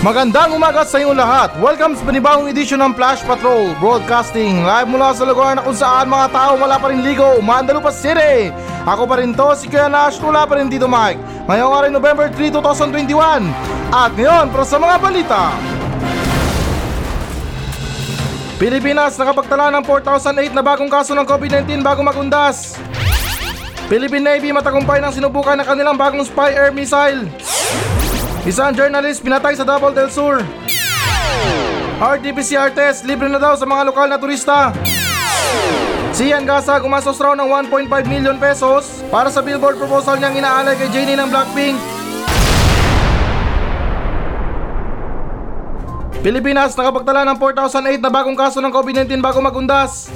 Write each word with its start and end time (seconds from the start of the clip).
Magandang 0.00 0.56
umaga 0.56 0.80
sa 0.80 0.96
inyong 0.96 1.12
lahat. 1.12 1.52
Welcome 1.60 1.92
sa 1.92 2.08
panibagong 2.08 2.48
edisyon 2.48 2.80
ng 2.80 2.96
Flash 2.96 3.20
Patrol 3.20 3.76
Broadcasting 3.84 4.64
live 4.64 4.88
mula 4.88 5.12
sa 5.12 5.28
lugar 5.28 5.52
na 5.52 5.60
kung 5.60 5.76
saan 5.76 6.08
mga 6.08 6.32
tao 6.32 6.56
wala 6.56 6.80
pa 6.80 6.88
rin 6.88 7.04
ligo, 7.04 7.36
Mandalupa 7.44 7.92
City. 7.92 8.48
Ako 8.88 9.04
pa 9.04 9.20
rin 9.20 9.36
to, 9.36 9.52
si 9.52 9.68
Kuya 9.68 9.92
Nash, 9.92 10.16
wala 10.24 10.48
pa 10.48 10.56
rin 10.56 10.72
dito 10.72 10.88
Mike. 10.88 11.20
Ngayong 11.44 11.72
araw 11.76 11.90
November 11.92 12.32
3, 12.32 12.48
2021. 12.48 13.44
At 13.92 14.16
ngayon, 14.16 14.48
para 14.48 14.64
sa 14.64 14.80
mga 14.80 14.96
balita. 15.04 15.42
Pilipinas 18.56 19.20
nakapagtala 19.20 19.68
ng 19.68 19.84
4,008 19.84 20.56
na 20.56 20.64
bagong 20.64 20.88
kaso 20.88 21.12
ng 21.12 21.28
COVID-19 21.28 21.84
bago 21.84 22.00
magundas. 22.00 22.80
Philippine 23.92 24.24
Navy 24.24 24.48
matagumpay 24.48 25.04
ng 25.04 25.12
sinubukan 25.12 25.60
ng 25.60 25.66
kanilang 25.68 26.00
bagong 26.00 26.24
spy 26.24 26.56
air 26.56 26.72
missile. 26.72 27.28
Isang 28.40 28.72
journalist 28.72 29.20
pinatay 29.20 29.52
sa 29.52 29.68
Davao 29.68 29.92
del 29.92 30.08
Sur. 30.08 30.40
RT-PCR 32.00 32.72
test 32.72 33.04
libre 33.04 33.28
na 33.28 33.36
daw 33.36 33.52
sa 33.52 33.68
mga 33.68 33.92
lokal 33.92 34.08
na 34.08 34.16
turista. 34.16 34.72
Si 36.16 36.32
Ian 36.32 36.48
Gasa 36.48 36.80
gumastos 36.80 37.20
raw 37.20 37.36
ng 37.36 37.44
1.5 37.68 37.92
million 38.08 38.40
pesos 38.40 39.04
para 39.12 39.28
sa 39.28 39.44
billboard 39.44 39.76
proposal 39.76 40.16
niyang 40.16 40.40
inaalay 40.40 40.72
kay 40.72 40.88
Jennie 40.88 41.20
ng 41.20 41.28
Blackpink. 41.28 41.76
Pilipinas 46.24 46.72
nakapagtala 46.72 47.28
ng 47.28 47.36
4,008 47.36 48.00
na 48.00 48.08
bagong 48.08 48.40
kaso 48.40 48.64
ng 48.64 48.72
COVID-19 48.72 49.20
bago 49.20 49.44
magundas. 49.44 50.08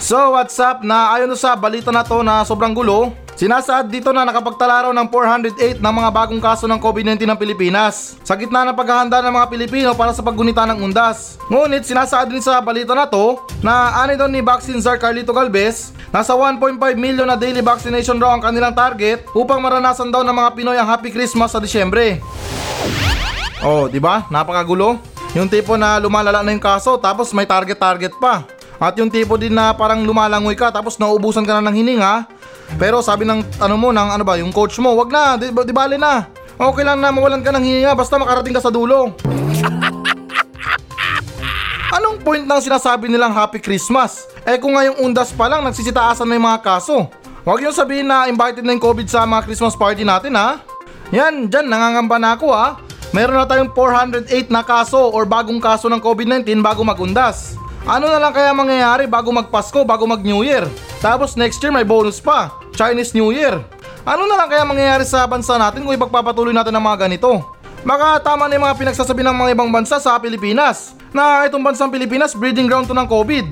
So 0.00 0.32
what's 0.32 0.56
up 0.56 0.80
na 0.80 1.12
ayon 1.20 1.36
sa 1.36 1.52
balita 1.52 1.92
na 1.92 2.00
to 2.00 2.24
na 2.24 2.48
sobrang 2.48 2.72
gulo, 2.72 3.12
Sinasaad 3.40 3.88
dito 3.88 4.12
na 4.12 4.28
nakapagtala 4.28 4.84
raw 4.84 4.92
ng 4.92 5.08
408 5.08 5.80
ng 5.80 5.94
mga 5.96 6.10
bagong 6.12 6.44
kaso 6.44 6.68
ng 6.68 6.76
COVID-19 6.76 7.24
ng 7.24 7.40
Pilipinas 7.40 8.20
sa 8.20 8.36
gitna 8.36 8.68
ng 8.68 8.76
paghahanda 8.76 9.24
ng 9.24 9.32
mga 9.32 9.48
Pilipino 9.48 9.90
para 9.96 10.12
sa 10.12 10.20
paggunita 10.20 10.68
ng 10.68 10.84
undas. 10.84 11.40
Ngunit 11.48 11.88
sinasaad 11.88 12.28
din 12.28 12.44
sa 12.44 12.60
balita 12.60 12.92
na 12.92 13.08
to 13.08 13.40
na 13.64 13.96
ani 14.04 14.20
doon 14.20 14.28
ni 14.28 14.44
Vaccine 14.44 14.84
Czar 14.84 15.00
Carlito 15.00 15.32
Galvez 15.32 15.96
Nasa 16.10 16.34
1.5 16.34 16.76
million 16.98 17.22
na 17.22 17.38
daily 17.38 17.62
vaccination 17.62 18.18
raw 18.18 18.34
ang 18.34 18.42
kanilang 18.42 18.74
target 18.74 19.22
upang 19.30 19.62
maranasan 19.62 20.10
daw 20.10 20.26
ng 20.26 20.34
mga 20.34 20.50
Pinoy 20.58 20.76
ang 20.76 20.90
Happy 20.90 21.08
Christmas 21.08 21.54
sa 21.54 21.62
Disyembre. 21.62 22.18
Oh, 23.62 23.86
di 23.86 24.02
ba? 24.02 24.26
Napakagulo. 24.26 24.98
Yung 25.38 25.46
tipo 25.46 25.78
na 25.78 26.02
lumalala 26.02 26.42
na 26.42 26.50
yung 26.50 26.60
kaso 26.60 26.98
tapos 26.98 27.30
may 27.30 27.46
target-target 27.46 28.18
pa. 28.18 28.42
At 28.80 28.96
yung 28.96 29.12
tipo 29.12 29.36
din 29.36 29.52
na 29.52 29.76
parang 29.76 30.00
lumalangoy 30.00 30.56
ka 30.56 30.72
tapos 30.72 30.96
nauubusan 30.96 31.44
ka 31.44 31.60
na 31.60 31.68
ng 31.68 31.84
hininga 31.84 32.24
pero 32.80 33.04
sabi 33.04 33.28
ng 33.28 33.44
ano 33.60 33.76
mo, 33.76 33.92
ng 33.92 34.08
ano 34.16 34.24
ba, 34.24 34.40
yung 34.40 34.54
coach 34.54 34.80
mo, 34.80 34.96
wag 34.96 35.12
na, 35.12 35.36
di, 35.36 35.52
di 35.52 35.74
bale 35.74 36.00
na. 36.00 36.24
Okay 36.56 36.84
lang 36.84 36.96
na 36.96 37.12
mawalan 37.12 37.44
ka 37.44 37.52
ng 37.52 37.64
hininga 37.64 37.92
basta 37.92 38.16
makarating 38.16 38.56
ka 38.56 38.64
sa 38.64 38.72
dulo. 38.72 39.10
Anong 41.96 42.22
point 42.22 42.46
ng 42.46 42.60
sinasabi 42.62 43.10
nilang 43.10 43.34
Happy 43.34 43.58
Christmas? 43.58 44.30
Eh 44.46 44.56
kung 44.56 44.78
ngayong 44.78 45.02
undas 45.02 45.34
pa 45.34 45.50
lang 45.50 45.66
nagsisitaasan 45.66 46.24
na 46.24 46.38
yung 46.38 46.46
mga 46.46 46.62
kaso. 46.62 47.10
Huwag 47.42 47.64
yung 47.64 47.74
sabihin 47.74 48.06
na 48.06 48.28
invited 48.28 48.62
na 48.62 48.76
yung 48.76 48.84
COVID 48.84 49.08
sa 49.08 49.26
mga 49.26 49.48
Christmas 49.48 49.74
party 49.74 50.06
natin 50.06 50.36
ha. 50.36 50.62
Yan, 51.10 51.50
dyan 51.50 51.66
nangangamba 51.66 52.16
na 52.16 52.38
ako 52.38 52.54
ha. 52.54 52.78
Meron 53.10 53.34
na 53.34 53.48
tayong 53.48 53.74
408 53.74 54.54
na 54.54 54.62
kaso 54.62 55.10
or 55.10 55.26
bagong 55.26 55.58
kaso 55.58 55.90
ng 55.90 55.98
COVID-19 55.98 56.62
bago 56.62 56.86
magundas. 56.86 57.58
Ano 57.88 58.12
na 58.12 58.20
lang 58.20 58.36
kaya 58.36 58.52
mangyayari 58.52 59.08
bago 59.08 59.32
magpasko, 59.32 59.80
bago 59.88 60.04
mag 60.04 60.20
New 60.20 60.44
Year? 60.44 60.68
Tapos 61.00 61.32
next 61.32 61.56
year 61.64 61.72
may 61.72 61.84
bonus 61.84 62.20
pa. 62.20 62.52
Chinese 62.76 63.16
New 63.16 63.32
Year. 63.32 63.56
Ano 64.04 64.28
na 64.28 64.36
lang 64.36 64.48
kaya 64.52 64.68
mangyayari 64.68 65.04
sa 65.08 65.24
bansa 65.24 65.56
natin 65.56 65.84
kung 65.84 65.96
ipagpapatuloy 65.96 66.52
natin 66.52 66.76
ang 66.76 66.84
mga 66.84 67.08
ganito? 67.08 67.56
Baka 67.80 68.20
tama 68.20 68.44
na 68.44 68.60
yung 68.60 68.66
mga 68.68 68.76
pinagsasabi 68.76 69.24
ng 69.24 69.32
mga 69.32 69.50
ibang 69.56 69.72
bansa 69.72 69.96
sa 69.96 70.20
Pilipinas 70.20 70.92
na 71.08 71.48
itong 71.48 71.64
bansang 71.64 71.88
Pilipinas 71.88 72.36
breeding 72.36 72.68
ground 72.68 72.84
to 72.84 72.92
ng 72.92 73.08
COVID. 73.08 73.46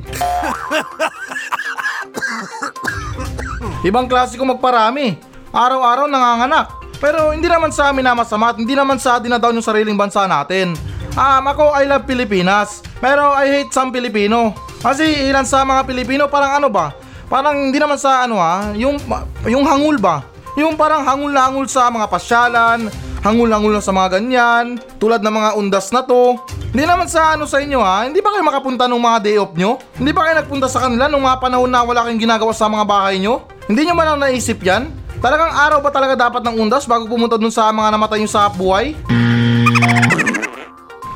Ibang 3.89 4.07
klase 4.13 4.37
magparami. 4.37 5.17
Araw-araw 5.49 6.05
nanganganak. 6.05 6.69
Pero 6.99 7.31
hindi 7.31 7.47
naman 7.47 7.71
sa 7.71 7.95
amin 7.95 8.05
na 8.05 8.13
masama 8.13 8.51
at 8.53 8.59
hindi 8.59 8.75
naman 8.75 8.99
sa 9.01 9.23
dinadown 9.23 9.55
yung 9.55 9.65
sariling 9.65 9.97
bansa 9.97 10.27
natin. 10.29 10.75
Um, 11.19 11.51
ako 11.51 11.75
I 11.75 11.83
love 11.91 12.07
Pilipinas. 12.07 12.79
Pero 13.03 13.35
I 13.35 13.51
hate 13.51 13.75
some 13.75 13.91
Pilipino. 13.91 14.55
Kasi 14.79 15.27
ilan 15.27 15.43
sa 15.43 15.67
mga 15.67 15.83
Pilipino 15.83 16.31
parang 16.31 16.63
ano 16.63 16.71
ba? 16.71 16.95
Parang 17.27 17.59
hindi 17.59 17.83
naman 17.83 17.99
sa 17.99 18.23
ano 18.23 18.39
ha, 18.39 18.71
yung, 18.79 19.03
yung 19.43 19.67
hangul 19.67 19.99
ba? 19.99 20.23
Yung 20.55 20.79
parang 20.79 21.03
hangul 21.03 21.35
na 21.35 21.51
hangul 21.51 21.67
sa 21.67 21.91
mga 21.91 22.07
pasyalan, 22.07 22.87
hangul-hangul 23.21 23.75
na 23.75 23.83
sa 23.83 23.91
mga 23.91 24.17
ganyan, 24.17 24.79
tulad 25.03 25.19
ng 25.21 25.35
mga 25.35 25.51
undas 25.59 25.91
na 25.91 26.07
to. 26.07 26.39
Hindi 26.71 26.87
naman 26.87 27.11
sa 27.11 27.35
ano 27.35 27.45
sa 27.51 27.59
inyo 27.59 27.83
ha, 27.83 28.07
hindi 28.07 28.23
ba 28.23 28.33
kayo 28.33 28.47
makapunta 28.47 28.87
nung 28.87 29.03
mga 29.03 29.19
day 29.19 29.37
off 29.43 29.53
nyo? 29.59 29.83
Hindi 29.99 30.15
ba 30.15 30.25
kayo 30.25 30.39
nagpunta 30.39 30.71
sa 30.71 30.87
kanila 30.87 31.11
nung 31.11 31.27
mga 31.27 31.43
panahon 31.43 31.69
na 31.69 31.83
wala 31.83 32.07
kayong 32.07 32.23
ginagawa 32.23 32.55
sa 32.55 32.71
mga 32.71 32.85
bahay 32.87 33.19
nyo? 33.19 33.43
Hindi 33.67 33.91
nyo 33.91 33.95
man 33.99 34.07
lang 34.15 34.23
naisip 34.23 34.63
yan? 34.63 34.89
Talagang 35.19 35.51
araw 35.51 35.83
ba 35.83 35.91
talaga 35.91 36.15
dapat 36.15 36.47
ng 36.47 36.63
undas 36.63 36.87
bago 36.87 37.11
pumunta 37.11 37.35
dun 37.35 37.51
sa 37.51 37.75
mga 37.75 37.91
namatay 37.91 38.23
nyo 38.23 38.31
sa 38.31 38.47
buhay? 38.47 38.95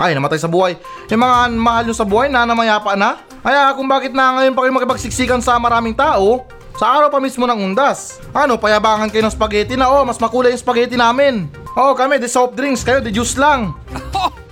Ay, 0.02 0.18
namatay 0.18 0.42
sa 0.42 0.50
buhay. 0.50 0.74
Yung 1.06 1.22
mga 1.22 1.54
mahal 1.54 1.86
nyo 1.86 1.94
sa 1.94 2.02
buhay 2.02 2.26
na 2.26 2.42
namayapa 2.42 2.98
na? 2.98 3.22
Kaya 3.38 3.70
kung 3.78 3.86
bakit 3.86 4.10
na 4.10 4.34
ngayon 4.34 4.50
pa 4.50 4.66
kayo 4.66 4.74
makipagsiksikan 4.74 5.38
sa 5.38 5.62
maraming 5.62 5.94
tao, 5.94 6.42
sa 6.74 6.98
araw 6.98 7.06
pa 7.06 7.22
mismo 7.22 7.46
ng 7.46 7.70
undas. 7.70 8.18
Ano, 8.34 8.58
payabangan 8.58 9.06
kayo 9.14 9.22
ng 9.22 9.30
spaghetti 9.30 9.78
na 9.78 9.86
oh, 9.86 10.02
mas 10.02 10.18
makulay 10.18 10.50
yung 10.50 10.58
spaghetti 10.58 10.98
namin. 10.98 11.46
Oh, 11.78 11.94
kami, 11.94 12.18
the 12.18 12.26
soft 12.26 12.58
drinks, 12.58 12.82
kayo, 12.82 12.98
the 12.98 13.14
juice 13.14 13.38
lang. 13.38 13.78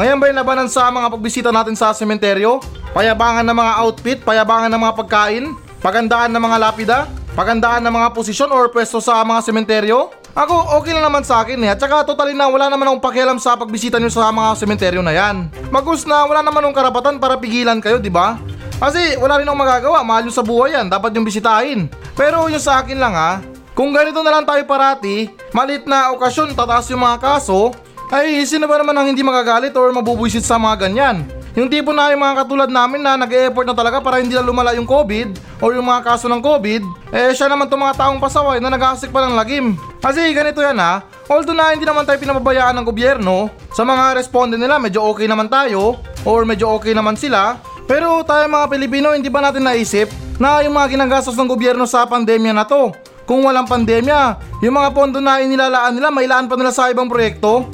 Ngayon 0.00 0.16
ba 0.16 0.32
yung 0.32 0.40
labanan 0.40 0.72
sa 0.72 0.88
mga 0.88 1.12
pagbisita 1.12 1.52
natin 1.52 1.76
sa 1.76 1.92
sementeryo? 1.92 2.64
Payabangan 2.96 3.44
ng 3.44 3.56
mga 3.60 3.72
outfit, 3.84 4.18
payabangan 4.24 4.72
ng 4.72 4.80
mga 4.80 4.94
pagkain, 4.96 5.52
pagandaan 5.84 6.32
ng 6.32 6.40
mga 6.40 6.56
lapida, 6.56 7.04
pagandaan 7.36 7.84
ng 7.84 7.92
mga 7.92 8.08
posisyon 8.16 8.48
or 8.48 8.72
pwesto 8.72 9.04
sa 9.04 9.20
mga 9.20 9.44
sementeryo? 9.44 10.19
Ako, 10.30 10.78
okay 10.78 10.94
lang 10.94 11.02
naman 11.10 11.26
sa 11.26 11.42
akin 11.42 11.58
eh. 11.66 11.74
At 11.74 11.82
saka 11.82 12.06
totally 12.06 12.38
na 12.38 12.46
wala 12.46 12.70
naman 12.70 12.86
akong 12.86 13.02
pakialam 13.02 13.38
sa 13.42 13.58
pagbisita 13.58 13.98
nyo 13.98 14.06
sa 14.06 14.30
mga 14.30 14.54
sementeryo 14.54 15.02
na 15.02 15.10
yan. 15.10 15.50
Magus 15.74 16.06
na 16.06 16.22
wala 16.22 16.46
naman 16.46 16.62
akong 16.62 16.78
karapatan 16.78 17.18
para 17.18 17.34
pigilan 17.34 17.82
kayo, 17.82 17.98
di 17.98 18.12
ba? 18.12 18.38
Kasi 18.78 19.18
wala 19.18 19.42
rin 19.42 19.46
akong 19.50 19.58
magagawa, 19.60 20.06
mahal 20.06 20.30
yung 20.30 20.36
sa 20.38 20.46
buhay 20.46 20.78
yan, 20.78 20.86
dapat 20.86 21.10
yung 21.18 21.26
bisitahin. 21.26 21.90
Pero 22.14 22.46
yung 22.46 22.62
sa 22.62 22.78
akin 22.78 22.98
lang 23.02 23.12
ha, 23.12 23.42
kung 23.74 23.90
ganito 23.90 24.22
na 24.22 24.38
lang 24.38 24.46
tayo 24.46 24.62
parati, 24.64 25.26
malit 25.50 25.82
na 25.84 26.14
okasyon 26.14 26.54
tataas 26.54 26.86
yung 26.94 27.02
mga 27.02 27.18
kaso, 27.18 27.74
ay 28.14 28.42
sino 28.46 28.70
ba 28.70 28.78
naman 28.78 28.94
ang 28.94 29.10
hindi 29.10 29.26
magagalit 29.26 29.74
or 29.74 29.90
mabubuisit 29.90 30.46
sa 30.46 30.62
mga 30.62 30.86
ganyan? 30.86 31.26
Yung 31.58 31.66
tipo 31.66 31.90
na 31.90 32.14
yung 32.14 32.22
mga 32.22 32.46
katulad 32.46 32.70
namin 32.70 33.02
na 33.02 33.18
nag-e-effort 33.18 33.66
na 33.66 33.74
talaga 33.74 33.98
para 33.98 34.22
hindi 34.22 34.38
na 34.38 34.44
lumala 34.44 34.70
yung 34.78 34.86
COVID 34.86 35.58
o 35.58 35.74
yung 35.74 35.82
mga 35.82 36.06
kaso 36.06 36.30
ng 36.30 36.38
COVID, 36.38 36.82
eh 37.10 37.34
siya 37.34 37.50
naman 37.50 37.66
itong 37.66 37.82
mga 37.82 37.98
taong 37.98 38.22
pasaway 38.22 38.62
na 38.62 38.70
nag-aasik 38.70 39.10
pa 39.10 39.26
ng 39.26 39.34
lagim. 39.34 39.74
Kasi 39.98 40.30
ganito 40.30 40.62
yan 40.62 40.78
ha, 40.78 41.02
although 41.26 41.56
na 41.56 41.74
hindi 41.74 41.82
naman 41.82 42.06
tayo 42.06 42.22
pinababayaan 42.22 42.78
ng 42.78 42.86
gobyerno, 42.86 43.50
sa 43.74 43.82
mga 43.82 44.14
responde 44.14 44.54
nila 44.54 44.78
medyo 44.78 45.02
okay 45.10 45.26
naman 45.26 45.50
tayo 45.50 45.98
or 46.22 46.46
medyo 46.46 46.70
okay 46.78 46.94
naman 46.94 47.18
sila, 47.18 47.58
pero 47.90 48.22
tayo 48.22 48.46
mga 48.46 48.70
Pilipino 48.70 49.10
hindi 49.10 49.26
ba 49.26 49.42
natin 49.42 49.66
naisip 49.66 50.06
na 50.38 50.62
yung 50.62 50.78
mga 50.78 50.94
ginagastos 50.94 51.34
ng 51.34 51.50
gobyerno 51.50 51.82
sa 51.84 52.06
pandemya 52.06 52.54
na 52.54 52.62
to, 52.62 52.94
kung 53.26 53.46
walang 53.46 53.66
pandemya, 53.66 54.38
yung 54.62 54.74
mga 54.74 54.90
pondo 54.90 55.22
na 55.22 55.38
inilalaan 55.38 55.94
nila, 55.94 56.10
mailaan 56.10 56.50
pa 56.50 56.58
nila 56.58 56.74
sa 56.74 56.90
ibang 56.90 57.06
proyekto, 57.06 57.70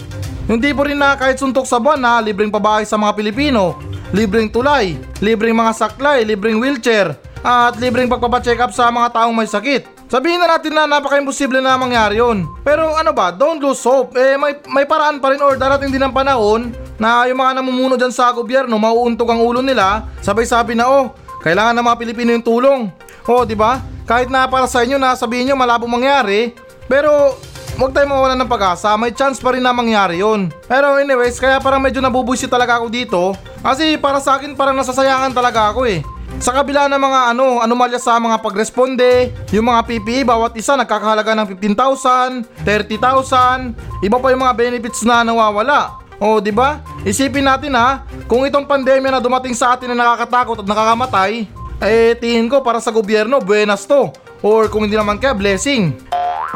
yung 0.47 0.63
tipo 0.63 0.87
rin 0.87 0.95
na 0.95 1.19
kahit 1.19 1.43
suntok 1.43 1.67
sa 1.67 1.83
buwan 1.83 1.99
na 1.99 2.23
libreng 2.23 2.55
pabahay 2.55 2.87
sa 2.87 2.95
mga 2.95 3.19
Pilipino, 3.19 3.75
libreng 4.15 4.47
tulay, 4.47 4.95
libreng 5.19 5.59
mga 5.59 5.75
saklay, 5.75 6.23
libreng 6.23 6.63
wheelchair, 6.63 7.19
at 7.43 7.75
libreng 7.83 8.07
pagpapacheck 8.07 8.59
up 8.63 8.71
sa 8.71 8.87
mga 8.91 9.11
taong 9.11 9.35
may 9.35 9.47
sakit. 9.47 10.07
Sabihin 10.07 10.39
na 10.39 10.55
natin 10.55 10.71
na 10.71 10.87
napaka-imposible 10.87 11.59
na 11.59 11.75
mangyari 11.75 12.23
yun. 12.23 12.47
Pero 12.63 12.95
ano 12.95 13.11
ba, 13.11 13.35
don't 13.35 13.59
lose 13.59 13.83
hope. 13.83 14.15
Eh, 14.15 14.39
may, 14.39 14.55
may 14.71 14.87
paraan 14.87 15.19
pa 15.19 15.35
rin 15.35 15.43
or 15.43 15.59
darating 15.59 15.91
din 15.91 15.99
ang 15.99 16.15
panahon 16.15 16.71
na 16.95 17.27
yung 17.27 17.43
mga 17.43 17.59
namumuno 17.59 17.99
dyan 17.99 18.15
sa 18.15 18.31
gobyerno, 18.31 18.79
mauuntog 18.79 19.27
ang 19.27 19.43
ulo 19.43 19.59
nila, 19.59 20.07
sabay 20.23 20.47
sabi 20.47 20.79
na, 20.79 20.87
oh, 20.87 21.11
kailangan 21.43 21.75
ng 21.75 21.87
mga 21.91 21.99
Pilipino 21.99 22.31
yung 22.31 22.47
tulong. 22.47 22.81
Oh, 23.27 23.43
di 23.43 23.59
ba? 23.59 23.83
Kahit 24.07 24.31
na 24.31 24.47
para 24.47 24.71
sa 24.71 24.87
inyo 24.87 24.95
na 24.95 25.19
sabihin 25.19 25.51
nyo 25.51 25.59
malabo 25.59 25.91
mangyari, 25.91 26.55
pero 26.87 27.35
Huwag 27.77 27.93
tayo 27.93 28.09
mawalan 28.09 28.41
ng 28.41 28.49
pag-asa, 28.49 28.97
may 28.97 29.13
chance 29.13 29.37
pa 29.37 29.53
rin 29.53 29.61
na 29.61 29.69
mangyari 29.69 30.25
yun. 30.25 30.49
Pero 30.65 30.97
anyways, 30.97 31.37
kaya 31.37 31.61
parang 31.61 31.85
medyo 31.85 32.01
nabubuisit 32.01 32.49
talaga 32.49 32.81
ako 32.81 32.89
dito. 32.89 33.37
Kasi 33.61 34.01
para 34.01 34.17
sa 34.17 34.41
akin 34.41 34.57
parang 34.57 34.73
nasasayangan 34.81 35.37
talaga 35.37 35.77
ako 35.77 35.85
eh. 35.85 36.01
Sa 36.41 36.57
kabila 36.57 36.89
ng 36.89 36.97
mga 36.97 37.37
ano, 37.37 37.61
anomalya 37.61 38.01
sa 38.01 38.17
mga 38.17 38.41
pagresponde, 38.41 39.29
yung 39.53 39.69
mga 39.69 39.93
PPE 39.93 40.25
bawat 40.25 40.57
isa 40.57 40.73
nagkakahalaga 40.73 41.37
ng 41.37 41.53
15,000, 41.53 42.65
30,000, 42.65 43.77
iba 44.09 44.17
pa 44.25 44.33
yung 44.33 44.41
mga 44.41 44.57
benefits 44.57 45.05
na 45.05 45.21
nawawala. 45.21 46.01
O, 46.17 46.41
di 46.41 46.57
ba? 46.57 46.81
Isipin 47.05 47.45
natin 47.45 47.77
ha, 47.77 48.09
kung 48.25 48.49
itong 48.49 48.65
pandemya 48.65 49.21
na 49.21 49.21
dumating 49.21 49.53
sa 49.53 49.77
atin 49.77 49.93
na 49.93 50.01
nakakatakot 50.01 50.65
at 50.65 50.69
nakakamatay, 50.69 51.45
eh 51.85 52.17
tingin 52.17 52.49
ko 52.49 52.65
para 52.65 52.81
sa 52.81 52.89
gobyerno, 52.89 53.37
buenas 53.37 53.85
to. 53.85 54.09
Or 54.41 54.65
kung 54.73 54.89
hindi 54.89 54.97
naman 54.97 55.21
kaya, 55.21 55.37
blessing. 55.37 55.93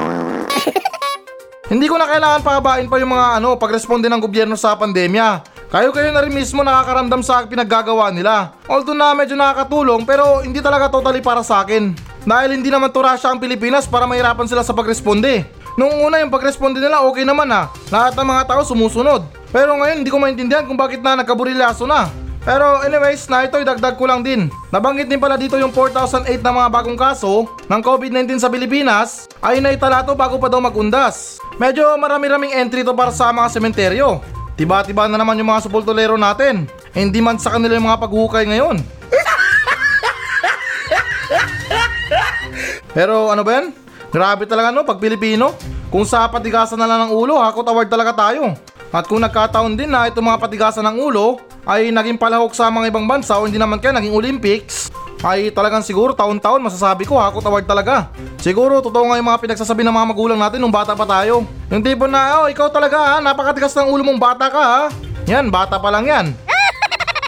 Hindi 1.71 1.87
ko 1.87 1.95
na 1.95 2.11
kailangan 2.11 2.43
pahabain 2.43 2.91
pa 2.91 2.99
yung 2.99 3.15
mga 3.15 3.39
ano, 3.39 3.55
pagresponde 3.55 4.11
ng 4.11 4.19
gobyerno 4.19 4.59
sa 4.59 4.75
pandemya. 4.75 5.47
Kayo-kayo 5.71 6.11
na 6.11 6.27
rin 6.27 6.35
mismo 6.35 6.67
nakakaramdam 6.67 7.23
sa 7.23 7.47
pinaggagawa 7.47 8.11
nila. 8.11 8.59
Although 8.67 8.99
na 8.99 9.15
medyo 9.15 9.39
nakakatulong 9.39 10.03
pero 10.03 10.43
hindi 10.43 10.59
talaga 10.59 10.91
totally 10.91 11.23
para 11.23 11.47
sa 11.47 11.63
akin. 11.63 11.95
Dahil 12.27 12.59
hindi 12.59 12.75
naman 12.75 12.91
to 12.91 12.99
Russia 12.99 13.31
ang 13.31 13.39
Pilipinas 13.39 13.87
para 13.87 14.03
mahirapan 14.03 14.51
sila 14.51 14.67
sa 14.67 14.75
pagresponde. 14.75 15.47
Nung 15.79 15.95
una 16.03 16.19
yung 16.19 16.35
pagresponde 16.35 16.83
nila 16.83 17.07
okay 17.07 17.23
naman 17.23 17.47
ha. 17.55 17.71
Lahat 17.87 18.19
ng 18.19 18.27
mga 18.27 18.51
tao 18.51 18.67
sumusunod. 18.67 19.31
Pero 19.55 19.79
ngayon 19.79 20.03
hindi 20.03 20.11
ko 20.11 20.19
maintindihan 20.19 20.67
kung 20.67 20.75
bakit 20.75 20.99
na 20.99 21.23
nagkaburilyaso 21.23 21.87
na. 21.87 22.11
Pero 22.41 22.81
anyways, 22.81 23.29
na 23.29 23.45
ito 23.45 23.61
idagdag 23.61 24.01
ko 24.01 24.09
lang 24.09 24.25
din. 24.25 24.49
Nabanggit 24.73 25.13
din 25.13 25.21
pala 25.21 25.37
dito 25.37 25.61
yung 25.61 25.77
4,008 25.77 26.41
na 26.41 26.57
mga 26.57 26.73
bagong 26.73 26.97
kaso 26.97 27.45
ng 27.69 27.81
COVID-19 27.85 28.41
sa 28.41 28.49
Pilipinas 28.49 29.29
ay 29.45 29.61
naitala 29.61 30.01
to 30.01 30.17
bago 30.17 30.41
pa 30.41 30.49
daw 30.49 30.57
magundas. 30.57 31.37
Medyo 31.61 32.01
marami-raming 32.01 32.57
entry 32.57 32.81
to 32.81 32.97
para 32.97 33.13
sa 33.13 33.29
mga 33.29 33.53
sementeryo. 33.53 34.25
Tiba-tiba 34.57 35.05
na 35.09 35.17
naman 35.21 35.37
yung 35.37 35.53
mga 35.53 35.69
supultolero 35.69 36.17
natin. 36.17 36.65
Hindi 36.97 37.21
man 37.21 37.37
sa 37.37 37.53
kanila 37.53 37.77
yung 37.77 37.93
mga 37.93 38.09
paghukay 38.09 38.49
ngayon. 38.49 38.81
Pero 42.97 43.29
ano 43.29 43.45
ba 43.45 43.61
yan? 43.61 43.77
Grabe 44.11 44.43
talaga 44.49 44.73
no, 44.73 44.89
pag 44.89 44.97
Pilipino. 44.97 45.53
Kung 45.93 46.09
sa 46.09 46.25
patigasan 46.31 46.79
na 46.81 46.89
lang 46.89 47.05
ng 47.09 47.13
ulo, 47.13 47.37
hakot 47.37 47.69
award 47.69 47.93
talaga 47.93 48.17
tayo. 48.17 48.57
At 48.91 49.07
kung 49.07 49.23
nagkataon 49.23 49.79
din 49.79 49.87
na 49.87 50.11
itong 50.11 50.27
mga 50.27 50.43
patigasan 50.43 50.83
ng 50.83 50.99
ulo 50.99 51.39
ay 51.63 51.95
naging 51.95 52.19
palahok 52.19 52.51
sa 52.59 52.67
mga 52.67 52.91
ibang 52.91 53.07
bansa 53.07 53.39
o 53.39 53.47
hindi 53.47 53.55
naman 53.55 53.79
kaya 53.79 53.95
naging 53.95 54.11
Olympics, 54.11 54.91
ay 55.23 55.53
talagang 55.55 55.85
siguro 55.85 56.11
taon-taon 56.11 56.59
masasabi 56.59 57.07
ko 57.07 57.15
hakot 57.15 57.45
award 57.45 57.71
talaga. 57.71 58.11
Siguro 58.43 58.83
totoo 58.83 59.07
nga 59.07 59.21
yung 59.21 59.29
mga 59.31 59.43
pinagsasabi 59.47 59.87
ng 59.87 59.95
mga 59.95 60.09
magulang 60.11 60.41
natin 60.41 60.59
nung 60.59 60.75
bata 60.75 60.99
pa 60.99 61.07
tayo. 61.07 61.47
Yung 61.71 61.83
tipo 61.85 62.11
na, 62.11 62.43
oh 62.43 62.47
ikaw 62.51 62.67
talaga 62.73 62.99
ha, 62.99 63.15
napakatigas 63.23 63.77
ng 63.79 63.95
ulo 63.95 64.03
mong 64.03 64.19
bata 64.19 64.51
ka 64.51 64.61
ha. 64.61 64.83
Yan, 65.31 65.53
bata 65.53 65.79
pa 65.79 65.89
lang 65.93 66.09
yan. 66.09 66.27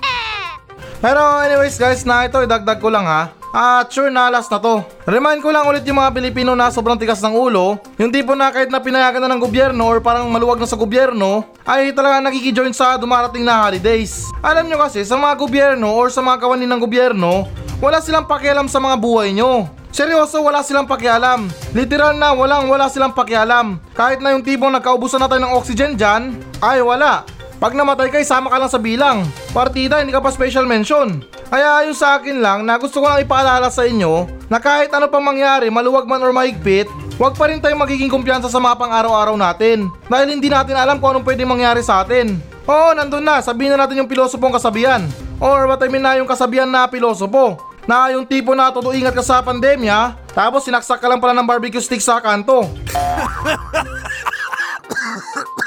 Pero 1.05 1.21
anyways 1.47 1.79
guys, 1.79 2.03
na 2.03 2.27
ito 2.27 2.43
idagdag 2.43 2.83
ko 2.83 2.91
lang 2.91 3.07
ha. 3.07 3.42
At 3.53 3.93
sure 3.93 4.09
na 4.09 4.33
last 4.33 4.49
na 4.49 4.57
to. 4.57 4.81
Remind 5.05 5.45
ko 5.45 5.53
lang 5.53 5.69
ulit 5.69 5.85
yung 5.85 6.01
mga 6.01 6.17
Pilipino 6.17 6.57
na 6.57 6.73
sobrang 6.73 6.97
tigas 6.97 7.21
ng 7.21 7.37
ulo. 7.37 7.77
Yung 8.01 8.09
tipo 8.09 8.33
na 8.33 8.49
kahit 8.49 8.73
na 8.73 8.81
pinayagan 8.81 9.21
na 9.21 9.29
ng 9.37 9.45
gobyerno 9.45 9.93
or 9.93 10.01
parang 10.01 10.25
maluwag 10.33 10.57
na 10.57 10.65
sa 10.65 10.81
gobyerno, 10.81 11.45
ay 11.69 11.93
talaga 11.93 12.25
nakikijoin 12.25 12.73
sa 12.73 12.97
dumarating 12.97 13.45
na 13.45 13.69
holidays. 13.69 14.33
Alam 14.41 14.73
nyo 14.73 14.81
kasi, 14.81 15.05
sa 15.05 15.21
mga 15.21 15.37
gobyerno 15.37 15.93
or 15.93 16.09
sa 16.09 16.25
mga 16.25 16.41
kawanin 16.41 16.65
ng 16.73 16.81
gobyerno, 16.81 17.45
wala 17.77 18.01
silang 18.01 18.25
pakialam 18.25 18.73
sa 18.73 18.81
mga 18.81 18.97
buhay 18.97 19.37
nyo. 19.37 19.69
Seryoso, 19.93 20.41
wala 20.41 20.65
silang 20.65 20.89
pakialam. 20.89 21.53
Literal 21.77 22.17
na 22.17 22.33
walang 22.33 22.73
wala 22.73 22.89
silang 22.89 23.13
pakialam. 23.13 23.77
Kahit 23.93 24.25
na 24.25 24.33
yung 24.33 24.41
tipong 24.41 24.73
nagkaubusan 24.73 25.21
na 25.21 25.29
tayo 25.29 25.45
ng 25.45 25.53
oxygen 25.53 25.93
dyan, 26.01 26.41
ay 26.65 26.81
wala. 26.81 27.29
Pag 27.63 27.79
namatay 27.79 28.11
ka, 28.11 28.19
sama 28.27 28.51
ka 28.51 28.59
lang 28.59 28.67
sa 28.67 28.83
bilang. 28.83 29.23
Partida, 29.55 30.03
hindi 30.03 30.11
ka 30.11 30.19
pa 30.19 30.35
special 30.35 30.67
mention. 30.67 31.23
Kaya 31.47 31.87
yung 31.87 31.95
sa 31.95 32.19
akin 32.19 32.43
lang 32.43 32.67
na 32.67 32.75
gusto 32.75 32.99
ko 32.99 33.07
lang 33.07 33.23
ipaalala 33.23 33.71
sa 33.71 33.87
inyo 33.87 34.27
na 34.51 34.59
kahit 34.59 34.91
ano 34.91 35.07
pang 35.07 35.23
mangyari, 35.23 35.71
maluwag 35.71 36.11
man 36.11 36.19
or 36.27 36.35
mahigpit, 36.35 36.91
huwag 37.15 37.39
pa 37.39 37.47
rin 37.47 37.63
tayong 37.63 37.79
magiging 37.79 38.11
kumpiyansa 38.11 38.51
sa 38.51 38.59
mga 38.59 38.75
pang-araw-araw 38.83 39.39
natin. 39.39 39.87
Dahil 40.11 40.35
hindi 40.35 40.51
natin 40.51 40.75
alam 40.75 40.99
kung 40.99 41.15
anong 41.15 41.23
pwede 41.23 41.47
mangyari 41.47 41.87
sa 41.87 42.03
atin. 42.03 42.35
Oo, 42.67 42.99
nandun 42.99 43.23
na, 43.23 43.39
sabihin 43.39 43.79
na 43.79 43.87
natin 43.87 44.03
yung 44.03 44.11
pilosopong 44.11 44.59
kasabihan. 44.59 45.07
Or 45.39 45.71
what 45.71 45.79
I 45.79 45.87
mean 45.87 46.03
na 46.03 46.19
yung 46.19 46.27
kasabihan 46.27 46.67
na 46.67 46.91
pilosopo. 46.91 47.63
Na 47.87 48.11
yung 48.11 48.27
tipo 48.27 48.59
na 48.59 48.75
todo 48.75 48.91
ingat 48.91 49.15
ka 49.15 49.23
sa 49.23 49.39
pandemya, 49.39 50.19
tapos 50.35 50.67
sinaksak 50.67 50.99
ka 50.99 51.07
lang 51.07 51.23
pala 51.23 51.31
ng 51.39 51.47
barbecue 51.47 51.79
stick 51.79 52.03
sa 52.03 52.19
kanto. 52.19 52.67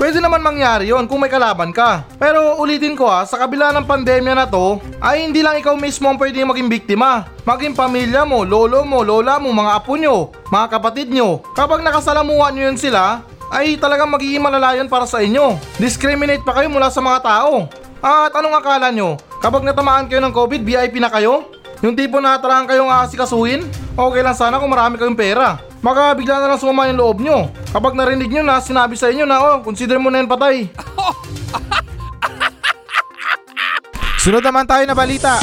Pwede 0.00 0.18
naman 0.18 0.42
mangyari 0.42 0.90
yon 0.90 1.06
kung 1.06 1.22
may 1.22 1.30
kalaban 1.30 1.70
ka. 1.70 2.02
Pero 2.18 2.58
ulitin 2.58 2.98
ko 2.98 3.06
ha, 3.06 3.22
sa 3.22 3.38
kabila 3.38 3.70
ng 3.70 3.86
pandemya 3.86 4.34
na 4.34 4.46
to, 4.48 4.80
ay 4.98 5.22
hindi 5.22 5.44
lang 5.44 5.60
ikaw 5.60 5.76
mismo 5.78 6.10
ang 6.10 6.18
pwede 6.18 6.42
maging 6.42 6.66
biktima. 6.72 7.28
Maging 7.46 7.76
pamilya 7.76 8.26
mo, 8.26 8.42
lolo 8.42 8.82
mo, 8.82 9.04
lola 9.04 9.38
mo, 9.38 9.52
mga 9.52 9.72
apo 9.78 9.94
nyo, 9.94 10.32
mga 10.50 10.66
kapatid 10.78 11.08
nyo. 11.12 11.44
Kapag 11.54 11.84
nakasalamuhan 11.84 12.54
nyo 12.56 12.62
yun 12.72 12.78
sila, 12.80 13.22
ay 13.52 13.76
talagang 13.76 14.08
magiging 14.08 14.40
malalayan 14.40 14.88
para 14.88 15.04
sa 15.04 15.20
inyo. 15.20 15.60
Discriminate 15.76 16.40
pa 16.40 16.56
kayo 16.56 16.72
mula 16.72 16.88
sa 16.88 17.04
mga 17.04 17.20
tao. 17.20 17.68
At 18.02 18.32
anong 18.34 18.58
akala 18.58 18.88
nyo? 18.90 19.20
Kapag 19.38 19.62
natamaan 19.62 20.08
kayo 20.10 20.18
ng 20.24 20.34
COVID, 20.34 20.64
VIP 20.64 20.98
na 20.98 21.12
kayo? 21.12 21.46
Yung 21.84 21.94
tipo 21.94 22.18
na 22.18 22.38
tarahan 22.38 22.66
kayong 22.66 22.90
aasikasuhin? 22.90 23.66
Okay 23.94 24.22
lang 24.22 24.34
sana 24.38 24.58
kung 24.58 24.70
marami 24.70 24.96
kayong 24.96 25.18
pera. 25.18 25.60
Baka 25.82 26.14
bigla 26.14 26.38
na 26.38 26.54
lang 26.54 26.62
sumama 26.62 26.86
yung 26.86 27.02
loob 27.02 27.18
nyo. 27.18 27.50
Kapag 27.74 27.98
narinig 27.98 28.30
nyo 28.30 28.46
na, 28.46 28.62
sinabi 28.62 28.94
sa 28.94 29.10
inyo 29.10 29.26
na, 29.26 29.42
oh, 29.42 29.66
consider 29.66 29.98
mo 29.98 30.14
na 30.14 30.22
yan 30.22 30.30
patay. 30.30 30.70
Sunod 34.22 34.46
naman 34.46 34.70
tayo 34.70 34.86
na 34.86 34.94
balita. 34.94 35.42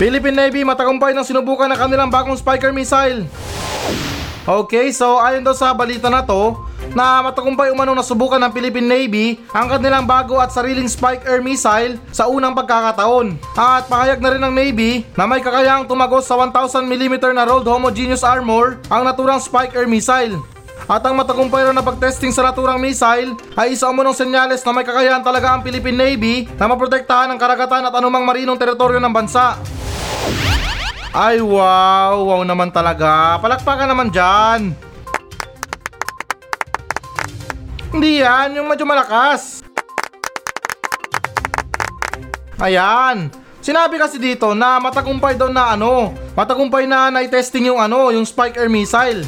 Philippine 0.00 0.48
Navy 0.48 0.64
matagumpay 0.64 1.12
ng 1.12 1.28
sinubukan 1.28 1.68
ng 1.68 1.76
kanilang 1.76 2.08
bagong 2.08 2.40
Spiker 2.40 2.72
missile. 2.72 3.28
Okay, 4.48 4.88
so 4.88 5.20
ayon 5.20 5.44
daw 5.44 5.52
sa 5.52 5.76
balita 5.76 6.08
na 6.08 6.24
to, 6.24 6.56
na 6.96 7.20
matagumpay 7.20 7.68
umanong 7.76 8.00
nasubukan 8.00 8.40
ng 8.40 8.52
Philippine 8.56 8.88
Navy 8.88 9.26
ang 9.52 9.68
kanilang 9.68 10.08
bago 10.08 10.40
at 10.40 10.48
sariling 10.48 10.88
Spike 10.88 11.28
Air 11.28 11.44
missile 11.44 12.00
sa 12.08 12.24
unang 12.24 12.56
pagkakataon. 12.56 13.36
At 13.52 13.84
pahayag 13.84 14.24
na 14.24 14.32
rin 14.32 14.40
ng 14.40 14.54
Navy 14.56 15.04
na 15.12 15.28
may 15.28 15.44
kakayahang 15.44 15.84
tumagos 15.84 16.24
sa 16.24 16.40
1000mm 16.40 17.20
na 17.36 17.44
rolled 17.44 17.68
homogeneous 17.68 18.24
armor 18.24 18.80
ang 18.88 19.04
naturang 19.04 19.36
Spike 19.36 19.76
Air 19.76 19.84
missile. 19.84 20.40
At 20.88 21.04
ang 21.04 21.20
matagumpay 21.20 21.68
raw 21.68 21.74
na 21.76 21.84
pagtesting 21.84 22.32
sa 22.32 22.46
naturang 22.48 22.80
missile 22.80 23.36
ay 23.60 23.76
isa 23.76 23.92
umunong 23.92 24.16
senyales 24.16 24.64
na 24.64 24.72
may 24.72 24.86
kakayahan 24.86 25.20
talaga 25.20 25.52
ang 25.52 25.60
Philippine 25.60 26.00
Navy 26.00 26.48
na 26.56 26.64
maprotektahan 26.64 27.28
ang 27.28 27.36
karagatan 27.36 27.84
at 27.84 27.92
anumang 27.92 28.24
marinong 28.24 28.56
teritoryo 28.56 28.96
ng 29.02 29.12
bansa. 29.12 29.60
Ay 31.12 31.44
wow, 31.44 32.24
wow 32.24 32.40
naman 32.46 32.72
talaga. 32.72 33.36
Palakpakan 33.42 33.88
naman 33.88 34.08
dyan. 34.08 34.85
Hindi 37.96 38.20
yan, 38.20 38.60
yung 38.60 38.68
medyo 38.68 38.84
malakas. 38.84 39.64
Ayan. 42.60 43.32
Sinabi 43.64 43.96
kasi 43.96 44.20
dito 44.20 44.52
na 44.52 44.76
matagumpay 44.76 45.40
daw 45.40 45.48
na 45.48 45.72
ano, 45.72 46.12
matagumpay 46.36 46.84
na 46.84 47.08
na-testing 47.08 47.72
yung 47.72 47.80
ano, 47.80 48.12
yung 48.12 48.28
Spike 48.28 48.60
Air 48.60 48.68
Missile. 48.68 49.24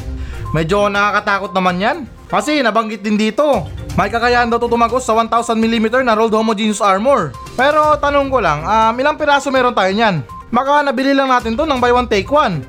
Medyo 0.53 0.85
nakakatakot 0.85 1.49
naman 1.49 1.81
yan. 1.81 1.97
Kasi 2.29 2.61
nabanggit 2.61 3.01
din 3.01 3.17
dito, 3.17 3.65
may 3.97 4.13
kakayahan 4.13 4.53
daw 4.53 4.61
to 4.61 4.69
tumagos 4.69 5.01
sa 5.01 5.17
1000mm 5.17 6.05
na 6.05 6.13
rolled 6.13 6.37
homogeneous 6.37 6.77
armor. 6.77 7.33
Pero 7.57 7.97
tanong 7.97 8.29
ko 8.29 8.37
lang, 8.37 8.61
um, 8.69 8.93
ilang 9.01 9.17
piraso 9.17 9.49
meron 9.49 9.73
tayo 9.73 9.89
niyan? 9.89 10.21
Baka 10.53 10.85
nabili 10.85 11.17
lang 11.17 11.33
natin 11.33 11.57
to 11.57 11.65
ng 11.65 11.81
buy 11.81 11.89
one 11.89 12.05
take 12.05 12.29
one. 12.29 12.61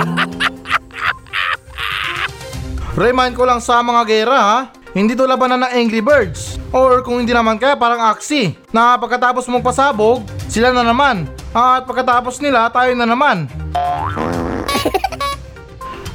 Remind 2.96 3.36
ko 3.36 3.44
lang 3.44 3.60
sa 3.60 3.84
mga 3.84 4.00
gera 4.08 4.40
ha, 4.40 4.72
hindi 4.92 5.16
to 5.16 5.24
labanan 5.24 5.64
ng 5.64 5.72
Angry 5.72 6.04
Birds. 6.04 6.60
Or 6.72 7.00
kung 7.00 7.20
hindi 7.20 7.32
naman 7.32 7.56
kaya 7.56 7.76
parang 7.76 8.12
Axie, 8.12 8.56
na 8.72 9.00
pagkatapos 9.00 9.48
mong 9.48 9.64
pasabog, 9.64 10.24
sila 10.48 10.72
na 10.72 10.84
naman. 10.84 11.28
At 11.52 11.88
pagkatapos 11.88 12.40
nila, 12.44 12.68
tayo 12.68 12.92
na 12.92 13.08
naman. 13.08 13.48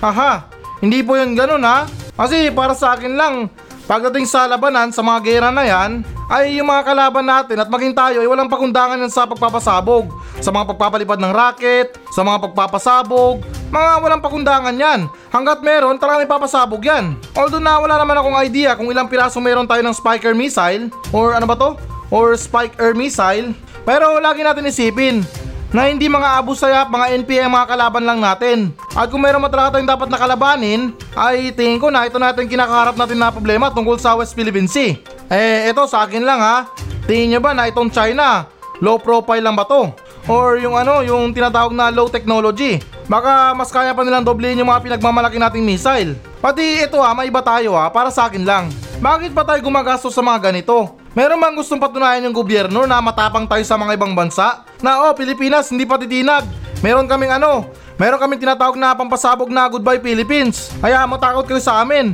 Aha, 0.07 0.45
hindi 0.77 1.01
po 1.01 1.17
yun 1.17 1.33
ganun 1.33 1.65
ha. 1.65 1.89
Kasi 2.13 2.53
para 2.53 2.77
sa 2.77 2.93
akin 2.93 3.17
lang, 3.17 3.49
pagdating 3.87 4.27
sa 4.27 4.45
labanan 4.45 4.91
sa 4.91 4.99
mga 4.99 5.19
gera 5.23 5.49
na 5.49 5.63
yan, 5.63 6.03
ay 6.27 6.59
yung 6.59 6.67
mga 6.67 6.83
kalaban 6.91 7.23
natin 7.23 7.63
at 7.63 7.71
maging 7.71 7.95
tayo 7.95 8.19
ay 8.19 8.27
walang 8.27 8.51
pakundangan 8.51 8.99
yan 8.99 9.07
sa 9.07 9.23
pagpapasabog, 9.23 10.11
sa 10.43 10.51
mga 10.51 10.75
pagpapalipad 10.75 11.17
ng 11.23 11.31
racket, 11.31 11.95
sa 12.11 12.21
mga 12.21 12.51
pagpapasabog, 12.51 13.41
mga 13.71 13.91
walang 14.03 14.19
pakundangan 14.19 14.75
yan. 14.75 15.07
Hanggat 15.31 15.63
meron, 15.63 15.95
talagang 15.95 16.27
ipapasabog 16.27 16.83
yan. 16.83 17.15
Although 17.31 17.63
na 17.63 17.79
wala 17.79 17.95
naman 17.95 18.19
akong 18.19 18.37
idea 18.43 18.75
kung 18.75 18.91
ilang 18.91 19.07
piraso 19.07 19.39
meron 19.39 19.65
tayo 19.65 19.79
ng 19.81 19.95
Spiker 19.95 20.35
missile, 20.35 20.91
or 21.15 21.31
ano 21.31 21.47
ba 21.47 21.55
to? 21.55 21.79
Or 22.11 22.35
Spike 22.35 22.79
Air 22.79 22.95
missile. 22.95 23.51
Pero 23.87 24.19
lagi 24.19 24.43
natin 24.43 24.67
isipin, 24.67 25.23
na 25.71 25.91
hindi 25.91 26.07
mga 26.07 26.39
Abu 26.39 26.55
Sayyaf, 26.55 26.87
mga 26.87 27.07
NPA 27.23 27.41
ang 27.47 27.53
mga 27.53 27.67
kalaban 27.67 28.03
lang 28.07 28.19
natin. 28.23 28.57
At 28.95 29.11
kung 29.11 29.19
meron 29.19 29.43
talaga 29.51 29.75
tayong 29.75 29.91
dapat 29.91 30.07
nakalabanin, 30.07 30.95
ay 31.13 31.51
tingin 31.51 31.79
ko 31.79 31.91
na 31.91 32.07
ito 32.07 32.15
natin 32.15 32.47
kinakaharap 32.47 32.95
natin 32.95 33.19
na 33.19 33.33
problema 33.33 33.67
tungkol 33.67 33.99
sa 33.99 34.15
West 34.15 34.31
Philippine 34.31 34.69
Sea. 34.69 34.95
Eh, 35.27 35.67
ito 35.67 35.83
sa 35.91 36.07
akin 36.07 36.23
lang 36.23 36.39
ha. 36.39 36.71
Tingin 37.03 37.35
nyo 37.35 37.39
ba 37.43 37.51
na 37.51 37.67
itong 37.67 37.91
China, 37.91 38.47
low 38.79 38.95
profile 38.99 39.43
lang 39.43 39.55
ba 39.55 39.67
to? 39.67 39.91
Or 40.27 40.59
yung 40.59 40.75
ano, 40.75 41.03
yung 41.03 41.31
tinatawag 41.31 41.71
na 41.71 41.87
low 41.87 42.11
technology. 42.11 42.79
Baka 43.07 43.55
mas 43.55 43.71
kaya 43.71 43.95
pa 43.95 44.03
nilang 44.03 44.27
doblehin 44.27 44.59
yung 44.59 44.67
mga 44.67 44.83
pinagmamalaki 44.83 45.39
nating 45.39 45.63
missile. 45.63 46.19
Pati 46.43 46.83
ito 46.83 46.99
ha, 46.99 47.15
may 47.15 47.31
iba 47.31 47.39
tayo 47.39 47.79
ha, 47.79 47.87
para 47.87 48.11
sa 48.11 48.27
akin 48.27 48.43
lang. 48.43 48.67
Bakit 48.99 49.31
pa 49.31 49.47
tayo 49.47 49.63
gumagastos 49.63 50.11
sa 50.11 50.19
mga 50.19 50.51
ganito? 50.51 50.96
Meron 51.17 51.41
bang 51.41 51.57
gustong 51.57 51.81
patunayan 51.81 52.29
yung 52.29 52.37
gobyerno 52.37 52.85
na 52.85 53.01
matapang 53.01 53.49
tayo 53.49 53.65
sa 53.65 53.73
mga 53.73 53.97
ibang 53.97 54.13
bansa? 54.13 54.61
Na 54.85 55.01
oh, 55.01 55.17
Pilipinas 55.17 55.65
hindi 55.73 55.81
pa 55.81 55.97
titinag. 55.97 56.45
Meron 56.85 57.09
kaming 57.09 57.33
ano, 57.33 57.73
Meron 57.97 58.21
kami 58.21 58.37
tinatawag 58.37 58.77
na 58.77 58.93
pampasabog 58.93 59.49
na 59.49 59.65
Goodbye 59.65 59.97
Philippines. 59.97 60.69
Kaya 60.77 61.01
matakot 61.09 61.49
kayo 61.49 61.57
sa 61.57 61.81
amin. 61.81 62.13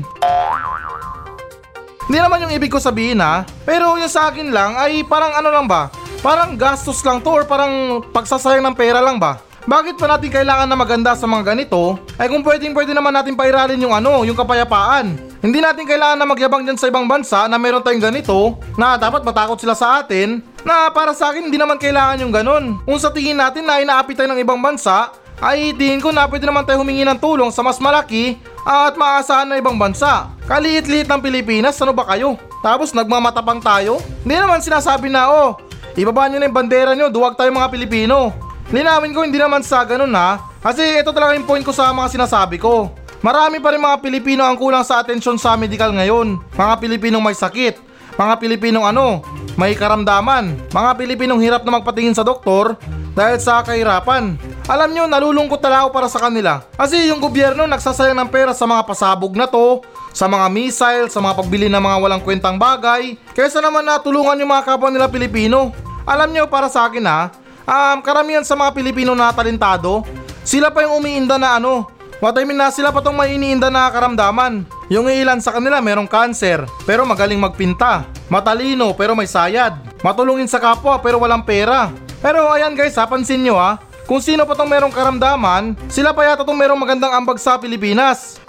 Hindi 2.08 2.20
naman 2.24 2.48
yung 2.48 2.56
ibig 2.56 2.72
ko 2.72 2.80
sabihin 2.80 3.20
ha. 3.20 3.44
Pero 3.68 4.00
yung 4.00 4.08
sa 4.08 4.32
akin 4.32 4.56
lang 4.56 4.80
ay 4.80 5.04
parang 5.04 5.36
ano 5.36 5.52
lang 5.52 5.68
ba? 5.68 5.92
Parang 6.24 6.56
gastos 6.56 7.04
lang 7.04 7.20
to 7.20 7.28
or 7.28 7.44
parang 7.44 8.00
pagsasayang 8.16 8.64
ng 8.64 8.80
pera 8.80 9.04
lang 9.04 9.20
ba? 9.20 9.44
Bakit 9.64 9.96
pa 9.96 10.12
natin 10.12 10.28
kailangan 10.28 10.68
na 10.68 10.76
maganda 10.76 11.16
sa 11.16 11.24
mga 11.24 11.56
ganito? 11.56 11.96
Ay 12.20 12.28
kung 12.28 12.44
pwedeng 12.44 12.76
pwede 12.76 12.92
naman 12.92 13.16
natin 13.16 13.32
pairalin 13.32 13.80
yung 13.80 13.96
ano, 13.96 14.28
yung 14.28 14.36
kapayapaan. 14.36 15.16
Hindi 15.40 15.64
natin 15.64 15.88
kailangan 15.88 16.20
na 16.20 16.28
magyabang 16.28 16.68
dyan 16.68 16.76
sa 16.76 16.92
ibang 16.92 17.08
bansa 17.08 17.48
na 17.48 17.56
meron 17.56 17.80
tayong 17.80 18.04
ganito 18.04 18.60
na 18.76 19.00
dapat 19.00 19.24
matakot 19.24 19.56
sila 19.56 19.72
sa 19.72 20.04
atin 20.04 20.44
na 20.68 20.92
para 20.92 21.16
sa 21.16 21.32
akin 21.32 21.48
hindi 21.48 21.56
naman 21.56 21.80
kailangan 21.80 22.20
yung 22.20 22.36
ganun. 22.36 22.64
Kung 22.84 23.00
sa 23.00 23.08
tingin 23.08 23.40
natin 23.40 23.64
na 23.64 23.80
inaapit 23.80 24.20
tayo 24.20 24.28
ng 24.36 24.44
ibang 24.44 24.60
bansa, 24.60 25.16
ay 25.40 25.72
tingin 25.80 26.04
ko 26.04 26.12
na 26.12 26.28
pwede 26.28 26.44
naman 26.44 26.68
tayo 26.68 26.84
humingi 26.84 27.08
ng 27.08 27.20
tulong 27.24 27.48
sa 27.48 27.64
mas 27.64 27.80
malaki 27.80 28.36
at 28.68 29.00
maaasahan 29.00 29.48
na 29.48 29.56
ibang 29.60 29.80
bansa. 29.80 30.28
Kaliit-liit 30.44 31.08
ng 31.08 31.24
Pilipinas, 31.24 31.80
ano 31.80 31.96
ba 31.96 32.04
kayo? 32.04 32.36
Tapos 32.60 32.92
nagmamatapang 32.92 33.64
tayo? 33.64 34.04
Hindi 34.28 34.44
naman 34.44 34.60
sinasabi 34.60 35.08
na 35.08 35.32
oh, 35.32 35.56
ibaba 35.96 36.28
nyo 36.28 36.44
na 36.44 36.52
yung 36.52 36.56
bandera 36.56 36.92
nyo, 36.96 37.08
duwag 37.08 37.40
tayo 37.40 37.48
mga 37.52 37.72
Pilipino. 37.72 38.52
Linawin 38.74 39.14
ko 39.14 39.22
hindi 39.22 39.38
naman 39.38 39.62
sa 39.62 39.86
ganun 39.86 40.10
ha, 40.18 40.42
kasi 40.58 40.82
ito 40.98 41.14
talaga 41.14 41.38
yung 41.38 41.46
point 41.46 41.62
ko 41.62 41.70
sa 41.70 41.94
mga 41.94 42.10
sinasabi 42.10 42.58
ko. 42.58 42.90
Marami 43.22 43.62
pa 43.62 43.70
rin 43.70 43.78
mga 43.78 44.02
Pilipino 44.02 44.42
ang 44.42 44.58
kulang 44.58 44.82
sa 44.82 44.98
atensyon 44.98 45.38
sa 45.38 45.54
medical 45.54 45.94
ngayon. 45.94 46.42
Mga 46.58 46.74
Pilipinong 46.82 47.22
may 47.22 47.38
sakit, 47.38 47.78
mga 48.18 48.34
Pilipinong 48.42 48.82
ano, 48.82 49.22
may 49.62 49.78
karamdaman, 49.78 50.74
mga 50.74 50.92
Pilipinong 50.98 51.38
hirap 51.38 51.62
na 51.62 51.78
magpatingin 51.78 52.18
sa 52.18 52.26
doktor 52.26 52.74
dahil 53.14 53.38
sa 53.38 53.62
kahirapan. 53.62 54.42
Alam 54.66 54.90
nyo, 54.90 55.06
nalulungkot 55.06 55.62
talaga 55.62 55.86
ako 55.86 55.90
para 55.94 56.10
sa 56.10 56.18
kanila. 56.26 56.66
Kasi 56.74 57.14
yung 57.14 57.22
gobyerno 57.22 57.70
nagsasayang 57.70 58.18
ng 58.26 58.32
pera 58.34 58.58
sa 58.58 58.66
mga 58.66 58.90
pasabog 58.90 59.38
na 59.38 59.46
to, 59.46 59.86
sa 60.18 60.26
mga 60.26 60.50
missile, 60.50 61.14
sa 61.14 61.22
mga 61.22 61.38
pagbili 61.38 61.70
ng 61.70 61.78
mga 61.78 61.98
walang 62.02 62.26
kwentang 62.26 62.58
bagay, 62.58 63.22
kaysa 63.38 63.62
naman 63.62 63.86
natulungan 63.86 64.42
yung 64.42 64.50
mga 64.50 64.66
kapwa 64.66 64.90
nila 64.90 65.06
Pilipino. 65.06 65.70
Alam 66.10 66.34
nyo, 66.34 66.50
para 66.50 66.74
sa 66.74 66.90
akin 66.90 67.06
ha, 67.06 67.30
um, 67.64 67.98
karamihan 68.04 68.44
sa 68.44 68.56
mga 68.56 68.72
Pilipino 68.76 69.12
na 69.16 69.34
talentado, 69.34 70.04
sila 70.44 70.70
pa 70.72 70.84
yung 70.84 71.04
umiinda 71.04 71.40
na 71.40 71.58
ano, 71.58 71.88
What 72.24 72.40
I 72.40 72.48
mean 72.48 72.56
na 72.56 72.72
sila 72.72 72.88
pa 72.88 73.04
tong 73.04 73.20
may 73.20 73.36
iniinda 73.36 73.68
na 73.68 73.92
karamdaman. 73.92 74.64
Yung 74.88 75.12
ilan 75.12 75.44
sa 75.44 75.52
kanila 75.52 75.84
merong 75.84 76.08
cancer, 76.08 76.64
pero 76.88 77.04
magaling 77.04 77.36
magpinta. 77.36 78.08
Matalino, 78.32 78.96
pero 78.96 79.12
may 79.12 79.28
sayad. 79.28 79.76
Matulungin 80.00 80.48
sa 80.48 80.56
kapwa, 80.56 80.96
pero 81.04 81.20
walang 81.20 81.44
pera. 81.44 81.92
Pero 82.24 82.48
ayan 82.48 82.80
guys, 82.80 82.96
ha, 82.96 83.04
pansin 83.04 83.44
nyo 83.44 83.60
ha. 83.60 83.76
Kung 84.08 84.24
sino 84.24 84.48
pa 84.48 84.56
tong 84.56 84.72
merong 84.72 84.96
karamdaman, 84.96 85.76
sila 85.92 86.16
pa 86.16 86.24
yata 86.24 86.48
tong 86.48 86.56
merong 86.56 86.80
magandang 86.80 87.12
ambag 87.12 87.44
sa 87.44 87.60
Pilipinas. 87.60 88.40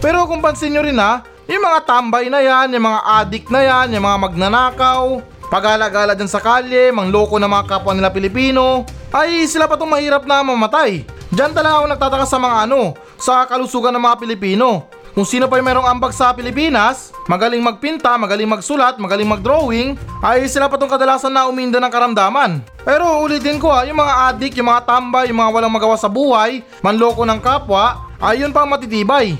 Pero 0.00 0.24
kung 0.24 0.40
pansin 0.40 0.72
nyo 0.72 0.80
rin 0.80 0.96
ha, 0.96 1.20
yung 1.52 1.60
mga 1.60 1.84
tambay 1.84 2.32
na 2.32 2.40
yan, 2.40 2.80
yung 2.80 2.88
mga 2.88 3.00
addict 3.12 3.52
na 3.52 3.60
yan, 3.60 3.92
yung 3.92 4.08
mga 4.08 4.18
magnanakaw, 4.24 5.20
pagala-gala 5.48 6.12
dyan 6.14 6.30
sa 6.30 6.40
kalye, 6.40 6.92
mangloko 6.92 7.36
ng 7.36 7.48
mga 7.48 7.64
kapwa 7.66 7.92
nila 7.92 8.12
Pilipino, 8.12 8.84
ay 9.12 9.48
sila 9.48 9.64
pa 9.64 9.76
tong 9.76 9.90
mahirap 9.90 10.24
na 10.28 10.44
mamatay. 10.44 11.04
Diyan 11.28 11.52
talaga 11.52 11.84
ako 11.84 11.86
nagtataka 11.92 12.26
sa 12.28 12.38
mga 12.40 12.56
ano, 12.68 12.80
sa 13.20 13.44
kalusugan 13.44 13.92
ng 13.96 14.04
mga 14.04 14.16
Pilipino. 14.20 14.88
Kung 15.18 15.26
sino 15.26 15.50
pa 15.50 15.58
yung 15.58 15.66
merong 15.66 15.88
ambag 15.88 16.14
sa 16.14 16.30
Pilipinas, 16.30 17.10
magaling 17.26 17.58
magpinta, 17.58 18.14
magaling 18.14 18.46
magsulat, 18.46 19.02
magaling 19.02 19.26
magdrawing, 19.26 19.98
ay 20.22 20.46
sila 20.46 20.70
pa 20.70 20.78
tong 20.78 20.86
kadalasan 20.86 21.34
na 21.34 21.50
uminda 21.50 21.82
ng 21.82 21.90
karamdaman. 21.90 22.62
Pero 22.86 23.18
ulitin 23.26 23.58
ko 23.58 23.72
ha, 23.74 23.82
yung 23.82 23.98
mga 23.98 24.14
addict, 24.30 24.54
yung 24.54 24.70
mga 24.70 24.86
tambay, 24.86 25.32
yung 25.32 25.42
mga 25.42 25.50
walang 25.50 25.74
magawa 25.74 25.98
sa 25.98 26.06
buhay, 26.06 26.62
manloko 26.86 27.26
ng 27.26 27.40
kapwa, 27.42 27.98
ay 28.22 28.46
yun 28.46 28.54
pa 28.54 28.62
ang 28.62 28.70
matitibay. 28.70 29.34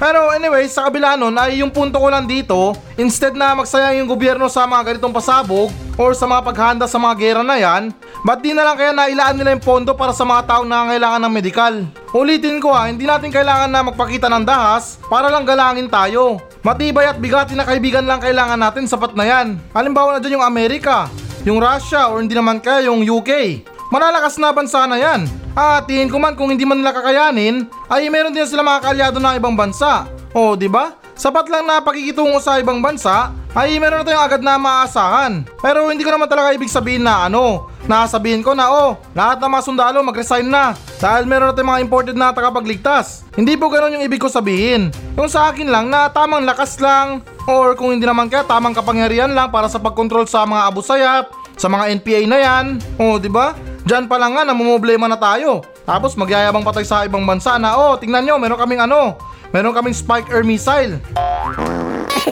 Pero 0.00 0.32
anyway, 0.32 0.64
sa 0.64 0.88
kabila 0.88 1.12
nun 1.12 1.36
ay 1.36 1.60
yung 1.60 1.68
punto 1.68 2.00
ko 2.00 2.08
lang 2.08 2.24
dito, 2.24 2.72
instead 2.96 3.36
na 3.36 3.52
magsayang 3.52 4.00
yung 4.00 4.08
gobyerno 4.08 4.48
sa 4.48 4.64
mga 4.64 4.96
ganitong 4.96 5.12
pasabog 5.12 5.68
or 6.00 6.16
sa 6.16 6.24
mga 6.24 6.40
paghanda 6.40 6.88
sa 6.88 6.96
mga 6.96 7.14
gera 7.20 7.42
na 7.44 7.60
yan, 7.60 7.92
ba't 8.24 8.40
di 8.40 8.56
na 8.56 8.64
lang 8.64 8.80
kaya 8.80 8.96
nailaan 8.96 9.36
nila 9.36 9.52
yung 9.52 9.60
pondo 9.60 9.92
para 9.92 10.16
sa 10.16 10.24
mga 10.24 10.48
taong 10.48 10.64
nangangailangan 10.64 11.20
ng 11.28 11.34
medikal? 11.36 11.74
Ulitin 12.16 12.64
ko 12.64 12.72
ha, 12.72 12.88
hindi 12.88 13.04
natin 13.04 13.28
kailangan 13.28 13.68
na 13.68 13.92
magpakita 13.92 14.32
ng 14.32 14.44
dahas 14.48 14.96
para 15.04 15.28
lang 15.28 15.44
galangin 15.44 15.92
tayo. 15.92 16.40
Matibay 16.64 17.04
at 17.04 17.20
bigati 17.20 17.52
na 17.52 17.68
kaibigan 17.68 18.08
lang 18.08 18.24
kailangan 18.24 18.56
natin, 18.56 18.88
sapat 18.88 19.12
na 19.12 19.28
yan. 19.28 19.60
Halimbawa 19.76 20.16
na 20.16 20.24
dyan 20.24 20.40
yung 20.40 20.48
Amerika, 20.48 21.12
yung 21.44 21.60
Russia 21.60 22.08
or 22.08 22.24
hindi 22.24 22.32
naman 22.32 22.56
kaya 22.56 22.88
yung 22.88 23.04
UK. 23.04 23.60
Malalakas 23.92 24.40
na 24.40 24.48
bansa 24.48 24.88
na 24.88 24.96
yan. 24.96 25.28
At 25.54 25.90
tingin 25.90 26.10
ko 26.10 26.22
man 26.22 26.38
kung 26.38 26.54
hindi 26.54 26.62
man 26.62 26.78
nila 26.78 26.94
kakayanin, 26.94 27.66
ay 27.90 28.06
meron 28.06 28.34
din 28.34 28.46
sila 28.46 28.62
mga 28.62 28.82
kaalyado 28.86 29.18
ng 29.18 29.34
ibang 29.38 29.58
bansa. 29.58 30.06
O, 30.30 30.54
di 30.54 30.70
ba? 30.70 30.94
Sapat 31.18 31.52
lang 31.52 31.68
na 31.68 31.82
pakikitungo 31.84 32.40
sa 32.40 32.56
ibang 32.62 32.80
bansa, 32.80 33.34
ay 33.52 33.76
meron 33.82 34.00
na 34.00 34.06
tayong 34.06 34.24
agad 34.24 34.40
na 34.40 34.56
maaasahan. 34.56 35.42
Pero 35.58 35.90
hindi 35.90 36.06
ko 36.06 36.14
naman 36.14 36.30
talaga 36.30 36.54
ibig 36.54 36.70
sabihin 36.70 37.02
na 37.02 37.26
ano, 37.26 37.66
na 37.90 38.06
sabihin 38.06 38.46
ko 38.46 38.54
na 38.54 38.70
oh, 38.70 38.94
lahat 39.12 39.42
ng 39.42 39.50
mga 39.50 39.66
sundalo 39.66 39.98
mag-resign 40.06 40.46
na 40.46 40.72
dahil 41.02 41.26
meron 41.26 41.50
na 41.50 41.54
tayong 41.58 41.70
mga 41.74 41.82
imported 41.82 42.16
na 42.16 42.30
tagapagligtas. 42.30 43.26
Hindi 43.34 43.58
po 43.58 43.66
ganun 43.68 43.98
yung 43.98 44.06
ibig 44.06 44.22
ko 44.22 44.30
sabihin. 44.30 44.94
Yung 45.18 45.26
sa 45.26 45.50
akin 45.50 45.66
lang 45.66 45.90
na 45.90 46.06
tamang 46.08 46.46
lakas 46.46 46.78
lang 46.78 47.26
or 47.50 47.74
kung 47.74 47.90
hindi 47.90 48.06
naman 48.06 48.30
kaya 48.30 48.46
tamang 48.46 48.72
kapangyarihan 48.72 49.34
lang 49.34 49.50
para 49.50 49.66
sa 49.66 49.82
pagkontrol 49.82 50.30
sa 50.30 50.46
mga 50.46 50.62
abusayap, 50.70 51.24
sa 51.58 51.66
mga 51.66 52.00
NPA 52.00 52.20
na 52.30 52.38
yan. 52.38 52.64
O, 52.96 53.18
di 53.18 53.28
ba? 53.28 53.52
Diyan 53.90 54.06
pa 54.06 54.22
lang 54.22 54.38
nga 54.38 54.46
namumblema 54.46 55.10
na 55.10 55.18
tayo. 55.18 55.66
Tapos 55.82 56.14
magyayabang 56.14 56.62
pa 56.62 56.70
tayo 56.70 56.86
sa 56.86 57.02
ibang 57.02 57.26
bansa 57.26 57.58
na 57.58 57.74
oh, 57.74 57.98
tingnan 57.98 58.22
nyo, 58.22 58.38
meron 58.38 58.54
kaming 58.54 58.86
ano, 58.86 59.18
meron 59.50 59.74
kaming 59.74 59.98
Spike 59.98 60.30
Air 60.30 60.46
Missile. 60.46 61.02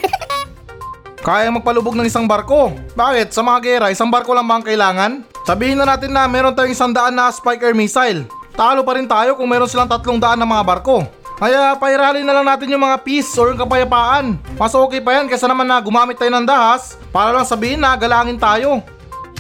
Kaya 1.27 1.51
magpalubog 1.51 1.99
ng 1.99 2.07
isang 2.07 2.31
barko. 2.31 2.79
Bakit? 2.95 3.35
Sa 3.35 3.43
mga 3.43 3.59
gera, 3.67 3.87
isang 3.91 4.07
barko 4.07 4.39
lang 4.39 4.47
ba 4.47 4.63
ang 4.63 4.63
kailangan? 4.63 5.27
Sabihin 5.43 5.83
na 5.83 5.91
natin 5.91 6.15
na 6.15 6.31
meron 6.31 6.55
tayong 6.55 6.79
isang 6.79 6.95
daan 6.95 7.19
na 7.19 7.27
Spike 7.27 7.67
Air 7.67 7.75
Missile. 7.75 8.31
Talo 8.55 8.87
pa 8.87 8.95
rin 8.95 9.11
tayo 9.11 9.35
kung 9.35 9.51
meron 9.51 9.67
silang 9.67 9.91
tatlong 9.91 10.23
daan 10.23 10.39
ng 10.39 10.47
mga 10.47 10.63
barko. 10.63 11.11
Kaya 11.43 11.75
pairali 11.75 12.23
na 12.23 12.39
lang 12.39 12.47
natin 12.47 12.71
yung 12.71 12.87
mga 12.87 13.03
peace 13.03 13.35
or 13.35 13.51
yung 13.51 13.59
kapayapaan. 13.59 14.39
Mas 14.55 14.79
okay 14.79 15.03
pa 15.03 15.19
yan 15.19 15.27
kaysa 15.27 15.51
naman 15.51 15.67
na 15.67 15.83
gumamit 15.83 16.23
tayo 16.23 16.31
ng 16.39 16.47
dahas 16.47 16.95
para 17.11 17.35
lang 17.35 17.43
sabihin 17.43 17.83
na 17.83 17.99
galangin 17.99 18.39
tayo. 18.39 18.79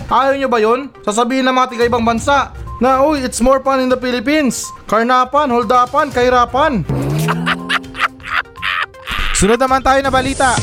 Ayaw 0.06 0.38
nyo 0.38 0.46
ba 0.46 0.62
yun? 0.62 0.94
Sasabihin 1.02 1.50
ng 1.50 1.54
mga 1.58 1.74
tiga 1.74 1.90
ibang 1.90 2.06
bansa 2.06 2.54
na 2.78 3.02
uy, 3.02 3.26
it's 3.26 3.42
more 3.42 3.58
fun 3.58 3.82
in 3.82 3.90
the 3.90 3.98
Philippines. 3.98 4.70
Karnapan, 4.86 5.50
holdapan, 5.50 6.14
kahirapan. 6.14 6.86
Sunod 9.38 9.58
naman 9.58 9.82
tayo 9.82 9.98
na 9.98 10.14
balita. 10.14 10.54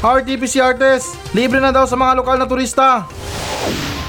RT-PCR 0.00 0.80
test, 0.80 1.12
libre 1.36 1.60
na 1.60 1.74
daw 1.74 1.84
sa 1.84 1.98
mga 1.98 2.22
lokal 2.22 2.40
na 2.40 2.48
turista. 2.48 3.04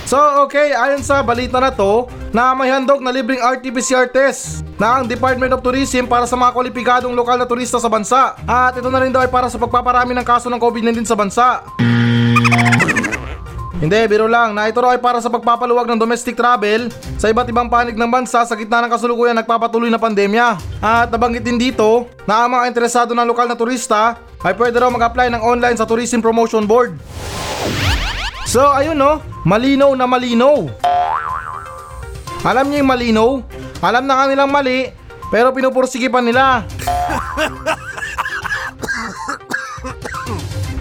So 0.08 0.18
okay, 0.44 0.72
ayon 0.72 1.04
sa 1.04 1.24
balita 1.24 1.60
na 1.60 1.72
to, 1.72 2.08
na 2.32 2.56
may 2.56 2.72
handog 2.72 3.04
na 3.04 3.12
libreng 3.12 3.44
RT-PCR 3.44 4.12
test 4.12 4.64
na 4.80 5.00
ang 5.00 5.06
Department 5.08 5.52
of 5.52 5.64
Tourism 5.64 6.08
para 6.08 6.24
sa 6.24 6.40
mga 6.40 6.56
kwalipikadong 6.56 7.16
lokal 7.16 7.36
na 7.36 7.48
turista 7.48 7.78
sa 7.78 7.92
bansa. 7.92 8.36
At 8.48 8.76
ito 8.76 8.88
na 8.88 9.00
rin 9.04 9.12
daw 9.12 9.24
ay 9.24 9.32
para 9.32 9.52
sa 9.52 9.60
pagpaparami 9.60 10.16
ng 10.16 10.26
kaso 10.26 10.48
ng 10.48 10.60
COVID-19 10.60 11.04
sa 11.04 11.20
bansa. 11.20 11.48
Hindi, 13.82 13.98
biro 14.06 14.30
lang 14.30 14.54
na 14.54 14.70
ito 14.70 14.78
raw 14.78 14.94
ay 14.94 15.02
para 15.02 15.18
sa 15.18 15.34
pagpapaluwag 15.34 15.90
ng 15.90 15.98
domestic 15.98 16.38
travel 16.38 16.94
sa 17.18 17.34
iba't 17.34 17.50
ibang 17.50 17.66
panig 17.66 17.98
ng 17.98 18.12
bansa 18.14 18.46
sa 18.46 18.54
gitna 18.54 18.78
ng 18.86 18.94
kasalukuyan 18.94 19.34
nagpapatuloy 19.42 19.90
na 19.90 19.98
pandemya. 19.98 20.62
At 20.78 21.10
nabanggit 21.10 21.42
din 21.42 21.58
dito 21.58 22.06
na 22.30 22.46
ang 22.46 22.54
mga 22.54 22.70
interesado 22.70 23.18
ng 23.18 23.26
lokal 23.26 23.50
na 23.50 23.58
turista 23.58 24.22
ay 24.46 24.54
pwede 24.54 24.78
raw 24.78 24.94
mag-apply 24.94 25.34
ng 25.34 25.42
online 25.42 25.82
sa 25.82 25.90
Tourism 25.90 26.22
Promotion 26.22 26.70
Board. 26.70 26.94
So 28.46 28.70
ayun 28.70 29.02
no, 29.02 29.18
malinaw 29.50 29.98
na 29.98 30.06
malinaw. 30.06 30.70
Alam 32.46 32.70
niyo 32.70 32.86
yung 32.86 32.92
malinaw? 32.94 33.42
Alam 33.82 34.06
na 34.06 34.14
kanilang 34.14 34.54
mali, 34.54 34.94
pero 35.34 35.50
pinupursigipan 35.50 36.22
nila. 36.22 36.62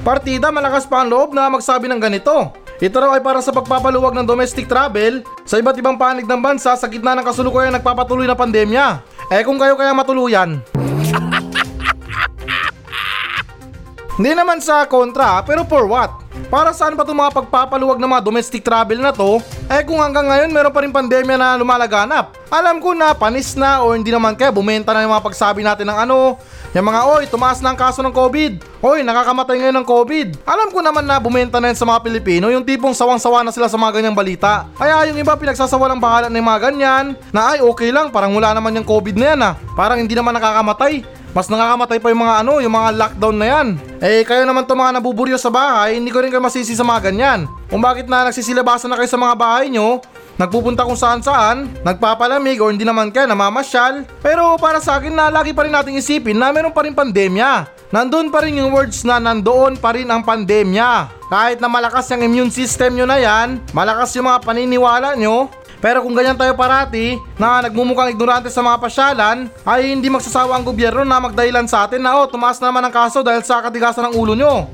Partida 0.04 0.52
malakas 0.52 0.84
pa 0.84 1.00
ang 1.00 1.08
loob 1.08 1.32
na 1.32 1.48
magsabi 1.48 1.88
ng 1.88 1.96
ganito. 1.96 2.60
Ito 2.80 2.96
raw 2.96 3.12
ay 3.12 3.20
para 3.20 3.44
sa 3.44 3.52
pagpapaluwag 3.52 4.16
ng 4.16 4.24
domestic 4.24 4.64
travel 4.64 5.20
sa 5.44 5.60
iba't 5.60 5.76
ibang 5.76 6.00
panig 6.00 6.24
ng 6.24 6.40
bansa 6.40 6.72
sa 6.72 6.88
gitna 6.88 7.12
ng 7.12 7.28
kasulukuyan 7.28 7.76
nagpapatuloy 7.76 8.24
na 8.24 8.32
pandemya. 8.32 9.04
Eh 9.28 9.44
kung 9.44 9.60
kayo 9.60 9.76
kaya 9.76 9.92
matuluyan. 9.92 10.64
Hindi 14.16 14.32
naman 14.32 14.64
sa 14.64 14.88
kontra, 14.88 15.44
pero 15.44 15.68
for 15.68 15.84
what? 15.84 16.24
Para 16.48 16.72
saan 16.72 16.96
pa 16.96 17.04
itong 17.04 17.20
mga 17.20 17.36
pagpapaluwag 17.36 18.00
ng 18.00 18.16
mga 18.16 18.24
domestic 18.24 18.64
travel 18.64 18.96
na 18.96 19.12
to? 19.12 19.44
Eh 19.68 19.84
kung 19.84 20.00
hanggang 20.00 20.32
ngayon 20.32 20.48
meron 20.48 20.72
pa 20.72 20.80
rin 20.80 20.88
pandemya 20.88 21.36
na 21.36 21.60
lumalaganap. 21.60 22.32
Alam 22.48 22.80
ko 22.80 22.96
na 22.96 23.12
panis 23.12 23.60
na 23.60 23.84
o 23.84 23.92
hindi 23.92 24.08
naman 24.08 24.40
kaya 24.40 24.48
bumenta 24.48 24.96
na 24.96 25.04
yung 25.04 25.12
mga 25.12 25.26
pagsabi 25.28 25.60
natin 25.60 25.84
ng 25.84 26.08
ano, 26.08 26.40
yung 26.70 26.86
mga 26.86 27.02
oy, 27.02 27.26
tumaas 27.26 27.58
na 27.58 27.74
ang 27.74 27.78
kaso 27.78 27.98
ng 27.98 28.14
COVID. 28.14 28.78
Oy, 28.78 29.02
nakakamatay 29.02 29.58
ngayon 29.58 29.76
ng 29.82 29.86
COVID. 29.90 30.28
Alam 30.46 30.70
ko 30.70 30.78
naman 30.78 31.02
na 31.02 31.18
bumenta 31.18 31.58
na 31.58 31.74
yan 31.74 31.78
sa 31.78 31.82
mga 31.82 31.98
Pilipino, 32.06 32.46
yung 32.46 32.62
tipong 32.62 32.94
sawang-sawa 32.94 33.42
na 33.42 33.50
sila 33.50 33.66
sa 33.66 33.74
mga 33.74 33.98
ganyang 33.98 34.14
balita. 34.14 34.70
Kaya 34.78 35.10
yung 35.10 35.18
iba 35.18 35.34
pinagsasawalang 35.34 35.98
bahala 35.98 36.30
ng 36.30 36.38
mga 36.38 36.70
ganyan, 36.70 37.04
na 37.34 37.58
ay 37.58 37.66
okay 37.66 37.90
lang, 37.90 38.14
parang 38.14 38.30
wala 38.38 38.54
naman 38.54 38.78
yung 38.78 38.86
COVID 38.86 39.18
na 39.18 39.26
yan 39.34 39.40
ah. 39.42 39.54
Parang 39.74 39.98
hindi 39.98 40.14
naman 40.14 40.30
nakakamatay. 40.30 41.02
Mas 41.30 41.46
nakakamatay 41.46 41.98
pa 42.02 42.10
yung 42.10 42.22
mga 42.22 42.34
ano, 42.42 42.52
yung 42.62 42.74
mga 42.74 42.90
lockdown 42.98 43.36
na 43.38 43.46
yan. 43.46 43.66
Eh, 44.02 44.22
kayo 44.26 44.42
naman 44.42 44.66
to 44.66 44.74
mga 44.74 44.98
nabuburyo 44.98 45.38
sa 45.38 45.50
bahay, 45.50 45.98
hindi 45.98 46.10
ko 46.10 46.22
rin 46.22 46.30
kayo 46.30 46.42
masisi 46.42 46.74
sa 46.74 46.86
mga 46.86 47.10
ganyan. 47.10 47.50
Kung 47.70 47.78
bakit 47.78 48.10
na 48.10 48.26
nagsisilabasan 48.30 48.90
na 48.90 48.98
kayo 48.98 49.10
sa 49.10 49.18
mga 49.18 49.34
bahay 49.38 49.70
nyo, 49.70 50.02
nagpupunta 50.40 50.88
kung 50.88 50.96
saan 50.96 51.20
saan, 51.20 51.68
nagpapalamig 51.84 52.56
o 52.64 52.72
hindi 52.72 52.88
naman 52.88 53.12
kayo 53.12 53.28
namamasyal. 53.28 54.08
Pero 54.24 54.56
para 54.56 54.80
sa 54.80 54.96
akin 54.96 55.12
na 55.12 55.28
lagi 55.28 55.52
pa 55.52 55.68
rin 55.68 55.76
nating 55.76 56.00
isipin 56.00 56.40
na 56.40 56.48
meron 56.48 56.72
pa 56.72 56.80
rin 56.80 56.96
pandemya. 56.96 57.68
Nandun 57.92 58.32
pa 58.32 58.40
rin 58.40 58.56
yung 58.56 58.72
words 58.72 59.04
na 59.04 59.20
nandoon 59.20 59.76
pa 59.76 59.92
rin 59.92 60.08
ang 60.08 60.24
pandemya. 60.24 61.12
Kahit 61.28 61.60
na 61.60 61.68
malakas 61.68 62.08
yung 62.08 62.24
immune 62.24 62.48
system 62.48 62.96
nyo 62.96 63.04
na 63.04 63.20
yan, 63.20 63.60
malakas 63.76 64.16
yung 64.16 64.32
mga 64.32 64.40
paniniwala 64.40 65.12
nyo, 65.18 65.52
pero 65.82 66.04
kung 66.04 66.14
ganyan 66.14 66.36
tayo 66.36 66.52
parati, 66.54 67.18
na 67.40 67.64
nagmumukhang 67.64 68.12
ignorante 68.12 68.52
sa 68.52 68.60
mga 68.60 68.78
pasyalan, 68.78 69.38
ay 69.64 69.96
hindi 69.96 70.12
magsasawa 70.12 70.60
ang 70.60 70.64
gobyerno 70.64 71.02
na 71.02 71.18
magdahilan 71.18 71.66
sa 71.66 71.88
atin 71.88 72.04
na 72.04 72.20
oh, 72.20 72.28
tumaas 72.28 72.60
na 72.62 72.68
naman 72.68 72.84
ang 72.84 72.94
kaso 72.94 73.24
dahil 73.24 73.40
sa 73.42 73.64
katigasan 73.64 74.12
ng 74.12 74.14
ulo 74.14 74.36
nyo. 74.36 74.68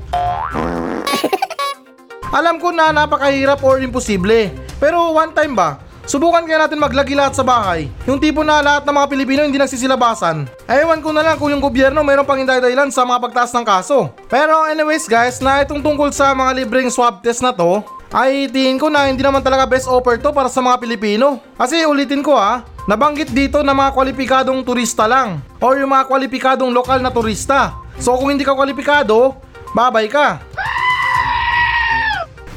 Alam 2.37 2.59
ko 2.59 2.75
na 2.75 2.91
napakahirap 2.91 3.63
or 3.63 3.79
imposible. 3.79 4.66
Pero 4.77 5.13
one 5.17 5.33
time 5.33 5.57
ba, 5.57 5.81
subukan 6.05 6.45
kaya 6.45 6.65
natin 6.65 6.77
maglagi 6.77 7.17
lahat 7.17 7.33
sa 7.33 7.41
bahay. 7.41 7.89
Yung 8.05 8.21
tipo 8.21 8.45
na 8.45 8.61
lahat 8.61 8.85
ng 8.85 8.93
mga 8.93 9.09
Pilipino 9.09 9.41
hindi 9.41 9.57
nagsisilabasan. 9.57 10.45
Ewan 10.69 11.01
ko 11.01 11.09
na 11.09 11.25
lang 11.25 11.41
kung 11.41 11.49
yung 11.49 11.61
gobyerno 11.61 12.05
mayroon 12.05 12.29
pang 12.29 12.37
dahilan 12.37 12.93
sa 12.93 13.01
mga 13.01 13.19
pagtaas 13.25 13.51
ng 13.57 13.65
kaso. 13.65 14.13
Pero 14.29 14.69
anyways 14.69 15.09
guys, 15.09 15.41
na 15.41 15.65
itong 15.65 15.81
tungkol 15.81 16.13
sa 16.13 16.37
mga 16.37 16.63
libreng 16.63 16.93
swab 16.93 17.25
test 17.25 17.41
na 17.41 17.49
to, 17.49 17.81
ay 18.13 18.47
tingin 18.47 18.79
ko 18.79 18.87
na 18.87 19.09
hindi 19.09 19.19
naman 19.19 19.43
talaga 19.43 19.67
best 19.67 19.89
offer 19.89 20.15
to 20.15 20.31
para 20.31 20.47
sa 20.47 20.63
mga 20.63 20.79
Pilipino. 20.79 21.41
Kasi 21.57 21.83
ulitin 21.83 22.21
ko 22.23 22.37
ha, 22.37 22.63
nabanggit 22.85 23.33
dito 23.33 23.65
na 23.65 23.73
mga 23.73 23.91
kwalipikadong 23.97 24.61
turista 24.63 25.09
lang 25.09 25.41
or 25.59 25.75
yung 25.75 25.91
mga 25.91 26.05
kwalipikadong 26.07 26.71
lokal 26.71 27.01
na 27.01 27.11
turista. 27.11 27.75
So 27.97 28.13
kung 28.15 28.31
hindi 28.31 28.45
ka 28.45 28.53
kwalipikado, 28.53 29.35
babay 29.73 30.05
ka. 30.07 30.39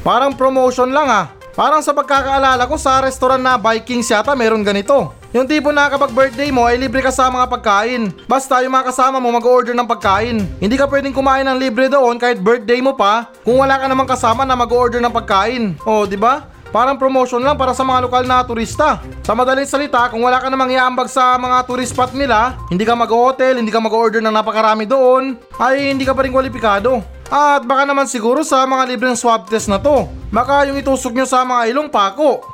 Parang 0.05 0.37
promotion 0.37 0.93
lang 0.93 1.09
ah. 1.09 1.40
Parang 1.61 1.85
sa 1.85 1.93
pagkakaalala 1.93 2.65
ko 2.65 2.73
sa 2.73 3.05
restaurant 3.05 3.37
na 3.37 3.53
Vikings 3.53 4.09
yata 4.09 4.33
meron 4.33 4.65
ganito. 4.65 5.13
Yung 5.29 5.45
tipo 5.45 5.69
na 5.69 5.93
kapag 5.93 6.09
birthday 6.09 6.49
mo 6.49 6.65
ay 6.65 6.73
libre 6.73 7.05
ka 7.05 7.13
sa 7.13 7.29
mga 7.29 7.45
pagkain. 7.45 8.09
Basta 8.25 8.65
yung 8.65 8.73
mga 8.73 8.89
kasama 8.89 9.21
mo 9.21 9.29
mag-order 9.29 9.77
ng 9.77 9.85
pagkain. 9.85 10.41
Hindi 10.57 10.73
ka 10.73 10.89
pwedeng 10.89 11.13
kumain 11.13 11.45
ng 11.45 11.61
libre 11.61 11.85
doon 11.85 12.17
kahit 12.17 12.41
birthday 12.41 12.81
mo 12.81 12.97
pa 12.97 13.29
kung 13.45 13.61
wala 13.61 13.77
ka 13.77 13.85
namang 13.85 14.09
kasama 14.09 14.41
na 14.41 14.57
mag-order 14.57 14.97
ng 15.05 15.13
pagkain. 15.13 15.77
Oh, 15.85 16.09
di 16.09 16.17
ba? 16.17 16.49
Parang 16.73 16.97
promotion 16.97 17.45
lang 17.45 17.53
para 17.61 17.77
sa 17.77 17.85
mga 17.85 18.09
lokal 18.09 18.25
na 18.25 18.41
turista. 18.41 18.97
Sa 19.21 19.37
madaling 19.37 19.69
salita, 19.69 20.09
kung 20.09 20.25
wala 20.25 20.41
ka 20.41 20.49
namang 20.49 20.73
iambag 20.73 21.13
sa 21.13 21.37
mga 21.37 21.61
tourist 21.69 21.93
spot 21.93 22.17
nila, 22.17 22.57
hindi 22.73 22.81
ka 22.89 22.97
mag-hotel, 22.97 23.61
hindi 23.61 23.69
ka 23.69 23.77
mag-order 23.77 24.17
ng 24.17 24.33
napakarami 24.33 24.89
doon, 24.89 25.37
ay 25.61 25.93
hindi 25.93 26.09
ka 26.09 26.17
pa 26.17 26.25
rin 26.25 26.33
kwalipikado. 26.33 27.20
At 27.31 27.63
baka 27.63 27.87
naman 27.87 28.11
siguro 28.11 28.43
sa 28.43 28.67
mga 28.67 28.91
libreng 28.91 29.15
swab 29.15 29.47
test 29.47 29.71
na 29.71 29.79
to, 29.79 30.03
baka 30.27 30.67
yung 30.67 30.75
itusok 30.75 31.15
nyo 31.15 31.23
sa 31.23 31.47
mga 31.47 31.71
ilong 31.71 31.87
pako. 31.87 32.43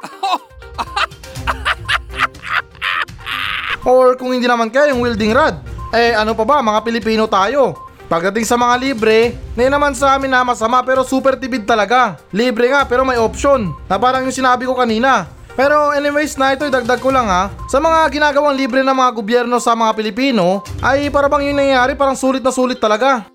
Or 3.90 4.14
kung 4.22 4.38
hindi 4.38 4.46
naman 4.46 4.70
kaya 4.70 4.94
yung 4.94 5.02
welding 5.02 5.34
rod. 5.34 5.58
Eh 5.90 6.14
ano 6.14 6.38
pa 6.38 6.46
ba, 6.46 6.62
mga 6.62 6.86
Pilipino 6.86 7.26
tayo. 7.26 7.74
Pagdating 8.06 8.46
sa 8.46 8.54
mga 8.54 8.78
libre, 8.78 9.34
na 9.58 9.66
naman 9.66 9.98
sa 9.98 10.14
amin 10.14 10.30
na 10.30 10.46
masama 10.46 10.86
pero 10.86 11.02
super 11.02 11.34
tibid 11.42 11.66
talaga. 11.66 12.22
Libre 12.30 12.70
nga 12.70 12.86
pero 12.86 13.02
may 13.02 13.18
option, 13.18 13.74
na 13.90 13.98
parang 13.98 14.30
yung 14.30 14.36
sinabi 14.36 14.70
ko 14.70 14.78
kanina. 14.78 15.26
Pero 15.58 15.90
anyways 15.90 16.38
na 16.38 16.54
ito 16.54 16.70
idagdag 16.70 17.02
ko 17.02 17.10
lang 17.10 17.26
ha, 17.26 17.50
sa 17.66 17.82
mga 17.82 18.14
ginagawang 18.14 18.54
libre 18.54 18.86
ng 18.86 18.94
mga 18.94 19.12
gobyerno 19.12 19.58
sa 19.58 19.74
mga 19.74 19.98
Pilipino, 19.98 20.62
ay 20.86 21.10
para 21.10 21.26
bang 21.26 21.50
yung 21.50 21.58
nangyayari 21.58 21.98
parang 21.98 22.14
sulit 22.14 22.46
na 22.46 22.54
sulit 22.54 22.78
talaga. 22.78 23.26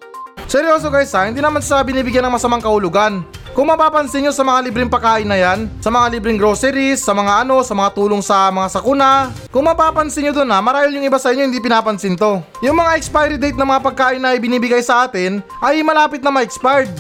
Seryoso 0.53 0.93
guys 0.93 1.09
ha, 1.17 1.25
hindi 1.25 1.41
naman 1.41 1.65
sa 1.65 1.81
binibigyan 1.81 2.29
ng 2.29 2.37
masamang 2.37 2.61
kahulugan. 2.61 3.25
Kung 3.57 3.73
mapapansin 3.73 4.21
nyo 4.21 4.37
sa 4.37 4.45
mga 4.45 4.69
libreng 4.69 4.93
pagkain 4.93 5.25
na 5.25 5.41
yan, 5.41 5.65
sa 5.81 5.89
mga 5.89 6.13
libreng 6.13 6.37
groceries, 6.37 7.01
sa 7.01 7.17
mga 7.17 7.41
ano, 7.41 7.65
sa 7.65 7.73
mga 7.73 7.89
tulong 7.97 8.21
sa 8.21 8.53
mga 8.53 8.69
sakuna, 8.69 9.33
kung 9.49 9.65
mapapansin 9.65 10.29
nyo 10.29 10.37
doon 10.37 10.53
ha, 10.53 10.61
marahil 10.61 11.01
yung 11.01 11.09
iba 11.09 11.17
sa 11.17 11.33
inyo 11.33 11.49
hindi 11.49 11.57
pinapansin 11.57 12.21
to. 12.21 12.45
Yung 12.61 12.77
mga 12.77 13.01
expiry 13.01 13.41
date 13.41 13.57
ng 13.57 13.65
mga 13.65 13.81
pagkain 13.81 14.21
na 14.21 14.37
ibinibigay 14.37 14.85
sa 14.85 15.09
atin, 15.09 15.41
ay 15.65 15.81
malapit 15.81 16.21
na 16.21 16.29
ma-expired. 16.29 16.93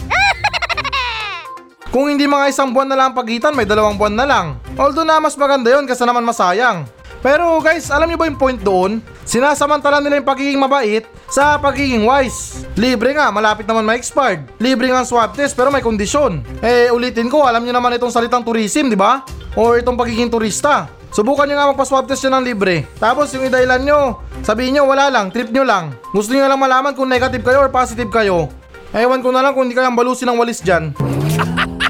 Kung 1.92 2.08
hindi 2.08 2.24
mga 2.24 2.48
isang 2.56 2.72
buwan 2.72 2.88
na 2.88 2.96
lang 2.96 3.12
ang 3.12 3.16
pagitan, 3.20 3.52
may 3.52 3.68
dalawang 3.68 4.00
buwan 4.00 4.16
na 4.16 4.24
lang. 4.24 4.46
Although 4.80 5.04
na 5.04 5.20
mas 5.20 5.36
maganda 5.36 5.68
yon 5.68 5.84
kasi 5.84 6.08
naman 6.08 6.24
masayang. 6.24 6.88
Pero 7.22 7.62
guys, 7.62 7.87
alam 7.87 8.11
niyo 8.11 8.18
ba 8.18 8.26
yung 8.26 8.37
point 8.37 8.58
doon? 8.58 8.98
Sinasamantala 9.22 10.02
nila 10.02 10.18
yung 10.18 10.26
pagiging 10.26 10.58
mabait 10.58 11.06
sa 11.30 11.54
pagiging 11.54 12.02
wise. 12.02 12.66
Libre 12.74 13.14
nga, 13.14 13.30
malapit 13.30 13.62
naman 13.62 13.87
ma-expired. 13.87 14.42
Libre 14.58 14.90
nga 14.90 15.06
ang 15.06 15.08
swab 15.08 15.30
test 15.38 15.54
pero 15.54 15.70
may 15.70 15.80
kondisyon. 15.80 16.42
Eh 16.58 16.90
ulitin 16.90 17.30
ko, 17.30 17.46
alam 17.46 17.62
niyo 17.62 17.78
naman 17.78 17.94
itong 17.94 18.11
salitang 18.11 18.42
tourism, 18.42 18.90
di 18.90 18.98
ba? 18.98 19.22
Or 19.54 19.78
itong 19.78 19.94
pagiging 19.94 20.35
turista. 20.35 20.90
Subukan 21.14 21.46
nyo 21.46 21.54
nga 21.54 21.70
magpa-swab 21.70 22.11
test 22.11 22.26
nyo 22.26 22.42
ng 22.42 22.44
libre. 22.50 22.90
Tapos 22.98 23.30
yung 23.38 23.46
idahilan 23.46 23.87
nyo, 23.87 24.00
sabihin 24.42 24.82
nyo 24.82 24.90
wala 24.90 25.06
lang, 25.06 25.30
trip 25.30 25.54
nyo 25.54 25.62
lang. 25.62 25.94
Gusto 26.11 26.35
nyo 26.35 26.50
lang 26.50 26.58
malaman 26.58 26.90
kung 26.98 27.06
negative 27.06 27.46
kayo 27.46 27.62
or 27.62 27.70
positive 27.70 28.11
kayo. 28.11 28.50
Ewan 28.90 29.22
ko 29.22 29.30
na 29.30 29.46
lang 29.46 29.54
kung 29.54 29.70
hindi 29.70 29.78
kayang 29.78 29.94
balusin 29.94 30.26
ng 30.26 30.40
walis 30.42 30.58
dyan. 30.58 30.90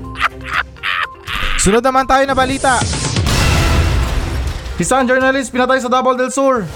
Sunod 1.63 1.81
naman 1.81 2.05
tayo 2.05 2.27
na 2.29 2.37
balita. 2.37 3.02
Isang 4.83 5.07
journalist 5.07 5.55
pinatay 5.55 5.79
sa 5.79 5.87
Davao 5.87 6.19
del 6.19 6.35
Sur. 6.35 6.67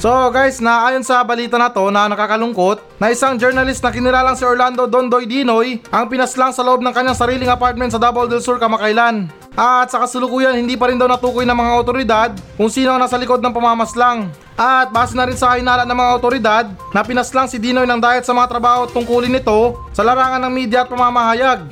So 0.00 0.08
guys, 0.32 0.56
naayon 0.56 1.04
sa 1.04 1.20
balita 1.20 1.60
na 1.60 1.68
to 1.68 1.92
na 1.92 2.08
nakakalungkot 2.08 2.80
na 2.96 3.12
isang 3.12 3.36
journalist 3.36 3.84
na 3.84 3.92
kinilalang 3.92 4.32
si 4.32 4.40
Orlando 4.40 4.88
Dondoy 4.88 5.28
Dinoy 5.28 5.84
ang 5.92 6.08
pinaslang 6.08 6.56
sa 6.56 6.64
loob 6.64 6.80
ng 6.80 6.96
kanyang 6.96 7.12
sariling 7.12 7.52
apartment 7.52 7.92
sa 7.92 8.00
Davao 8.00 8.24
del 8.24 8.40
Sur 8.40 8.56
kamakailan. 8.56 9.28
At 9.52 9.92
sa 9.92 10.00
kasulukuyan, 10.00 10.56
hindi 10.56 10.80
pa 10.80 10.88
rin 10.88 10.96
daw 10.96 11.04
natukoy 11.04 11.44
ng 11.44 11.52
mga 11.52 11.72
otoridad 11.76 12.30
kung 12.56 12.72
sino 12.72 12.96
ang 12.96 13.04
nasa 13.04 13.20
likod 13.20 13.44
ng 13.44 13.52
pamamaslang. 13.52 14.32
At 14.56 14.88
base 14.88 15.12
na 15.12 15.28
rin 15.28 15.36
sa 15.36 15.60
hinala 15.60 15.84
ng 15.84 15.98
mga 16.00 16.12
otoridad 16.16 16.64
na 16.96 17.04
pinaslang 17.04 17.52
si 17.52 17.60
Dinoy 17.60 17.84
ng 17.84 18.00
dahil 18.00 18.24
sa 18.24 18.32
mga 18.32 18.48
trabaho 18.48 18.88
at 18.88 18.96
tungkulin 18.96 19.28
nito 19.28 19.76
sa 19.92 20.00
larangan 20.00 20.40
ng 20.48 20.52
media 20.56 20.88
at 20.88 20.88
pamamahayag. 20.88 21.68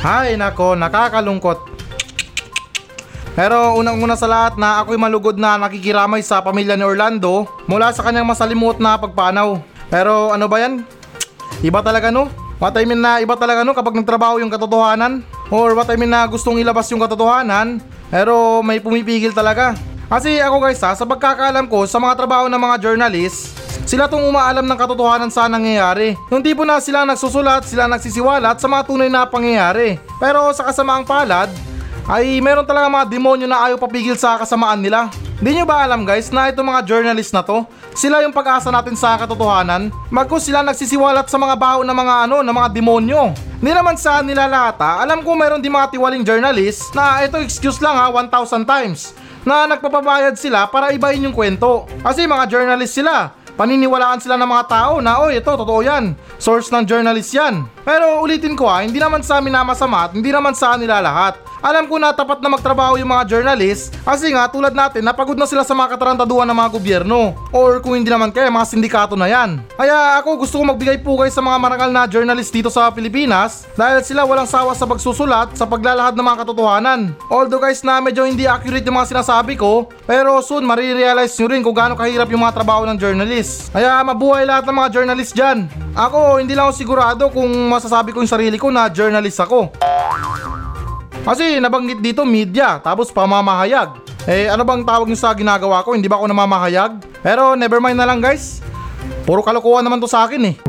Hay 0.00 0.40
nako, 0.40 0.80
nakakalungkot. 0.80 1.71
Pero 3.32 3.80
unang-una 3.80 4.12
sa 4.12 4.28
lahat 4.28 4.60
na 4.60 4.84
ako'y 4.84 5.00
malugod 5.00 5.40
na 5.40 5.56
nakikiramay 5.56 6.20
sa 6.20 6.44
pamilya 6.44 6.76
ni 6.76 6.84
Orlando 6.84 7.48
mula 7.64 7.88
sa 7.88 8.04
kanyang 8.04 8.28
masalimuot 8.28 8.76
na 8.76 9.00
pagpanaw. 9.00 9.56
Pero 9.88 10.36
ano 10.36 10.44
ba 10.52 10.60
yan? 10.60 10.84
Iba 11.64 11.80
talaga 11.80 12.12
no? 12.12 12.28
What 12.60 12.76
I 12.76 12.84
mean 12.84 13.00
na 13.00 13.18
iba 13.24 13.34
talaga 13.34 13.64
no 13.64 13.72
kapag 13.72 13.96
nagtrabaho 13.96 14.36
yung 14.38 14.52
katotohanan? 14.52 15.24
Or 15.48 15.72
what 15.72 15.88
I 15.88 15.96
mean 15.96 16.12
na 16.12 16.28
gustong 16.28 16.60
ilabas 16.60 16.92
yung 16.92 17.00
katotohanan 17.00 17.80
pero 18.12 18.60
may 18.60 18.76
pumipigil 18.76 19.32
talaga. 19.32 19.72
Kasi 20.12 20.36
ako 20.36 20.68
guys 20.68 20.84
ha, 20.84 20.92
sa 20.92 21.08
pagkakaalam 21.08 21.64
ko 21.72 21.88
sa 21.88 21.96
mga 21.96 22.20
trabaho 22.20 22.44
ng 22.52 22.60
mga 22.60 22.76
journalist, 22.84 23.56
sila 23.88 24.04
tong 24.12 24.28
umaalam 24.28 24.68
ng 24.68 24.76
katotohanan 24.76 25.32
sa 25.32 25.48
nangyayari. 25.48 26.20
Yung 26.28 26.44
tipo 26.44 26.68
na 26.68 26.84
sila 26.84 27.08
nagsusulat, 27.08 27.64
sila 27.64 27.88
nagsisiwalat 27.88 28.60
sa 28.60 28.68
mga 28.68 28.84
tunay 28.84 29.08
na 29.08 29.24
pangyayari. 29.24 29.96
Pero 30.20 30.52
sa 30.52 30.68
kasamaang 30.68 31.08
palad, 31.08 31.48
ay 32.10 32.42
meron 32.42 32.66
talaga 32.66 32.90
mga 32.90 33.06
demonyo 33.10 33.46
na 33.46 33.68
ayaw 33.68 33.78
papigil 33.78 34.18
sa 34.18 34.38
kasamaan 34.38 34.82
nila. 34.82 35.12
Hindi 35.42 35.58
nyo 35.58 35.66
ba 35.66 35.82
alam 35.82 36.06
guys 36.06 36.30
na 36.30 36.50
itong 36.50 36.70
mga 36.70 36.86
journalist 36.86 37.34
na 37.34 37.42
to, 37.42 37.66
sila 37.98 38.22
yung 38.22 38.30
pag-asa 38.30 38.70
natin 38.70 38.94
sa 38.94 39.18
katotohanan? 39.18 39.90
Magkos 40.06 40.46
sila 40.46 40.62
nagsisiwalat 40.62 41.26
sa 41.26 41.38
mga 41.38 41.58
baho 41.58 41.82
ng 41.82 41.96
mga 41.96 42.14
ano, 42.30 42.36
ng 42.46 42.54
mga 42.54 42.68
demonyo. 42.70 43.34
Hindi 43.58 43.72
naman 43.74 43.98
sa 43.98 44.22
nila 44.22 44.46
lahat 44.46 44.78
ha, 44.82 45.02
alam 45.02 45.22
ko 45.22 45.34
meron 45.34 45.62
din 45.62 45.74
mga 45.74 45.94
tiwaling 45.94 46.26
journalist 46.26 46.94
na 46.94 47.22
ito 47.22 47.38
excuse 47.42 47.78
lang 47.78 47.94
ha, 47.94 48.10
1,000 48.10 48.66
times 48.66 49.14
na 49.42 49.66
nagpapabayad 49.66 50.38
sila 50.38 50.70
para 50.70 50.94
ibahin 50.94 51.26
yung 51.26 51.34
kwento. 51.34 51.86
Kasi 52.02 52.26
mga 52.26 52.46
journalist 52.46 52.94
sila, 52.94 53.34
paniniwalaan 53.58 54.22
sila 54.22 54.38
ng 54.38 54.50
mga 54.50 54.64
tao 54.66 54.92
na 55.02 55.22
oy 55.22 55.38
ito 55.38 55.50
totoo 55.50 55.82
yan, 55.82 56.14
source 56.38 56.70
ng 56.70 56.86
journalist 56.86 57.34
yan. 57.34 57.66
Pero 57.82 58.22
ulitin 58.22 58.54
ko 58.54 58.70
ha, 58.70 58.86
hindi 58.86 59.02
naman 59.02 59.26
sa 59.26 59.42
amin 59.42 59.52
na 59.52 59.66
masama 59.66 60.06
at 60.06 60.14
hindi 60.14 60.30
naman 60.30 60.54
sa 60.54 60.78
nila 60.78 61.02
lahat. 61.02 61.38
Alam 61.62 61.86
ko 61.86 61.94
na 61.94 62.10
tapat 62.10 62.42
na 62.42 62.50
magtrabaho 62.50 62.98
yung 62.98 63.06
mga 63.06 63.22
journalist 63.30 63.94
kasi 64.02 64.34
nga 64.34 64.50
tulad 64.50 64.74
natin 64.74 65.06
napagod 65.06 65.38
na 65.38 65.46
sila 65.46 65.62
sa 65.62 65.78
mga 65.78 65.94
katarantaduhan 65.94 66.42
ng 66.50 66.58
mga 66.58 66.70
gobyerno 66.74 67.38
or 67.54 67.78
kung 67.78 67.94
hindi 67.94 68.10
naman 68.10 68.34
kaya 68.34 68.50
mga 68.50 68.66
sindikato 68.66 69.14
na 69.14 69.30
yan. 69.30 69.62
Kaya 69.78 70.18
ako 70.18 70.42
gusto 70.42 70.58
ko 70.58 70.66
magbigay 70.66 70.98
pugay 70.98 71.30
sa 71.30 71.38
mga 71.38 71.62
marangal 71.62 71.90
na 71.94 72.10
journalist 72.10 72.50
dito 72.50 72.66
sa 72.66 72.90
Pilipinas 72.90 73.70
dahil 73.78 74.02
sila 74.02 74.26
walang 74.26 74.50
sawa 74.50 74.74
sa 74.74 74.90
pagsusulat 74.90 75.54
sa 75.54 75.62
paglalahad 75.62 76.18
ng 76.18 76.26
mga 76.26 76.42
katotohanan. 76.42 77.14
Although 77.30 77.62
guys 77.62 77.86
na 77.86 78.02
medyo 78.02 78.26
hindi 78.26 78.42
accurate 78.42 78.82
yung 78.82 78.98
mga 78.98 79.14
sinasabi 79.14 79.54
ko 79.54 79.86
pero 80.02 80.42
soon 80.42 80.66
marirealize 80.66 81.38
nyo 81.38 81.46
rin 81.46 81.62
kung 81.62 81.78
gaano 81.78 81.94
kahirap 81.94 82.26
yung 82.26 82.42
mga 82.42 82.58
trabaho 82.58 82.82
ng 82.90 82.98
journalist. 82.98 83.70
Kaya 83.70 84.02
mabuhay 84.02 84.42
lahat 84.50 84.66
ng 84.66 84.76
mga 84.82 84.90
journalist 84.98 85.30
dyan. 85.30 85.70
Ako 85.94 86.42
hindi 86.42 86.58
lang 86.58 86.66
ako 86.66 86.74
sigurado 86.74 87.30
kung 87.30 87.54
masasabi 87.70 88.10
ko 88.10 88.18
yung 88.18 88.34
sarili 88.34 88.58
ko 88.58 88.74
na 88.74 88.90
journalist 88.90 89.38
ako. 89.38 89.70
Kasi 91.22 91.62
nabanggit 91.62 92.02
dito 92.02 92.26
media, 92.26 92.82
tapos 92.82 93.14
pamamahayag. 93.14 93.94
Eh 94.26 94.50
ano 94.50 94.66
bang 94.66 94.82
tawag 94.82 95.06
nyo 95.06 95.14
sa 95.14 95.30
ginagawa 95.34 95.82
ko? 95.86 95.94
Hindi 95.94 96.10
ba 96.10 96.18
ako 96.18 96.26
namamahayag? 96.26 96.98
Pero 97.22 97.54
never 97.54 97.78
mind 97.78 97.94
na 97.94 98.06
lang 98.06 98.18
guys. 98.18 98.58
Puro 99.22 99.38
kalokohan 99.42 99.86
naman 99.86 100.02
to 100.02 100.10
sa 100.10 100.26
akin 100.26 100.50
eh. 100.50 100.54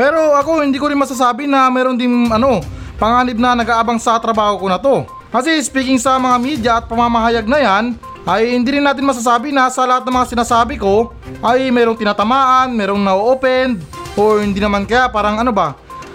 Pero 0.00 0.36
ako 0.36 0.64
hindi 0.64 0.76
ko 0.76 0.92
rin 0.92 1.00
masasabi 1.00 1.48
na 1.48 1.72
meron 1.72 1.96
din 1.96 2.28
ano, 2.28 2.60
panganib 3.00 3.40
na 3.40 3.56
nag-aabang 3.56 3.96
sa 3.96 4.20
trabaho 4.20 4.60
ko 4.60 4.66
na 4.68 4.76
to. 4.76 5.08
Kasi 5.32 5.56
speaking 5.64 5.96
sa 5.96 6.20
mga 6.20 6.36
media 6.36 6.72
at 6.76 6.84
pamamahayag 6.84 7.48
na 7.48 7.56
yan, 7.56 7.96
ay 8.28 8.52
hindi 8.52 8.78
rin 8.78 8.84
natin 8.84 9.08
masasabi 9.08 9.48
na 9.48 9.72
sa 9.72 9.88
lahat 9.88 10.04
ng 10.04 10.12
mga 10.12 10.36
sinasabi 10.36 10.76
ko 10.76 11.16
ay 11.40 11.72
merong 11.72 11.96
tinatamaan, 11.96 12.76
merong 12.76 13.00
na-open, 13.00 13.80
or 14.12 14.44
hindi 14.44 14.60
naman 14.60 14.84
kaya 14.84 15.08
parang 15.08 15.40
ano 15.40 15.50
ba, 15.50 15.72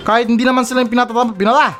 kahit 0.07 0.31
hindi 0.31 0.47
naman 0.47 0.63
sila 0.63 0.79
yung 0.79 0.87
pinatata- 0.87 1.35
pinata. 1.35 1.75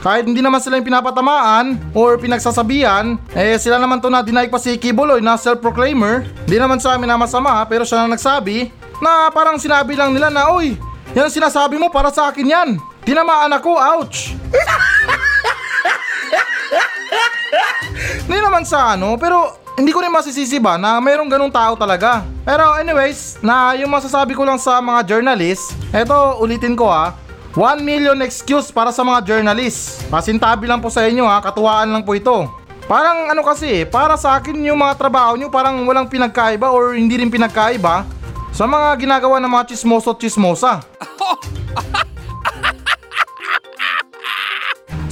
Kahit 0.00 0.24
hindi 0.24 0.40
naman 0.40 0.64
sila 0.64 0.80
yung 0.80 0.88
pinapatamaan 0.88 1.76
or 1.92 2.16
pinagsasabihan, 2.16 3.20
eh 3.36 3.60
sila 3.60 3.76
naman 3.76 4.00
to 4.00 4.08
na 4.08 4.24
deny 4.24 4.48
pa 4.48 4.56
si 4.56 4.80
Kibuloy 4.80 5.20
na 5.20 5.36
self-proclaimer. 5.36 6.24
Di 6.48 6.56
naman 6.56 6.80
sa 6.80 6.96
amin 6.96 7.04
na 7.04 7.20
masama 7.20 7.60
pero 7.68 7.84
siya 7.84 8.08
na 8.08 8.16
nagsabi 8.16 8.72
na 9.04 9.28
parang 9.28 9.60
sinabi 9.60 9.92
lang 9.92 10.16
nila 10.16 10.32
na, 10.32 10.48
Uy, 10.56 10.80
yan 11.12 11.28
sinasabi 11.28 11.76
mo 11.76 11.92
para 11.92 12.08
sa 12.08 12.32
akin 12.32 12.48
yan. 12.48 12.80
Tinamaan 13.04 13.52
ako, 13.52 13.76
ouch. 13.76 14.32
Hindi 18.24 18.38
naman 18.40 18.64
sa 18.64 18.96
ano, 18.96 19.20
pero 19.20 19.67
hindi 19.78 19.94
ko 19.94 20.02
rin 20.02 20.10
masisisi 20.10 20.58
ba 20.58 20.74
na 20.74 20.98
mayroong 20.98 21.30
ganung 21.30 21.54
tao 21.54 21.78
talaga. 21.78 22.26
Pero 22.42 22.74
anyways, 22.74 23.38
na 23.38 23.78
yung 23.78 23.94
masasabi 23.94 24.34
ko 24.34 24.42
lang 24.42 24.58
sa 24.58 24.82
mga 24.82 25.06
journalist, 25.06 25.70
eto 25.94 26.42
ulitin 26.42 26.74
ko 26.74 26.90
ha, 26.90 27.14
1 27.54 27.86
million 27.86 28.18
excuse 28.26 28.74
para 28.74 28.90
sa 28.90 29.06
mga 29.06 29.22
journalist. 29.22 30.02
Pasintabi 30.10 30.66
lang 30.66 30.82
po 30.82 30.90
sa 30.90 31.06
inyo 31.06 31.22
ha, 31.30 31.38
katuwaan 31.38 31.94
lang 31.94 32.02
po 32.02 32.18
ito. 32.18 32.50
Parang 32.90 33.30
ano 33.30 33.46
kasi, 33.46 33.86
para 33.86 34.18
sa 34.18 34.34
akin 34.42 34.58
yung 34.66 34.82
mga 34.82 34.98
trabaho 34.98 35.38
nyo 35.38 35.46
parang 35.46 35.86
walang 35.86 36.10
pinagkaiba 36.10 36.74
or 36.74 36.98
hindi 36.98 37.14
rin 37.14 37.30
pinagkaiba 37.30 38.02
sa 38.50 38.66
mga 38.66 38.98
ginagawa 38.98 39.38
ng 39.38 39.52
mga 39.54 39.70
chismoso 39.70 40.10
at 40.10 40.18
chismosa. 40.18 40.82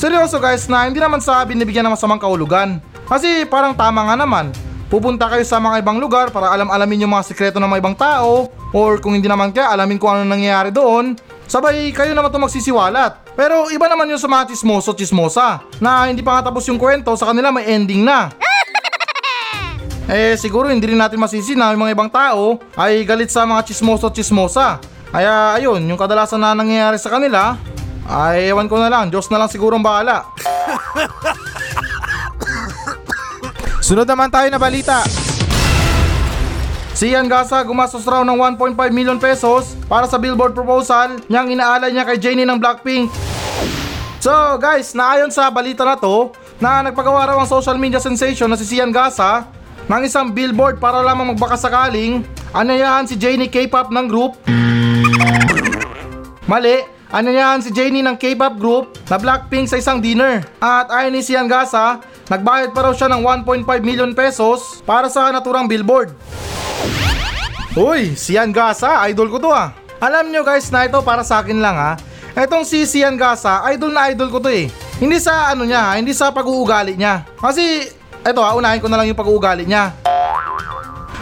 Seryoso 0.03 0.43
guys 0.43 0.67
na 0.67 0.91
hindi 0.91 0.99
naman 0.99 1.23
sa 1.23 1.47
binibigyan 1.47 1.87
ng 1.87 1.95
masamang 1.95 2.19
kahulugan. 2.19 2.83
Kasi 3.07 3.47
parang 3.47 3.73
tama 3.73 4.03
nga 4.03 4.19
naman. 4.19 4.51
Pupunta 4.87 5.27
kayo 5.27 5.43
sa 5.43 5.59
mga 5.59 5.83
ibang 5.83 5.99
lugar 5.99 6.31
para 6.31 6.51
alam-alamin 6.55 7.07
yung 7.07 7.15
mga 7.15 7.27
sikreto 7.27 7.59
ng 7.59 7.67
mga 7.67 7.81
ibang 7.83 7.97
tao 7.99 8.51
or 8.71 9.03
kung 9.03 9.19
hindi 9.19 9.27
naman 9.27 9.51
kaya 9.51 9.75
alamin 9.75 9.99
kung 9.99 10.15
ano 10.15 10.23
nangyayari 10.23 10.71
doon. 10.71 11.19
Sabay 11.47 11.91
kayo 11.91 12.15
naman 12.15 12.31
ito 12.31 12.39
magsisiwalat. 12.39 13.35
Pero 13.39 13.71
iba 13.71 13.87
naman 13.87 14.11
yung 14.11 14.19
sa 14.19 14.31
mga 14.31 14.51
chismoso 14.51 14.95
chismosa 14.95 15.63
na 15.83 16.07
hindi 16.11 16.23
pa 16.23 16.39
nga 16.39 16.51
tapos 16.51 16.67
yung 16.67 16.79
kwento 16.79 17.15
sa 17.19 17.31
kanila 17.31 17.51
may 17.55 17.67
ending 17.67 18.03
na. 18.07 18.31
Eh 20.07 20.39
siguro 20.39 20.71
hindi 20.71 20.87
rin 20.87 21.03
natin 21.03 21.19
masisi 21.19 21.59
na 21.59 21.75
yung 21.75 21.83
mga 21.83 21.99
ibang 21.99 22.07
tao 22.07 22.63
ay 22.79 23.03
galit 23.03 23.27
sa 23.27 23.43
mga 23.43 23.67
chismoso 23.67 24.07
chismosa. 24.15 24.79
Kaya 25.11 25.59
ayun, 25.59 25.83
yung 25.83 25.99
kadalasan 25.99 26.39
na 26.39 26.55
nangyayari 26.55 26.95
sa 26.95 27.11
kanila 27.11 27.59
ay 28.07 28.55
ewan 28.55 28.71
ko 28.71 28.79
na 28.79 28.87
lang, 28.87 29.11
Diyos 29.11 29.27
na 29.35 29.43
lang 29.43 29.51
siguro 29.51 29.75
ang 29.75 29.83
bahala. 29.83 30.31
Sunod 33.87 34.03
naman 34.03 34.27
tayo 34.35 34.51
na 34.51 34.59
balita. 34.59 35.07
Si 36.91 37.07
Ian 37.15 37.31
Gasa 37.31 37.63
gumastos 37.63 38.03
raw 38.03 38.27
ng 38.27 38.35
1.5 38.59 38.75
million 38.91 39.15
pesos 39.15 39.79
para 39.87 40.11
sa 40.11 40.19
billboard 40.19 40.59
proposal 40.59 41.23
niyang 41.31 41.55
inaalay 41.55 41.95
niya 41.95 42.03
kay 42.03 42.19
Jennie 42.19 42.43
ng 42.43 42.59
Blackpink. 42.59 43.07
So 44.19 44.35
guys, 44.59 44.91
naayon 44.91 45.31
sa 45.31 45.55
balita 45.55 45.87
na 45.87 45.95
to 45.95 46.35
na 46.59 46.83
nagpagawa 46.83 47.31
raw 47.31 47.39
ang 47.39 47.47
social 47.47 47.79
media 47.79 48.03
sensation 48.03 48.51
na 48.51 48.59
si 48.59 48.67
Sian 48.67 48.91
Gasa 48.91 49.47
ng 49.87 50.03
isang 50.03 50.35
billboard 50.35 50.83
para 50.83 50.99
lamang 51.07 51.39
magbakasakaling 51.39 52.27
anayahan 52.51 53.07
si 53.07 53.15
Jennie 53.15 53.47
K-pop 53.47 53.95
ng 53.95 54.07
group. 54.11 54.35
Mali, 56.51 56.83
anayahan 57.15 57.63
si 57.63 57.71
Jennie 57.71 58.03
ng 58.03 58.19
K-pop 58.19 58.59
group 58.59 58.99
na 59.07 59.15
Blackpink 59.15 59.71
sa 59.71 59.79
isang 59.79 60.03
dinner. 60.03 60.43
At 60.59 60.91
ayon 60.91 61.15
ni 61.15 61.23
Sian 61.23 61.47
Gasa, 61.47 62.03
nagbayad 62.27 62.71
pa 62.75 62.87
raw 62.87 62.93
siya 62.93 63.09
ng 63.11 63.23
1.5 63.47 63.67
million 63.87 64.11
pesos 64.13 64.83
para 64.83 65.07
sa 65.07 65.31
naturang 65.31 65.71
billboard. 65.71 66.15
Uy, 67.77 68.17
Sian 68.17 68.51
Gasa, 68.51 69.05
idol 69.09 69.29
ko 69.29 69.37
to 69.37 69.51
ah. 69.53 69.77
Alam 70.01 70.33
nyo 70.33 70.45
guys 70.45 70.69
na 70.73 70.89
ito 70.89 71.01
para 71.05 71.21
sa 71.25 71.45
akin 71.45 71.61
lang 71.61 71.77
ha. 71.77 71.93
Etong 72.37 72.69
si 72.69 72.85
Sian 72.85 73.17
Gasa, 73.17 73.65
idol 73.73 73.97
na 73.97 74.13
idol 74.13 74.29
ko 74.29 74.41
to 74.41 74.53
eh. 74.53 74.69
Hindi 74.97 75.21
sa 75.21 75.53
ano 75.53 75.65
niya, 75.65 75.93
ha, 75.93 75.93
hindi 76.01 76.13
sa 76.17 76.33
pag-uugali 76.33 76.97
niya. 76.97 77.25
Kasi, 77.37 77.89
eto 78.25 78.41
ha, 78.41 78.57
unahin 78.57 78.81
ko 78.81 78.89
na 78.89 79.01
lang 79.01 79.09
yung 79.09 79.17
pag-uugali 79.17 79.69
niya. 79.69 79.93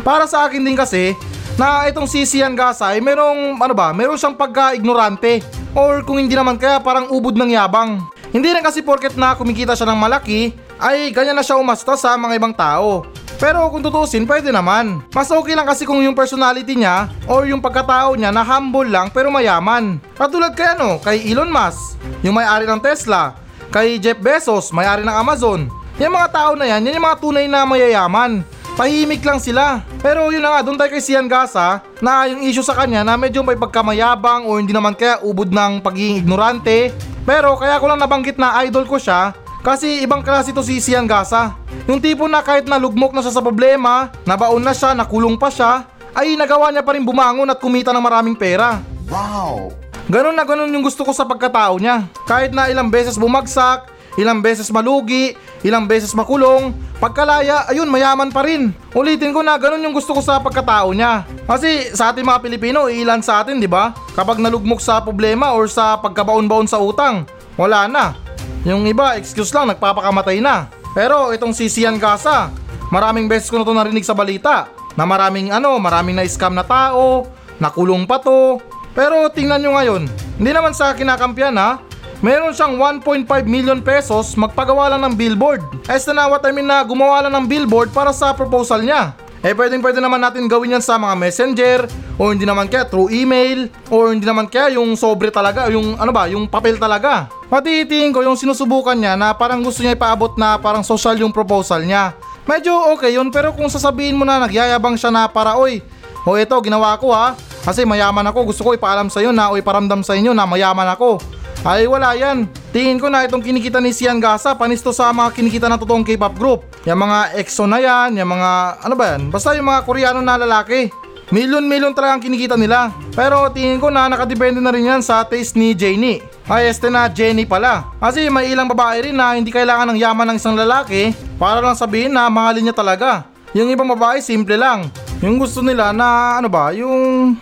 Para 0.03 0.27
sa 0.31 0.47
akin 0.47 0.63
din 0.63 0.79
kasi, 0.79 1.15
na 1.55 1.87
itong 1.87 2.11
si 2.11 2.27
Sian 2.27 2.55
Gasa 2.59 2.95
ay 2.95 3.03
merong, 3.03 3.59
ano 3.59 3.75
ba, 3.75 3.95
meron 3.95 4.19
siyang 4.19 4.35
pagka-ignorante. 4.35 5.43
Or 5.75 6.03
kung 6.07 6.23
hindi 6.23 6.35
naman 6.39 6.59
kaya 6.59 6.79
parang 6.79 7.11
ubod 7.11 7.35
ng 7.35 7.51
yabang. 7.51 7.99
Hindi 8.35 8.51
rin 8.51 8.63
kasi 8.63 8.83
porket 8.83 9.15
na 9.15 9.39
kumikita 9.39 9.75
siya 9.79 9.91
ng 9.91 9.99
malaki, 9.99 10.55
ay 10.79 11.15
ganyan 11.15 11.39
na 11.39 11.45
siya 11.45 11.59
umasta 11.59 11.95
sa 11.95 12.17
mga 12.19 12.39
ibang 12.39 12.55
tao. 12.55 13.07
Pero 13.39 13.67
kung 13.69 13.83
tutusin, 13.83 14.25
pwede 14.25 14.55
naman. 14.55 15.03
Mas 15.11 15.29
okay 15.29 15.59
lang 15.59 15.67
kasi 15.67 15.83
kung 15.83 16.01
yung 16.01 16.15
personality 16.15 16.79
niya 16.79 17.11
or 17.27 17.45
yung 17.45 17.61
pagkatao 17.61 18.15
niya 18.15 18.31
na 18.31 18.47
humble 18.47 18.87
lang 18.87 19.11
pero 19.11 19.29
mayaman. 19.29 19.99
Katulad 20.15 20.55
kay 20.55 20.79
ano, 20.79 21.03
kay 21.03 21.21
Elon 21.29 21.51
Musk, 21.51 21.99
yung 22.23 22.39
may-ari 22.39 22.65
ng 22.65 22.81
Tesla, 22.81 23.35
kay 23.75 23.99
Jeff 23.99 24.19
Bezos, 24.23 24.71
may-ari 24.71 25.03
ng 25.03 25.13
Amazon. 25.13 25.67
Yung 25.99 26.15
mga 26.15 26.31
tao 26.31 26.53
na 26.55 26.67
yan, 26.67 26.83
yan 26.87 26.99
yung 26.99 27.07
mga 27.07 27.21
tunay 27.23 27.47
na 27.47 27.67
mayayaman. 27.67 28.43
Tahimik 28.75 29.23
lang 29.23 29.39
sila. 29.39 29.87
Pero 30.03 30.35
yun 30.35 30.43
na 30.43 30.59
nga, 30.59 30.61
doon 30.67 30.75
tayo 30.75 30.91
kay 30.91 30.99
Sian 30.99 31.31
Gasa 31.31 31.79
na 32.03 32.27
yung 32.27 32.43
issue 32.43 32.67
sa 32.67 32.75
kanya 32.75 33.07
na 33.07 33.15
medyo 33.15 33.47
may 33.47 33.55
pagkamayabang 33.55 34.51
o 34.51 34.59
hindi 34.59 34.75
naman 34.75 34.99
kaya 34.99 35.23
ubod 35.23 35.55
ng 35.55 35.79
pagiging 35.79 36.27
ignorante. 36.27 36.91
Pero 37.23 37.55
kaya 37.55 37.79
ko 37.79 37.87
lang 37.87 38.03
nabanggit 38.03 38.35
na 38.35 38.59
idol 38.67 38.83
ko 38.91 38.99
siya 38.99 39.44
kasi 39.65 40.05
ibang 40.05 40.21
klase 40.21 40.53
to 40.53 40.61
si 40.61 40.77
Sian 40.77 41.09
Gasa. 41.09 41.57
Yung 41.89 41.97
tipo 41.97 42.29
na 42.29 42.45
kahit 42.45 42.69
nalugmok 42.69 43.17
na 43.17 43.25
siya 43.25 43.33
sa 43.33 43.41
problema, 43.41 44.13
nabaon 44.29 44.61
na 44.61 44.77
siya, 44.77 44.93
nakulong 44.93 45.41
pa 45.41 45.49
siya, 45.49 45.89
ay 46.13 46.37
nagawa 46.37 46.69
niya 46.69 46.85
pa 46.85 46.93
rin 46.93 47.03
bumangon 47.03 47.49
at 47.49 47.57
kumita 47.57 47.89
ng 47.91 48.05
maraming 48.05 48.37
pera. 48.37 48.85
Wow! 49.09 49.73
Ganon 50.05 50.37
na 50.37 50.45
ganon 50.45 50.69
yung 50.69 50.85
gusto 50.85 51.01
ko 51.01 51.17
sa 51.17 51.25
pagkatao 51.25 51.81
niya. 51.81 52.05
Kahit 52.29 52.53
na 52.53 52.69
ilang 52.69 52.93
beses 52.93 53.17
bumagsak, 53.17 53.89
ilang 54.21 54.45
beses 54.45 54.69
malugi, 54.69 55.33
ilang 55.65 55.89
beses 55.89 56.13
makulong, 56.13 56.77
pagkalaya, 57.01 57.65
ayun, 57.73 57.89
mayaman 57.89 58.29
pa 58.29 58.45
rin. 58.45 58.69
Ulitin 58.93 59.33
ko 59.33 59.41
na 59.41 59.57
ganon 59.57 59.81
yung 59.81 59.97
gusto 59.97 60.13
ko 60.13 60.21
sa 60.21 60.45
pagkatao 60.45 60.93
niya. 60.93 61.25
Kasi 61.49 61.89
sa 61.97 62.13
ating 62.13 62.25
mga 62.25 62.45
Pilipino, 62.45 62.87
ilan 62.93 63.25
sa 63.25 63.41
atin, 63.41 63.57
di 63.57 63.69
ba? 63.69 63.97
Kapag 64.13 64.39
nalugmok 64.45 64.79
sa 64.85 65.01
problema 65.01 65.57
or 65.57 65.67
sa 65.73 65.97
pagkabaon-baon 65.99 66.69
sa 66.69 66.79
utang, 66.79 67.25
wala 67.57 67.89
na. 67.89 68.24
Yung 68.65 68.89
iba, 68.89 69.17
excuse 69.21 69.53
lang, 69.53 69.69
nagpapakamatay 69.69 70.41
na. 70.41 70.73
Pero 70.97 71.35
itong 71.35 71.53
si 71.53 71.69
Sian 71.69 72.01
Gasa, 72.01 72.49
maraming 72.89 73.29
beses 73.29 73.51
ko 73.51 73.61
na 73.61 73.67
to 73.67 73.75
narinig 73.75 74.07
sa 74.07 74.17
balita 74.17 74.71
na 74.95 75.05
maraming 75.05 75.51
ano, 75.51 75.77
maraming 75.83 76.15
na-scam 76.15 76.55
na 76.55 76.63
tao, 76.63 77.27
nakulong 77.59 78.07
pa 78.07 78.23
to. 78.23 78.63
Pero 78.95 79.27
tingnan 79.29 79.59
nyo 79.59 79.75
ngayon, 79.75 80.03
hindi 80.39 80.51
naman 80.55 80.71
sa 80.71 80.95
kinakampiyan 80.95 81.59
ha, 81.59 81.83
meron 82.23 82.55
siyang 82.55 82.79
1.5 83.03 83.27
million 83.45 83.83
pesos 83.83 84.39
magpagawa 84.39 84.95
lang 84.95 85.03
ng 85.03 85.15
billboard. 85.19 85.61
As 85.91 86.07
na 86.07 86.31
what 86.31 86.47
I 86.47 86.55
mean 86.55 86.71
na 86.71 86.87
gumawa 86.87 87.27
lang 87.27 87.35
ng 87.35 87.47
billboard 87.51 87.91
para 87.91 88.15
sa 88.15 88.31
proposal 88.33 88.87
niya. 88.87 89.13
Eh 89.45 89.53
pwedeng 89.53 89.85
pwede 89.85 90.01
naman 90.01 90.25
natin 90.25 90.49
gawin 90.49 90.73
yan 90.73 90.81
sa 90.81 90.97
mga 90.97 91.21
messenger 91.21 91.85
o 92.17 92.33
hindi 92.33 92.49
naman 92.49 92.65
kaya 92.65 92.89
through 92.89 93.13
email 93.13 93.69
o 93.93 94.09
hindi 94.09 94.25
naman 94.25 94.49
kaya 94.49 94.81
yung 94.81 94.97
sobre 94.97 95.29
talaga 95.29 95.69
yung 95.69 96.01
ano 96.01 96.17
ba 96.17 96.25
yung 96.33 96.49
papel 96.49 96.81
talaga. 96.81 97.29
Pati 97.53 97.85
tingin 97.85 98.09
ko 98.09 98.25
yung 98.25 98.41
sinusubukan 98.41 98.97
niya 98.97 99.21
na 99.21 99.37
parang 99.37 99.61
gusto 99.61 99.85
niya 99.85 100.01
ipaabot 100.01 100.33
na 100.41 100.57
parang 100.57 100.81
social 100.81 101.13
yung 101.21 101.29
proposal 101.29 101.85
niya. 101.85 102.17
Medyo 102.49 102.97
okay 102.97 103.21
yun 103.21 103.29
pero 103.29 103.53
kung 103.53 103.69
sasabihin 103.69 104.17
mo 104.17 104.25
na 104.25 104.49
nagyayabang 104.49 104.97
siya 104.97 105.13
na 105.13 105.29
para 105.29 105.61
oy 105.61 105.85
o 106.25 106.41
ito 106.41 106.57
ginawa 106.65 106.97
ko 106.97 107.13
ha 107.13 107.37
kasi 107.69 107.85
mayaman 107.85 108.25
ako 108.25 108.49
gusto 108.49 108.65
ko 108.65 108.73
ipaalam 108.73 109.13
sa 109.13 109.21
iyo 109.21 109.29
na 109.29 109.53
o 109.53 109.61
iparamdam 109.61 110.01
sa 110.01 110.17
inyo 110.17 110.33
na 110.33 110.49
mayaman 110.49 110.89
ako. 110.89 111.21
Ay 111.65 111.89
wala 111.89 112.13
yan. 112.13 112.45
Tingin 112.77 113.01
ko 113.01 113.09
na 113.09 113.25
itong 113.25 113.41
kinikita 113.41 113.81
ni 113.81 113.89
Sian 113.89 114.21
Gasa 114.21 114.53
panisto 114.53 114.93
sa 114.93 115.09
mga 115.17 115.33
kinikita 115.33 115.67
ng 115.73 115.81
totoong 115.81 116.05
K-pop 116.05 116.37
group. 116.37 116.61
Yung 116.85 117.01
mga 117.01 117.41
EXO 117.41 117.65
na 117.65 117.81
yan, 117.81 118.21
yung 118.21 118.37
mga 118.37 118.85
ano 118.85 118.93
ba 118.93 119.17
yan? 119.17 119.33
Basta 119.33 119.57
yung 119.57 119.73
mga 119.73 119.81
Koreano 119.89 120.21
na 120.21 120.37
lalaki. 120.37 120.93
Milyon-milyon 121.33 121.97
talaga 121.97 122.21
ang 122.21 122.23
kinikita 122.23 122.61
nila. 122.61 122.93
Pero 123.17 123.49
tingin 123.49 123.81
ko 123.81 123.89
na 123.89 124.13
nakadepende 124.13 124.61
na 124.61 124.69
rin 124.69 124.93
yan 124.93 125.01
sa 125.01 125.25
taste 125.25 125.57
ni 125.57 125.73
Jenny. 125.73 126.21
Ay 126.45 126.69
este 126.69 126.93
na 126.93 127.09
Jenny 127.09 127.49
pala. 127.49 127.97
Kasi 127.97 128.29
may 128.29 128.53
ilang 128.53 128.69
babae 128.69 129.09
rin 129.09 129.17
na 129.17 129.33
hindi 129.33 129.49
kailangan 129.49 129.89
ng 129.89 129.99
yaman 130.05 130.37
ng 130.37 130.37
isang 130.37 130.61
lalaki 130.61 131.17
para 131.41 131.65
lang 131.65 131.73
sabihin 131.73 132.13
na 132.13 132.29
mahalin 132.29 132.69
niya 132.69 132.77
talaga. 132.77 133.25
Yung 133.57 133.73
ibang 133.73 133.89
babae 133.89 134.21
simple 134.21 134.61
lang. 134.61 134.93
Yung 135.25 135.41
gusto 135.41 135.65
nila 135.65 135.97
na 135.97 136.37
ano 136.45 136.53
ba, 136.53 136.77
yung 136.77 137.33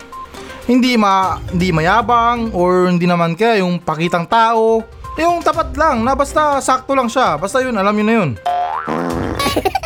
hindi 0.67 0.95
ma 0.95 1.39
hindi 1.51 1.75
mayabang 1.75 2.55
or 2.55 2.87
hindi 2.87 3.03
naman 3.03 3.35
kaya 3.35 3.59
yung 3.63 3.79
pakitang 3.79 4.27
tao. 4.27 4.83
Yung 5.19 5.45
tapat 5.45 5.77
lang 5.77 6.01
na 6.01 6.17
basta 6.17 6.57
sakto 6.57 6.97
lang 6.97 7.05
siya. 7.05 7.37
Basta 7.37 7.61
yun, 7.61 7.77
alam 7.77 7.93
yun 7.93 8.07
na 8.07 8.15
yun. 8.17 8.29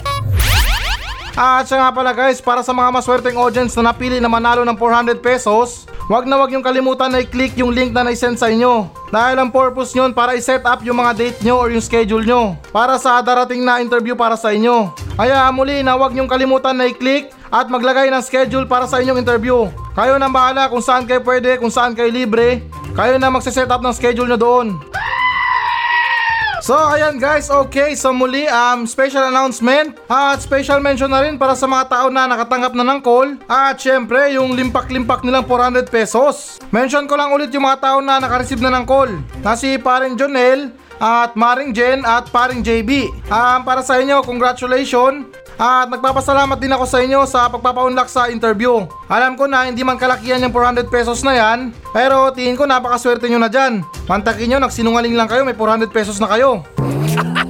At 1.37 1.69
siya 1.69 1.77
nga 1.85 1.93
pala 1.93 2.17
guys, 2.17 2.41
para 2.41 2.65
sa 2.65 2.73
mga 2.73 2.89
maswerteng 2.89 3.37
audience 3.37 3.77
na 3.77 3.93
napili 3.93 4.17
na 4.17 4.25
manalo 4.25 4.65
ng 4.65 4.73
400 4.73 5.21
pesos, 5.21 5.85
wag 6.09 6.25
na 6.25 6.33
wag 6.33 6.49
yung 6.49 6.65
kalimutan 6.65 7.13
na 7.13 7.21
i-click 7.21 7.53
yung 7.61 7.69
link 7.69 7.93
na 7.93 8.01
na-send 8.01 8.41
sa 8.41 8.49
inyo. 8.49 8.89
Dahil 9.13 9.37
ang 9.37 9.53
purpose 9.53 9.93
nyon 9.93 10.17
para 10.17 10.33
i-set 10.33 10.65
up 10.65 10.81
yung 10.81 10.97
mga 10.97 11.13
date 11.13 11.39
nyo 11.45 11.61
or 11.61 11.69
yung 11.69 11.85
schedule 11.85 12.25
nyo 12.25 12.57
para 12.73 12.97
sa 12.97 13.21
darating 13.21 13.61
na 13.61 13.77
interview 13.77 14.17
para 14.17 14.33
sa 14.33 14.49
inyo. 14.49 14.89
Kaya 15.13 15.45
muli 15.53 15.85
na 15.85 15.93
wag 15.93 16.17
nyong 16.17 16.25
kalimutan 16.25 16.73
na 16.73 16.89
i-click 16.89 17.29
at 17.51 17.67
maglagay 17.71 18.11
ng 18.11 18.23
schedule 18.23 18.67
para 18.67 18.87
sa 18.87 18.99
inyong 18.99 19.21
interview. 19.21 19.67
Kayo 19.95 20.19
na 20.19 20.29
bahala 20.29 20.69
kung 20.69 20.83
saan 20.83 21.07
kayo 21.07 21.23
pwede, 21.23 21.57
kung 21.57 21.71
saan 21.71 21.95
kayo 21.95 22.11
libre. 22.11 22.63
Kayo 22.93 23.15
na 23.17 23.29
magse-set 23.29 23.69
up 23.69 23.81
ng 23.81 23.93
schedule 23.95 24.27
nyo 24.29 24.39
doon. 24.39 24.67
So 26.67 26.75
ayan 26.75 27.15
guys, 27.15 27.47
okay, 27.47 27.95
so 27.95 28.11
muli 28.11 28.43
um, 28.49 28.83
special 28.83 29.23
announcement 29.29 29.95
at 30.11 30.43
special 30.43 30.83
mention 30.83 31.07
na 31.07 31.23
rin 31.23 31.39
para 31.39 31.55
sa 31.55 31.63
mga 31.63 31.87
tao 31.87 32.07
na 32.11 32.27
nakatanggap 32.27 32.73
na 32.75 32.83
ng 32.83 32.99
call 32.99 33.39
at 33.47 33.79
syempre 33.79 34.35
yung 34.35 34.51
limpak-limpak 34.51 35.23
nilang 35.23 35.47
400 35.47 35.87
pesos. 35.87 36.59
Mention 36.73 37.07
ko 37.07 37.15
lang 37.15 37.31
ulit 37.31 37.55
yung 37.55 37.63
mga 37.63 37.79
tao 37.79 37.97
na 38.03 38.19
nakareceive 38.19 38.59
na 38.59 38.73
ng 38.73 38.83
call 38.83 39.15
na 39.39 39.55
si 39.55 39.79
Paring 39.79 40.19
Jonel 40.19 40.75
at 41.01 41.33
Maring 41.37 41.73
Jen 41.73 42.01
at 42.05 42.29
Paring 42.29 42.61
JB. 42.65 43.09
Um, 43.29 43.59
para 43.65 43.81
sa 43.85 43.97
inyo, 44.01 44.21
congratulations 44.25 45.25
at 45.57 45.89
nagpapasalamat 45.89 46.61
din 46.61 46.69
ako 46.69 46.85
sa 46.85 47.01
inyo 47.01 47.25
sa 47.25 47.49
pagpapaunlak 47.49 48.05
sa 48.05 48.29
interview. 48.29 48.85
Alam 49.09 49.33
ko 49.33 49.49
na 49.49 49.65
hindi 49.65 49.81
man 49.81 49.97
kalakihan 49.97 50.41
yung 50.45 50.53
400 50.53 50.85
pesos 50.85 51.25
na 51.25 51.33
yan, 51.33 51.73
pero 51.89 52.29
tingin 52.29 52.53
ko 52.53 52.69
napakaswerte 52.69 53.25
nyo 53.25 53.41
na 53.41 53.49
dyan. 53.49 53.81
Mantakin 54.05 54.53
nyo, 54.53 54.57
nagsinungaling 54.61 55.17
lang 55.17 55.25
kayo, 55.25 55.41
may 55.41 55.57
400 55.57 55.89
pesos 55.89 56.21
na 56.21 56.29
kayo. 56.29 56.61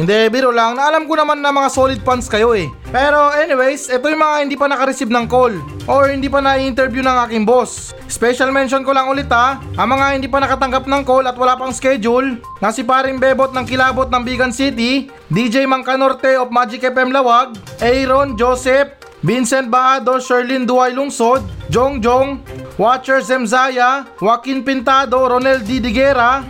Hindi, 0.00 0.32
biro 0.32 0.48
lang. 0.48 0.80
Na 0.80 0.88
alam 0.88 1.04
ko 1.04 1.12
naman 1.12 1.44
na 1.44 1.52
mga 1.52 1.68
solid 1.68 2.00
fans 2.00 2.24
kayo 2.24 2.56
eh. 2.56 2.72
Pero 2.88 3.36
anyways, 3.36 3.92
ito 3.92 4.08
yung 4.08 4.24
mga 4.24 4.36
hindi 4.48 4.56
pa 4.56 4.64
nakareceive 4.64 5.12
ng 5.12 5.28
call 5.28 5.52
or 5.84 6.08
hindi 6.08 6.24
pa 6.24 6.40
na-interview 6.40 7.04
ng 7.04 7.28
aking 7.28 7.44
boss. 7.44 7.92
Special 8.08 8.48
mention 8.48 8.80
ko 8.80 8.96
lang 8.96 9.12
ulit 9.12 9.28
ha, 9.28 9.60
ang 9.76 9.88
mga 9.92 10.16
hindi 10.16 10.24
pa 10.24 10.40
nakatanggap 10.40 10.88
ng 10.88 11.04
call 11.04 11.28
at 11.28 11.36
wala 11.36 11.52
pang 11.52 11.76
schedule, 11.76 12.40
na 12.64 12.72
si 12.72 12.80
paring 12.80 13.20
Bebot 13.20 13.52
ng 13.52 13.68
Kilabot 13.68 14.08
ng 14.08 14.24
Bigan 14.24 14.56
City, 14.56 15.12
DJ 15.28 15.68
Mangkanorte 15.68 16.32
of 16.40 16.48
Magic 16.48 16.80
FM 16.80 17.12
Lawag, 17.12 17.60
Aaron 17.84 18.40
Joseph, 18.40 18.96
Vincent 19.20 19.68
Baado, 19.68 20.16
Sherlyn 20.16 20.64
Duay 20.64 20.96
Lungsod, 20.96 21.44
Jong 21.68 22.00
Jong, 22.00 22.40
Watcher 22.80 23.20
Zemzaya, 23.20 24.08
Joaquin 24.16 24.64
Pintado, 24.64 25.28
Ronel 25.28 25.60
D. 25.60 25.76
Diguera, 25.76 26.40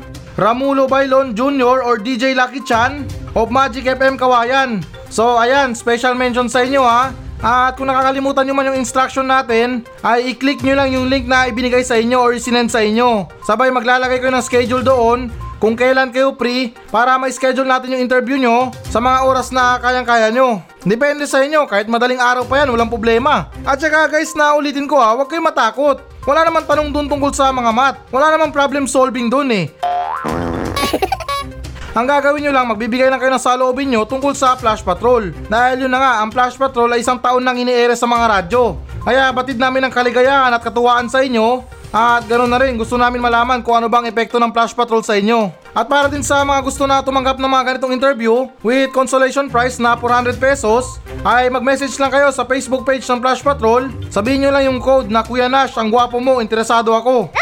Ramulo 0.41 0.89
Bailon 0.89 1.37
Jr. 1.37 1.85
or 1.85 2.01
DJ 2.01 2.33
Lucky 2.33 2.65
Chan 2.65 3.05
of 3.37 3.53
Magic 3.53 3.85
FM 3.85 4.17
Kawayan. 4.17 4.81
So 5.13 5.37
ayan, 5.37 5.77
special 5.77 6.17
mention 6.17 6.49
sa 6.49 6.65
inyo 6.65 6.81
ha. 6.81 7.13
At 7.45 7.77
kung 7.77 7.93
nakakalimutan 7.93 8.49
nyo 8.49 8.57
man 8.57 8.73
yung 8.73 8.81
instruction 8.81 9.29
natin, 9.29 9.85
ay 10.01 10.33
i-click 10.33 10.65
nyo 10.65 10.81
lang 10.81 10.97
yung 10.97 11.13
link 11.13 11.29
na 11.29 11.45
ibinigay 11.45 11.85
sa 11.85 12.01
inyo 12.01 12.17
or 12.17 12.33
sinend 12.41 12.73
sa 12.73 12.81
inyo. 12.81 13.29
Sabay 13.45 13.69
maglalagay 13.69 14.17
kayo 14.17 14.33
ng 14.33 14.41
schedule 14.41 14.81
doon 14.81 15.29
kung 15.61 15.77
kailan 15.77 16.09
kayo 16.09 16.33
free 16.35 16.73
para 16.89 17.21
ma-schedule 17.21 17.69
natin 17.69 17.93
yung 17.93 18.03
interview 18.03 18.41
nyo 18.41 18.73
sa 18.89 18.99
mga 18.99 19.29
oras 19.29 19.53
na 19.53 19.77
kayang-kaya 19.77 20.33
nyo. 20.33 20.65
Depende 20.81 21.29
sa 21.29 21.45
inyo, 21.45 21.69
kahit 21.69 21.85
madaling 21.85 22.17
araw 22.17 22.49
pa 22.49 22.65
yan, 22.65 22.73
walang 22.73 22.89
problema. 22.89 23.53
At 23.69 23.77
saka 23.77 24.09
guys, 24.09 24.33
na 24.33 24.57
ulitin 24.57 24.89
ko 24.89 24.97
ha, 24.97 25.13
huwag 25.13 25.29
kayong 25.29 25.53
matakot. 25.53 26.01
Wala 26.25 26.49
naman 26.49 26.65
tanong 26.65 26.89
dun 26.89 27.13
tungkol 27.13 27.37
sa 27.37 27.53
mga 27.53 27.71
mat. 27.77 27.95
Wala 28.09 28.33
naman 28.33 28.57
problem 28.57 28.89
solving 28.89 29.29
dun 29.29 29.53
eh. 29.53 29.69
Ang 31.99 32.07
gagawin 32.09 32.49
nyo 32.49 32.53
lang, 32.57 32.71
magbibigay 32.71 33.13
lang 33.13 33.21
kayo 33.21 33.35
ng 33.35 33.43
saloobin 33.43 33.93
nyo 33.93 34.09
tungkol 34.09 34.33
sa 34.33 34.57
Flash 34.57 34.81
Patrol. 34.81 35.35
Dahil 35.51 35.85
yun 35.85 35.93
na 35.93 35.99
nga, 35.99 36.13
ang 36.23 36.31
Flash 36.31 36.55
Patrol 36.55 36.95
ay 36.95 37.03
isang 37.03 37.19
taon 37.19 37.43
nang 37.43 37.59
iniere 37.59 37.99
sa 37.99 38.07
mga 38.07 38.31
radyo. 38.31 38.79
Kaya 39.03 39.35
batid 39.35 39.59
namin 39.59 39.83
ang 39.83 39.93
kaligayahan 39.93 40.55
at 40.55 40.63
katuwaan 40.63 41.11
sa 41.11 41.27
inyo. 41.27 41.67
At 41.91 42.23
ganoon 42.31 42.47
na 42.47 42.63
rin, 42.63 42.79
gusto 42.79 42.95
namin 42.95 43.19
malaman 43.19 43.67
kung 43.67 43.75
ano 43.75 43.91
bang 43.91 44.07
epekto 44.07 44.39
ng 44.39 44.55
Flash 44.55 44.71
Patrol 44.79 45.03
sa 45.03 45.19
inyo. 45.19 45.51
At 45.75 45.91
para 45.91 46.07
din 46.07 46.23
sa 46.23 46.47
mga 46.47 46.63
gusto 46.63 46.87
na 46.87 47.03
tumanggap 47.03 47.43
ng 47.43 47.51
mga 47.51 47.65
ganitong 47.67 47.91
interview 47.91 48.47
with 48.63 48.95
consolation 48.95 49.51
price 49.51 49.83
na 49.83 49.99
400 49.99 50.39
pesos, 50.39 51.03
ay 51.27 51.51
mag-message 51.51 51.99
lang 51.99 52.15
kayo 52.15 52.31
sa 52.31 52.47
Facebook 52.47 52.87
page 52.87 53.03
ng 53.11 53.19
Flash 53.19 53.43
Patrol. 53.43 53.91
Sabihin 54.07 54.47
nyo 54.47 54.51
lang 54.55 54.71
yung 54.71 54.79
code 54.79 55.11
na 55.11 55.27
Kuya 55.27 55.51
Nash, 55.51 55.75
ang 55.75 55.91
gwapo 55.91 56.23
mo, 56.23 56.39
interesado 56.39 56.95
ako. 56.95 57.35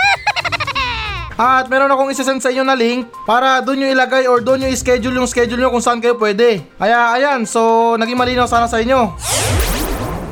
At 1.37 1.69
meron 1.69 1.93
akong 1.93 2.09
isasend 2.09 2.41
sa 2.41 2.49
inyo 2.49 2.65
na 2.65 2.73
link 2.73 3.05
para 3.29 3.61
doon 3.61 3.85
nyo 3.85 3.89
ilagay 3.93 4.25
or 4.33 4.41
doon 4.41 4.65
nyo 4.65 4.69
i-schedule 4.73 5.13
yung 5.13 5.29
schedule 5.29 5.61
nyo 5.61 5.69
kung 5.69 5.85
saan 5.85 6.01
kayo 6.01 6.17
pwede. 6.17 6.65
Kaya 6.81 7.15
ayan, 7.21 7.45
so 7.45 7.95
naging 8.01 8.17
malinaw 8.17 8.49
sana 8.49 8.65
sa 8.65 8.81
inyo. 8.81 9.13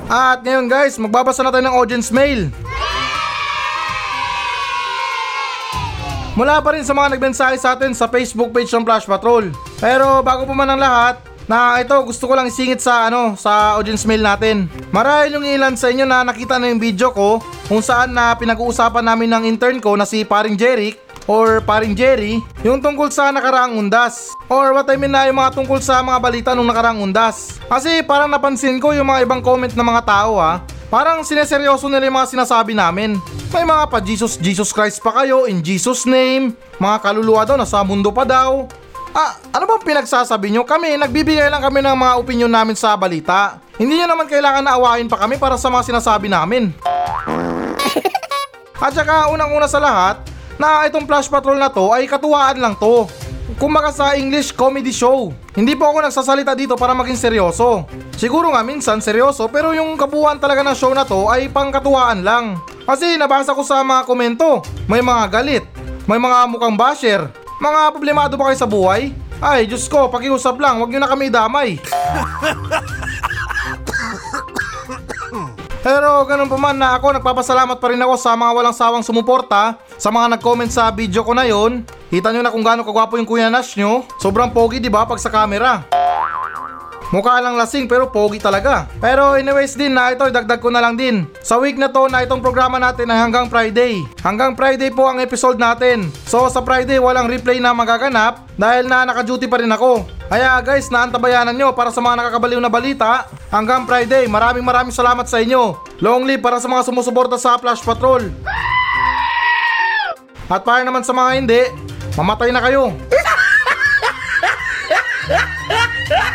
At 0.08 0.40
ngayon 0.40 0.72
guys, 0.72 0.96
magbabasa 0.96 1.44
na 1.44 1.52
tayo 1.52 1.68
ng 1.68 1.76
audience 1.76 2.08
mail. 2.08 2.48
Mula 6.36 6.60
pa 6.60 6.76
rin 6.76 6.84
sa 6.84 6.92
mga 6.92 7.16
nagmensahe 7.16 7.56
sa 7.56 7.72
atin 7.72 7.96
sa 7.96 8.12
Facebook 8.12 8.52
page 8.52 8.68
ng 8.68 8.84
Flash 8.84 9.08
Patrol. 9.08 9.48
Pero 9.80 10.20
bago 10.20 10.44
pa 10.44 10.52
man 10.52 10.68
ang 10.68 10.80
lahat, 10.84 11.16
na 11.46 11.78
ito 11.78 11.94
gusto 12.02 12.26
ko 12.26 12.34
lang 12.34 12.50
isingit 12.50 12.82
sa 12.82 13.06
ano 13.06 13.38
sa 13.38 13.78
audience 13.78 14.04
mail 14.04 14.20
natin. 14.20 14.66
Marahil 14.90 15.38
yung 15.38 15.46
ilan 15.46 15.78
sa 15.78 15.88
inyo 15.88 16.04
na 16.04 16.26
nakita 16.26 16.58
na 16.58 16.68
yung 16.68 16.82
video 16.82 17.14
ko 17.14 17.38
kung 17.70 17.80
saan 17.80 18.12
na 18.12 18.34
pinag-uusapan 18.34 19.06
namin 19.06 19.30
ng 19.32 19.42
intern 19.48 19.78
ko 19.78 19.94
na 19.94 20.04
si 20.04 20.26
Paring 20.26 20.58
Jeric 20.58 20.98
or 21.30 21.62
Paring 21.62 21.94
Jerry 21.94 22.42
yung 22.66 22.82
tungkol 22.82 23.14
sa 23.14 23.30
nakaraang 23.30 23.78
undas. 23.78 24.34
Or 24.50 24.74
what 24.74 24.90
I 24.90 24.98
mean 24.98 25.14
na 25.14 25.30
yung 25.30 25.38
mga 25.38 25.54
tungkol 25.54 25.78
sa 25.80 26.02
mga 26.02 26.18
balita 26.18 26.50
nung 26.52 26.68
nakaraang 26.68 27.00
undas. 27.00 27.62
Kasi 27.64 28.02
parang 28.02 28.28
napansin 28.28 28.82
ko 28.82 28.92
yung 28.92 29.06
mga 29.06 29.24
ibang 29.24 29.40
comment 29.40 29.70
ng 29.70 29.86
mga 29.86 30.02
tao 30.04 30.36
ha. 30.42 30.60
Parang 30.86 31.26
sineseryoso 31.26 31.90
nila 31.90 32.06
yung 32.06 32.18
mga 32.18 32.30
sinasabi 32.30 32.70
namin. 32.70 33.18
May 33.50 33.66
mga 33.66 33.90
pa 33.90 33.98
Jesus, 33.98 34.38
Jesus 34.38 34.70
Christ 34.70 35.02
pa 35.02 35.10
kayo, 35.22 35.50
in 35.50 35.58
Jesus 35.58 36.06
name. 36.06 36.54
Mga 36.78 36.96
kaluluwa 37.02 37.42
daw, 37.42 37.58
nasa 37.58 37.82
mundo 37.82 38.14
pa 38.14 38.22
daw. 38.22 38.70
Ah, 39.16 39.34
ano 39.50 39.64
bang 39.66 39.82
pinagsasabi 39.82 40.52
nyo? 40.54 40.62
Kami, 40.62 40.94
nagbibigay 40.94 41.48
lang 41.50 41.64
kami 41.64 41.82
ng 41.82 41.96
mga 41.96 42.14
opinion 42.20 42.52
namin 42.52 42.78
sa 42.78 42.94
balita. 42.94 43.58
Hindi 43.80 43.98
nyo 43.98 44.06
naman 44.12 44.30
kailangan 44.30 44.62
na 44.62 44.76
awayin 44.78 45.10
pa 45.10 45.18
kami 45.18 45.40
para 45.40 45.58
sa 45.58 45.72
mga 45.72 45.88
sinasabi 45.90 46.30
namin. 46.30 46.70
At 48.84 48.92
saka 48.92 49.32
unang-una 49.32 49.66
sa 49.66 49.80
lahat, 49.80 50.20
na 50.56 50.88
itong 50.88 51.04
Flash 51.04 51.28
Patrol 51.28 51.60
na 51.60 51.68
to 51.68 51.92
ay 51.92 52.08
katuwaan 52.08 52.56
lang 52.60 52.74
to. 52.76 53.08
Kumbaga 53.56 53.88
sa 53.88 54.12
English 54.12 54.52
comedy 54.52 54.92
show. 54.92 55.32
Hindi 55.56 55.72
po 55.72 55.88
ako 55.88 56.04
nagsasalita 56.04 56.52
dito 56.52 56.76
para 56.76 56.92
maging 56.92 57.16
seryoso. 57.16 57.88
Siguro 58.20 58.52
nga 58.52 58.60
minsan 58.60 59.00
seryoso 59.00 59.48
pero 59.48 59.72
yung 59.72 59.96
kabuuan 59.96 60.36
talaga 60.36 60.60
ng 60.60 60.76
show 60.76 60.92
na 60.92 61.08
to 61.08 61.32
ay 61.32 61.48
pangkatuwaan 61.48 62.20
lang. 62.20 62.60
Kasi 62.84 63.16
nabasa 63.16 63.56
ko 63.56 63.64
sa 63.64 63.80
mga 63.80 64.04
komento, 64.04 64.60
may 64.84 65.00
mga 65.00 65.24
galit, 65.32 65.64
may 66.04 66.20
mga 66.20 66.52
mukhang 66.52 66.76
basher, 66.76 67.32
mga 67.56 67.96
problemado 67.96 68.36
ba 68.36 68.52
kayo 68.52 68.60
sa 68.60 68.68
buhay? 68.68 69.16
Ay, 69.40 69.64
Diyos 69.64 69.88
ko, 69.88 70.08
pakiusap 70.12 70.60
lang, 70.60 70.76
wag 70.80 70.92
nyo 70.92 71.00
na 71.00 71.10
kami 71.10 71.32
damay. 71.32 71.80
Pero 75.86 76.26
ganun 76.26 76.50
pa 76.50 76.58
man 76.58 76.74
na 76.74 76.98
ako 76.98 77.14
nagpapasalamat 77.14 77.78
pa 77.78 77.86
rin 77.94 78.02
ako 78.02 78.18
sa 78.18 78.34
mga 78.34 78.50
walang 78.58 78.74
sawang 78.74 79.06
sumuporta 79.06 79.78
sa 79.94 80.10
mga 80.10 80.34
nag-comment 80.34 80.66
sa 80.66 80.90
video 80.90 81.22
ko 81.22 81.30
na 81.30 81.46
yon. 81.46 81.86
Kita 82.10 82.34
nyo 82.34 82.42
na 82.42 82.50
kung 82.50 82.66
gaano 82.66 82.82
kagwapo 82.82 83.14
yung 83.14 83.22
Kuya 83.22 83.46
Nash 83.46 83.78
nyo. 83.78 84.02
Sobrang 84.18 84.50
pogi 84.50 84.82
'di 84.82 84.90
ba 84.90 85.06
pag 85.06 85.22
sa 85.22 85.30
camera. 85.30 85.86
Mukha 87.14 87.38
lang 87.38 87.54
lasing 87.54 87.86
pero 87.86 88.10
pogi 88.10 88.42
talaga. 88.42 88.90
Pero 88.98 89.38
anyways 89.38 89.78
din 89.78 89.94
na 89.94 90.10
ito 90.10 90.26
dagdag 90.26 90.58
ko 90.58 90.74
na 90.74 90.82
lang 90.82 90.98
din. 90.98 91.22
Sa 91.38 91.62
week 91.62 91.78
na 91.78 91.86
to 91.86 92.10
na 92.10 92.26
itong 92.26 92.42
programa 92.42 92.82
natin 92.82 93.06
ay 93.06 93.18
hanggang 93.22 93.46
Friday. 93.46 94.02
Hanggang 94.26 94.58
Friday 94.58 94.90
po 94.90 95.06
ang 95.06 95.22
episode 95.22 95.54
natin. 95.54 96.10
So 96.26 96.50
sa 96.50 96.58
Friday 96.66 96.98
walang 96.98 97.30
replay 97.30 97.62
na 97.62 97.70
magaganap 97.70 98.50
dahil 98.58 98.90
na 98.90 99.06
naka-duty 99.06 99.46
pa 99.46 99.62
rin 99.62 99.70
ako. 99.70 100.02
Kaya 100.26 100.58
guys, 100.58 100.90
naantabayanan 100.90 101.54
nyo 101.54 101.70
para 101.70 101.94
sa 101.94 102.02
mga 102.02 102.18
nakakabaliw 102.18 102.58
na 102.58 102.66
balita. 102.66 103.30
Hanggang 103.54 103.86
Friday, 103.86 104.26
maraming 104.26 104.66
maraming 104.66 104.90
salamat 104.90 105.30
sa 105.30 105.38
inyo. 105.38 105.78
Long 106.02 106.26
live 106.26 106.42
para 106.42 106.58
sa 106.58 106.66
mga 106.66 106.82
sumusuporta 106.82 107.38
sa 107.38 107.54
Flash 107.62 107.86
Patrol. 107.86 108.26
At 110.50 110.66
para 110.66 110.82
naman 110.82 111.06
sa 111.06 111.14
mga 111.14 111.30
hindi, 111.38 111.62
mamatay 112.18 112.50
na 112.50 112.58
kayo. 112.58 112.90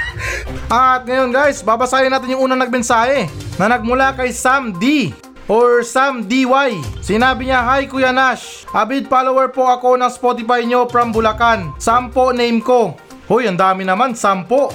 At 0.71 1.03
ngayon 1.03 1.35
guys, 1.35 1.59
babasahin 1.59 2.07
natin 2.07 2.31
yung 2.31 2.47
unang 2.47 2.63
nagmensahe 2.63 3.27
na 3.59 3.67
nagmula 3.67 4.15
kay 4.15 4.31
Sam 4.31 4.71
D 4.71 5.11
or 5.51 5.83
Sam 5.83 6.23
DY. 6.23 6.79
Sinabi 7.03 7.51
niya, 7.51 7.59
Hi 7.59 7.91
Kuya 7.91 8.15
Nash, 8.15 8.63
avid 8.71 9.11
follower 9.11 9.51
po 9.51 9.67
ako 9.67 9.99
ng 9.99 10.07
Spotify 10.07 10.63
nyo 10.63 10.87
from 10.87 11.11
Bulacan. 11.11 11.75
Sam 11.75 12.07
po 12.07 12.31
name 12.31 12.63
ko. 12.63 12.95
Hoy, 13.27 13.51
ang 13.51 13.59
dami 13.59 13.83
naman, 13.83 14.15
Sam 14.15 14.47
po. 14.47 14.71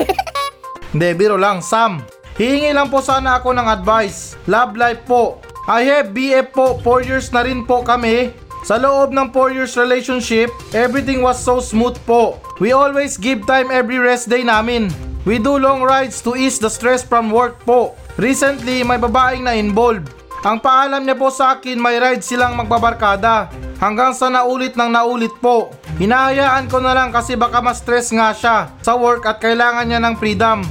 Hindi, 0.96 1.08
biro 1.12 1.36
lang, 1.36 1.60
Sam. 1.60 2.00
Hihingi 2.40 2.72
lang 2.72 2.88
po 2.88 3.04
sana 3.04 3.36
ako 3.36 3.52
ng 3.52 3.68
advice. 3.68 4.40
Love 4.48 4.80
life 4.80 5.04
po. 5.04 5.44
I 5.68 5.84
have 5.92 6.16
BF 6.16 6.56
po, 6.56 6.80
4 6.80 7.04
years 7.04 7.28
na 7.36 7.44
rin 7.44 7.68
po 7.68 7.84
kami. 7.84 8.32
Sa 8.60 8.76
loob 8.76 9.16
ng 9.16 9.32
4 9.32 9.56
years 9.56 9.72
relationship, 9.80 10.52
everything 10.76 11.24
was 11.24 11.40
so 11.40 11.64
smooth 11.64 11.96
po. 12.04 12.36
We 12.60 12.76
always 12.76 13.16
give 13.16 13.48
time 13.48 13.72
every 13.72 13.96
rest 13.96 14.28
day 14.28 14.44
namin. 14.44 14.92
We 15.24 15.40
do 15.40 15.56
long 15.56 15.80
rides 15.80 16.20
to 16.28 16.36
ease 16.36 16.60
the 16.60 16.68
stress 16.68 17.00
from 17.00 17.32
work 17.32 17.60
po. 17.64 17.96
Recently, 18.20 18.84
may 18.84 19.00
babaeng 19.00 19.48
na 19.48 19.56
involved. 19.56 20.12
Ang 20.44 20.60
paalam 20.60 21.04
niya 21.04 21.16
po 21.16 21.28
sa 21.28 21.56
akin 21.56 21.76
may 21.76 22.00
ride 22.00 22.24
silang 22.24 22.56
magbabarkada. 22.56 23.52
Hanggang 23.80 24.12
sa 24.12 24.28
naulit 24.28 24.76
ng 24.76 24.92
naulit 24.92 25.32
po. 25.40 25.72
Hinahayaan 25.96 26.68
ko 26.68 26.84
na 26.84 26.92
lang 26.92 27.12
kasi 27.12 27.36
baka 27.36 27.64
ma-stress 27.64 28.12
nga 28.12 28.32
siya 28.32 28.72
sa 28.84 28.92
work 28.96 29.24
at 29.24 29.40
kailangan 29.40 29.88
niya 29.88 30.00
ng 30.04 30.16
freedom. 30.20 30.64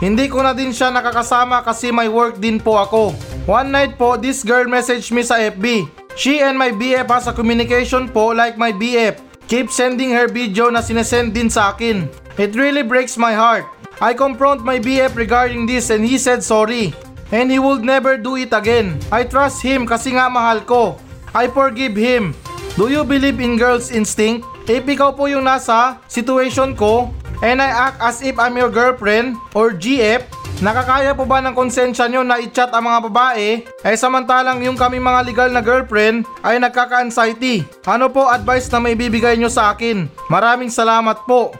Hindi 0.00 0.28
ko 0.28 0.44
na 0.44 0.52
din 0.52 0.72
siya 0.72 0.92
nakakasama 0.92 1.64
kasi 1.64 1.88
may 1.92 2.08
work 2.08 2.36
din 2.36 2.60
po 2.60 2.76
ako. 2.76 3.16
One 3.48 3.72
night 3.72 3.96
po, 3.96 4.20
this 4.20 4.44
girl 4.44 4.68
messaged 4.68 5.12
me 5.12 5.24
sa 5.24 5.40
FB. 5.40 5.88
She 6.16 6.40
and 6.40 6.56
my 6.56 6.72
BF 6.72 7.12
has 7.12 7.28
a 7.28 7.36
communication 7.36 8.08
po 8.08 8.32
like 8.32 8.56
my 8.56 8.72
BF. 8.72 9.20
Keep 9.52 9.68
sending 9.68 10.16
her 10.16 10.24
video 10.24 10.72
na 10.72 10.80
sinesend 10.80 11.36
din 11.36 11.52
sa 11.52 11.76
akin. 11.76 12.08
It 12.40 12.56
really 12.56 12.80
breaks 12.80 13.20
my 13.20 13.36
heart. 13.36 13.68
I 14.00 14.16
confront 14.16 14.64
my 14.64 14.80
BF 14.80 15.12
regarding 15.12 15.68
this 15.68 15.92
and 15.92 16.00
he 16.00 16.16
said 16.16 16.40
sorry. 16.40 16.96
And 17.28 17.52
he 17.52 17.60
would 17.60 17.84
never 17.84 18.16
do 18.16 18.40
it 18.40 18.56
again. 18.56 18.96
I 19.12 19.28
trust 19.28 19.60
him 19.60 19.84
kasi 19.84 20.16
nga 20.16 20.32
mahal 20.32 20.64
ko. 20.64 20.96
I 21.36 21.52
forgive 21.52 21.92
him. 21.92 22.32
Do 22.80 22.88
you 22.88 23.04
believe 23.04 23.36
in 23.36 23.60
girls' 23.60 23.92
instinct? 23.92 24.48
If 24.64 24.88
ikaw 24.88 25.12
po 25.12 25.28
yung 25.28 25.44
nasa 25.44 26.00
situation 26.08 26.72
ko 26.72 27.12
and 27.44 27.60
I 27.60 27.68
act 27.92 28.00
as 28.00 28.24
if 28.24 28.40
I'm 28.40 28.56
your 28.56 28.72
girlfriend 28.72 29.36
or 29.52 29.76
GF, 29.76 30.24
nakakaya 30.64 31.12
po 31.12 31.28
ba 31.28 31.44
ng 31.44 31.52
konsensya 31.52 32.08
nyo 32.08 32.24
na 32.24 32.40
i-chat 32.40 32.72
ang 32.72 32.88
mga 32.88 33.00
babae 33.10 33.60
eh 33.66 33.96
samantalang 33.96 34.64
yung 34.64 34.76
kami 34.76 34.96
mga 34.96 35.20
legal 35.26 35.48
na 35.52 35.60
girlfriend 35.60 36.24
ay 36.40 36.56
nagkaka-anxiety? 36.60 37.64
Ano 37.84 38.08
po 38.08 38.28
advice 38.28 38.68
na 38.72 38.80
may 38.80 38.96
bibigay 38.96 39.36
nyo 39.36 39.52
sa 39.52 39.76
akin? 39.76 40.08
Maraming 40.32 40.72
salamat 40.72 41.24
po. 41.28 41.52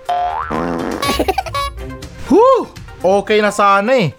Whew! 2.30 2.68
Okay 3.04 3.38
na 3.44 3.52
sana 3.52 3.92
eh. 3.94 4.10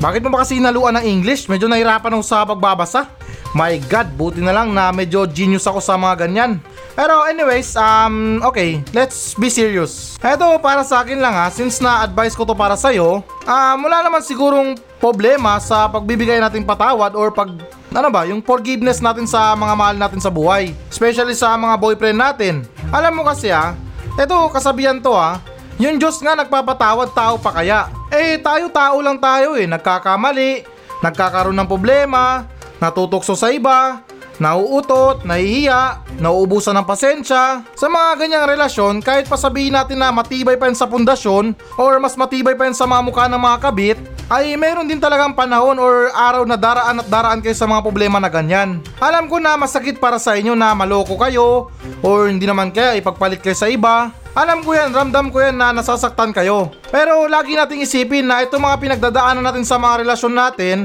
Bakit 0.00 0.24
mo 0.24 0.32
ba 0.32 0.42
kasi 0.42 0.56
naluan 0.56 0.96
ng 0.96 1.04
English? 1.04 1.44
Medyo 1.46 1.68
nahirapan 1.68 2.16
ako 2.16 2.24
sa 2.24 2.48
pagbabasa. 2.48 3.12
My 3.52 3.76
God, 3.90 4.16
buti 4.16 4.40
na 4.40 4.54
lang 4.54 4.72
na 4.72 4.88
medyo 4.94 5.28
genius 5.28 5.68
ako 5.68 5.82
sa 5.82 6.00
mga 6.00 6.24
ganyan. 6.26 6.62
Pero 7.00 7.24
anyways, 7.24 7.72
um, 7.80 8.44
okay, 8.44 8.84
let's 8.92 9.32
be 9.32 9.48
serious. 9.48 10.20
Eto 10.20 10.60
para 10.60 10.84
sa 10.84 11.00
akin 11.00 11.16
lang 11.16 11.32
ha, 11.32 11.48
since 11.48 11.80
na-advise 11.80 12.36
ko 12.36 12.44
to 12.44 12.52
para 12.52 12.76
sa'yo, 12.76 13.24
um, 13.24 13.76
wala 13.80 14.04
naman 14.04 14.20
sigurong 14.20 14.76
problema 15.00 15.56
sa 15.64 15.88
pagbibigay 15.88 16.36
nating 16.44 16.68
patawad 16.68 17.16
or 17.16 17.32
pag, 17.32 17.56
ano 17.88 18.08
ba, 18.12 18.28
yung 18.28 18.44
forgiveness 18.44 19.00
natin 19.00 19.24
sa 19.24 19.56
mga 19.56 19.74
mahal 19.80 19.96
natin 19.96 20.20
sa 20.20 20.28
buhay. 20.28 20.76
Especially 20.92 21.32
sa 21.32 21.56
mga 21.56 21.80
boyfriend 21.80 22.20
natin. 22.20 22.68
Alam 22.92 23.16
mo 23.16 23.22
kasi 23.24 23.48
ha, 23.48 23.72
eto 24.20 24.36
kasabihan 24.52 25.00
to 25.00 25.16
ha, 25.16 25.40
yung 25.80 25.96
Diyos 25.96 26.20
nga 26.20 26.36
nagpapatawad 26.36 27.16
tao 27.16 27.40
pa 27.40 27.64
kaya. 27.64 27.88
Eh 28.12 28.36
tayo 28.44 28.68
tao 28.68 29.00
lang 29.00 29.16
tayo 29.16 29.56
eh, 29.56 29.64
nagkakamali, 29.64 30.68
nagkakaroon 31.00 31.56
ng 31.64 31.70
problema, 31.70 32.44
natutokso 32.76 33.32
sa 33.32 33.48
iba, 33.48 34.04
nauutot, 34.40 35.22
nahihiya, 35.22 36.00
nauubusan 36.18 36.74
ng 36.80 36.88
pasensya. 36.88 37.60
Sa 37.76 37.86
mga 37.86 38.16
ganyang 38.16 38.48
relasyon, 38.48 39.04
kahit 39.04 39.28
pa 39.28 39.36
sabihin 39.36 39.76
natin 39.76 40.00
na 40.00 40.08
matibay 40.08 40.56
pa 40.56 40.66
yan 40.66 40.74
sa 40.74 40.88
pundasyon 40.88 41.52
or 41.76 42.00
mas 42.00 42.16
matibay 42.16 42.56
pa 42.56 42.64
yan 42.64 42.74
sa 42.74 42.88
mga 42.88 43.04
mukha 43.04 43.28
ng 43.28 43.38
mga 43.38 43.58
kabit, 43.60 43.98
ay 44.32 44.56
meron 44.56 44.88
din 44.88 45.02
talagang 45.02 45.36
panahon 45.36 45.76
or 45.76 46.08
araw 46.16 46.48
na 46.48 46.56
daraan 46.56 47.04
at 47.04 47.08
daraan 47.12 47.44
kayo 47.44 47.52
sa 47.52 47.68
mga 47.68 47.84
problema 47.84 48.16
na 48.16 48.32
ganyan. 48.32 48.80
Alam 48.96 49.28
ko 49.28 49.36
na 49.36 49.60
masakit 49.60 50.00
para 50.00 50.16
sa 50.16 50.34
inyo 50.38 50.56
na 50.56 50.72
maloko 50.72 51.20
kayo 51.20 51.68
or 52.00 52.32
hindi 52.32 52.48
naman 52.48 52.72
kaya 52.72 52.96
ipagpalit 52.96 53.44
kayo 53.44 53.58
sa 53.58 53.68
iba. 53.68 54.14
Alam 54.30 54.62
ko 54.62 54.70
yan, 54.70 54.94
ramdam 54.94 55.34
ko 55.34 55.42
yan 55.42 55.58
na 55.58 55.74
nasasaktan 55.74 56.30
kayo. 56.30 56.70
Pero 56.94 57.26
lagi 57.26 57.58
nating 57.58 57.82
isipin 57.82 58.30
na 58.30 58.46
itong 58.46 58.62
mga 58.62 58.78
pinagdadaanan 58.78 59.42
natin 59.42 59.66
sa 59.66 59.74
mga 59.74 60.06
relasyon 60.06 60.34
natin 60.38 60.76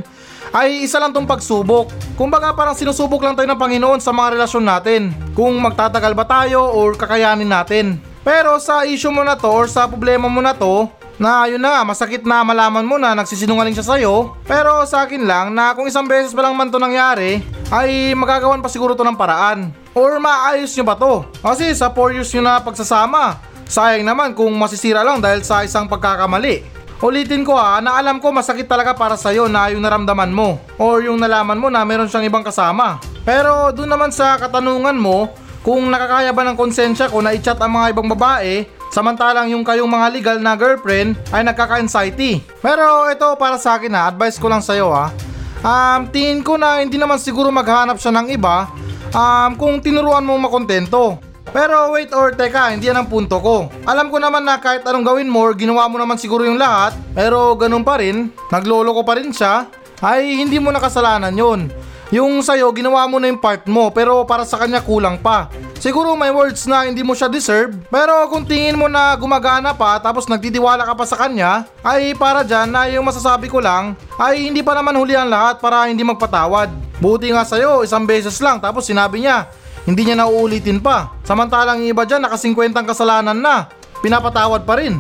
ay 0.56 0.88
isa 0.88 1.04
lang 1.04 1.12
tong 1.12 1.28
pagsubok. 1.28 1.92
Kumbaga 2.16 2.56
parang 2.56 2.72
sinusubok 2.72 3.20
lang 3.20 3.36
tayo 3.36 3.52
ng 3.52 3.60
Panginoon 3.60 4.00
sa 4.00 4.16
mga 4.16 4.40
relasyon 4.40 4.64
natin. 4.64 5.12
Kung 5.36 5.60
magtatagal 5.60 6.16
ba 6.16 6.24
tayo 6.24 6.72
or 6.72 6.96
kakayanin 6.96 7.52
natin. 7.52 8.00
Pero 8.24 8.56
sa 8.64 8.88
issue 8.88 9.12
mo 9.12 9.28
na 9.28 9.36
to 9.36 9.52
or 9.52 9.68
sa 9.68 9.84
problema 9.84 10.32
mo 10.32 10.40
na 10.40 10.56
to, 10.56 10.88
na 11.20 11.48
yun 11.48 11.60
na 11.60 11.80
nga, 11.80 11.82
masakit 11.88 12.24
na 12.28 12.44
malaman 12.44 12.84
mo 12.88 12.96
na 12.96 13.16
nagsisinungaling 13.16 13.76
siya 13.76 13.88
sa'yo. 13.96 14.36
Pero 14.48 14.84
sa 14.88 15.04
akin 15.04 15.24
lang 15.28 15.52
na 15.52 15.76
kung 15.76 15.88
isang 15.88 16.08
beses 16.08 16.32
pa 16.32 16.44
lang 16.44 16.56
man 16.56 16.72
to 16.72 16.80
nangyari, 16.80 17.44
ay 17.72 18.16
magagawan 18.16 18.64
pa 18.64 18.72
siguro 18.72 18.96
to 18.96 19.04
ng 19.04 19.16
paraan. 19.16 19.72
Or 19.96 20.20
maayos 20.20 20.76
nyo 20.76 20.84
ba 20.88 20.96
to? 21.00 21.24
Kasi 21.40 21.72
sa 21.72 21.88
4 21.88 22.16
years 22.16 22.32
nyo 22.36 22.44
na 22.44 22.60
pagsasama, 22.60 23.40
sayang 23.64 24.04
naman 24.04 24.36
kung 24.36 24.52
masisira 24.60 25.08
lang 25.08 25.24
dahil 25.24 25.40
sa 25.40 25.64
isang 25.64 25.88
pagkakamali. 25.88 26.68
Ulitin 27.06 27.46
ko 27.46 27.54
ha, 27.54 27.78
na 27.86 28.02
alam 28.02 28.18
ko 28.18 28.34
masakit 28.34 28.66
talaga 28.66 28.98
para 28.98 29.14
sa'yo 29.14 29.46
na 29.46 29.70
yung 29.70 29.86
naramdaman 29.86 30.34
mo 30.34 30.58
or 30.82 31.06
yung 31.06 31.22
nalaman 31.22 31.62
mo 31.62 31.70
na 31.70 31.86
meron 31.86 32.10
siyang 32.10 32.26
ibang 32.26 32.42
kasama. 32.42 32.98
Pero 33.22 33.70
doon 33.70 33.94
naman 33.94 34.10
sa 34.10 34.42
katanungan 34.42 34.98
mo, 34.98 35.30
kung 35.62 35.86
nakakaya 35.94 36.34
ba 36.34 36.42
ng 36.50 36.58
konsensya 36.58 37.06
ko 37.06 37.22
na 37.22 37.38
i-chat 37.38 37.62
ang 37.62 37.78
mga 37.78 37.94
ibang 37.94 38.10
babae, 38.10 38.66
samantalang 38.90 39.54
yung 39.54 39.62
kayong 39.62 39.86
mga 39.86 40.08
legal 40.18 40.38
na 40.42 40.58
girlfriend 40.58 41.14
ay 41.30 41.46
nagkaka-anxiety. 41.46 42.42
Pero 42.58 43.06
ito 43.14 43.38
para 43.38 43.62
sa 43.62 43.78
akin 43.78 43.94
ha, 43.94 44.10
advice 44.10 44.42
ko 44.42 44.50
lang 44.50 44.66
sa'yo 44.66 44.90
ha. 44.90 45.14
Um, 45.62 46.10
tingin 46.10 46.42
ko 46.42 46.58
na 46.58 46.82
hindi 46.82 46.98
naman 46.98 47.22
siguro 47.22 47.54
maghanap 47.54 48.02
siya 48.02 48.18
ng 48.18 48.34
iba 48.34 48.66
um, 49.14 49.54
kung 49.62 49.78
tinuruan 49.78 50.26
mo 50.26 50.42
makontento. 50.42 51.22
Pero 51.56 51.96
wait 51.96 52.12
or 52.12 52.36
teka, 52.36 52.76
hindi 52.76 52.92
yan 52.92 53.00
ang 53.00 53.08
punto 53.08 53.40
ko. 53.40 53.72
Alam 53.88 54.12
ko 54.12 54.20
naman 54.20 54.44
na 54.44 54.60
kahit 54.60 54.84
anong 54.84 55.08
gawin 55.08 55.32
mo, 55.32 55.48
ginawa 55.56 55.88
mo 55.88 55.96
naman 55.96 56.20
siguro 56.20 56.44
yung 56.44 56.60
lahat, 56.60 56.92
pero 57.16 57.56
ganun 57.56 57.80
pa 57.80 57.96
rin, 57.96 58.28
naglolo 58.52 58.92
ko 58.92 59.08
pa 59.08 59.16
rin 59.16 59.32
siya, 59.32 59.64
ay 60.04 60.36
hindi 60.36 60.60
mo 60.60 60.68
nakasalanan 60.76 61.32
yun. 61.32 61.72
Yung 62.12 62.44
sa'yo, 62.44 62.76
ginawa 62.76 63.08
mo 63.08 63.24
na 63.24 63.32
yung 63.32 63.40
part 63.40 63.64
mo, 63.72 63.88
pero 63.88 64.28
para 64.28 64.44
sa 64.44 64.60
kanya 64.60 64.84
kulang 64.84 65.16
pa. 65.16 65.48
Siguro 65.80 66.12
may 66.20 66.28
words 66.28 66.68
na 66.68 66.92
hindi 66.92 67.08
mo 67.08 67.16
siya 67.16 67.32
deserve, 67.32 67.72
pero 67.88 68.28
kung 68.28 68.44
tingin 68.44 68.76
mo 68.76 68.92
na 68.92 69.16
gumagana 69.16 69.72
pa 69.72 69.96
tapos 70.04 70.28
nagtitiwala 70.28 70.84
ka 70.84 70.92
pa 70.92 71.06
sa 71.08 71.16
kanya, 71.16 71.72
ay 71.88 72.20
para 72.20 72.44
dyan 72.44 72.68
na 72.68 72.84
yung 72.92 73.08
masasabi 73.08 73.48
ko 73.48 73.64
lang, 73.64 73.96
ay 74.20 74.52
hindi 74.52 74.60
pa 74.60 74.76
naman 74.76 75.00
huli 75.00 75.16
ang 75.16 75.32
lahat 75.32 75.64
para 75.64 75.88
hindi 75.88 76.04
magpatawad. 76.04 76.68
Buti 77.00 77.32
nga 77.32 77.48
sa'yo, 77.48 77.88
isang 77.88 78.04
beses 78.04 78.44
lang 78.44 78.60
tapos 78.60 78.84
sinabi 78.84 79.24
niya, 79.24 79.48
hindi 79.86 80.02
niya 80.02 80.18
nauulitin 80.18 80.82
pa. 80.82 81.14
Samantalang 81.22 81.86
iba 81.86 82.04
dyan, 82.10 82.26
naka 82.26 82.42
50 82.42 82.74
kasalanan 82.90 83.38
na. 83.38 83.70
Pinapatawad 84.02 84.66
pa 84.66 84.82
rin. 84.82 84.98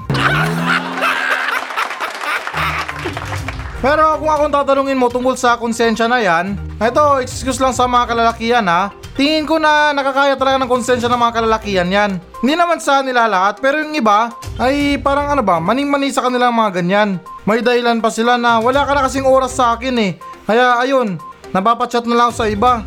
Pero 3.85 4.17
kung 4.17 4.33
akong 4.33 4.49
tatanungin 4.49 4.97
mo 4.97 5.13
tungkol 5.13 5.37
sa 5.37 5.61
konsensya 5.61 6.09
na 6.09 6.17
yan, 6.17 6.57
ito, 6.81 7.05
excuse 7.21 7.61
lang 7.61 7.69
sa 7.69 7.85
mga 7.85 8.09
kalalakihan 8.09 8.65
ha. 8.65 8.89
Tingin 9.13 9.45
ko 9.45 9.61
na 9.61 9.93
nakakaya 9.93 10.33
talaga 10.33 10.57
ng 10.57 10.71
konsensya 10.73 11.05
ng 11.05 11.21
mga 11.21 11.35
kalalakihan 11.37 11.89
yan. 11.93 12.11
Hindi 12.41 12.53
naman 12.57 12.81
sa 12.81 13.05
nila 13.05 13.29
lahat, 13.29 13.61
pero 13.61 13.77
yung 13.77 13.93
iba 13.93 14.33
ay 14.57 14.97
parang 15.05 15.37
ano 15.37 15.45
ba, 15.45 15.61
maning-mani 15.61 16.09
sa 16.09 16.25
kanilang 16.25 16.57
mga 16.57 16.81
ganyan. 16.81 17.21
May 17.45 17.61
dahilan 17.61 18.01
pa 18.01 18.09
sila 18.09 18.41
na 18.41 18.57
wala 18.57 18.89
ka 18.89 18.97
na 18.97 19.05
kasing 19.05 19.29
oras 19.29 19.53
sa 19.53 19.77
akin 19.77 19.95
eh. 20.01 20.11
Kaya 20.49 20.81
ayun, 20.81 21.21
napapachat 21.53 22.09
na 22.09 22.17
lang 22.17 22.33
sa 22.33 22.49
iba. 22.49 22.81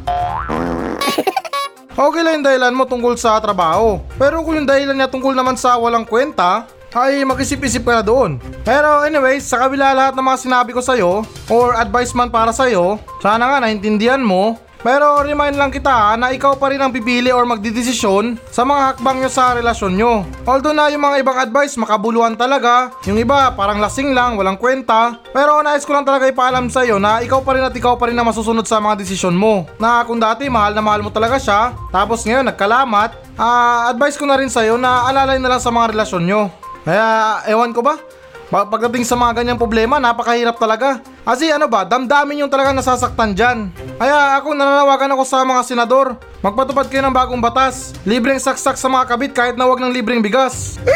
Okay 1.98 2.22
lang 2.22 2.38
yung 2.38 2.46
dahilan 2.46 2.78
mo 2.78 2.86
tungkol 2.86 3.18
sa 3.18 3.42
trabaho. 3.42 3.98
Pero 4.14 4.38
kung 4.46 4.54
yung 4.54 4.70
dahilan 4.70 4.94
niya 4.94 5.10
tungkol 5.10 5.34
naman 5.34 5.58
sa 5.58 5.74
walang 5.74 6.06
kwenta, 6.06 6.62
ay 6.94 7.26
mag-isip-isip 7.26 7.82
ka 7.82 7.98
na 7.98 8.06
doon. 8.06 8.38
Pero 8.62 9.02
anyways, 9.02 9.42
sa 9.42 9.66
kabila 9.66 9.90
lahat 9.98 10.14
ng 10.14 10.22
mga 10.22 10.38
sinabi 10.38 10.70
ko 10.70 10.78
sa'yo, 10.78 11.26
or 11.50 11.74
advice 11.74 12.14
man 12.14 12.30
para 12.30 12.54
sa'yo, 12.54 13.02
sana 13.18 13.50
nga 13.50 13.58
naintindihan 13.58 14.22
mo, 14.22 14.54
Pero 14.78 15.20
remind 15.26 15.58
lang 15.58 15.74
kita 15.74 16.14
na 16.14 16.30
ikaw 16.30 16.54
pa 16.54 16.70
rin 16.70 16.78
ang 16.78 16.94
pipili 16.94 17.34
or 17.34 17.42
magdidesisyon 17.42 18.38
sa 18.46 18.62
mga 18.62 18.94
hakbang 18.94 19.18
nyo 19.18 19.30
sa 19.30 19.54
relasyon 19.58 19.92
nyo. 19.98 20.22
Although 20.46 20.74
na 20.74 20.86
yung 20.90 21.02
mga 21.02 21.26
ibang 21.26 21.38
advice 21.38 21.74
makabuluhan 21.74 22.38
talaga, 22.38 22.94
yung 23.04 23.18
iba 23.18 23.50
parang 23.58 23.82
lasing 23.82 24.14
lang, 24.14 24.38
walang 24.38 24.54
kwenta. 24.54 25.18
Pero 25.34 25.58
nais 25.66 25.82
ko 25.82 25.94
lang 25.94 26.06
talaga 26.06 26.30
ipaalam 26.30 26.70
sa 26.70 26.86
iyo 26.86 27.02
na 27.02 27.18
ikaw 27.18 27.42
pa 27.42 27.58
rin 27.58 27.66
at 27.66 27.74
ikaw 27.74 27.98
pa 27.98 28.06
rin 28.06 28.18
ang 28.18 28.30
masusunod 28.30 28.66
sa 28.70 28.78
mga 28.78 29.02
desisyon 29.02 29.34
mo. 29.34 29.66
Na 29.82 30.06
kung 30.06 30.22
dati 30.22 30.46
mahal 30.46 30.72
na 30.72 30.82
mahal 30.84 31.02
mo 31.02 31.10
talaga 31.10 31.42
siya, 31.42 31.74
tapos 31.90 32.22
ngayon 32.22 32.46
nagkalamat, 32.46 33.34
ah 33.34 33.90
advice 33.90 34.14
ko 34.14 34.30
na 34.30 34.38
rin 34.38 34.50
sa 34.50 34.62
iyo 34.62 34.78
na 34.78 35.10
alalay 35.10 35.42
na 35.42 35.58
lang 35.58 35.62
sa 35.62 35.74
mga 35.74 35.90
relasyon 35.94 36.22
nyo. 36.22 36.42
Kaya 36.86 37.44
ewan 37.50 37.74
ko 37.76 37.84
ba, 37.84 38.00
Pagdating 38.48 39.04
sa 39.04 39.12
mga 39.12 39.44
ganyang 39.44 39.60
problema, 39.60 40.00
napakahirap 40.00 40.56
talaga. 40.56 41.04
Kasi 41.20 41.52
ano 41.52 41.68
ba, 41.68 41.84
damdamin 41.84 42.48
yung 42.48 42.52
talaga 42.52 42.72
nasasaktan 42.72 43.36
dyan. 43.36 43.68
Kaya 44.00 44.40
ako 44.40 44.56
nananawagan 44.56 45.12
ako 45.12 45.24
sa 45.28 45.44
mga 45.44 45.60
senador. 45.68 46.16
Magpatupad 46.40 46.88
kayo 46.88 47.04
ng 47.04 47.12
bagong 47.12 47.44
batas. 47.44 47.92
Libreng 48.08 48.40
saksak 48.40 48.80
sa 48.80 48.88
mga 48.88 49.04
kabit 49.04 49.32
kahit 49.36 49.60
na 49.60 49.68
wag 49.68 49.84
ng 49.84 49.92
libreng 49.92 50.24
bigas. 50.24 50.80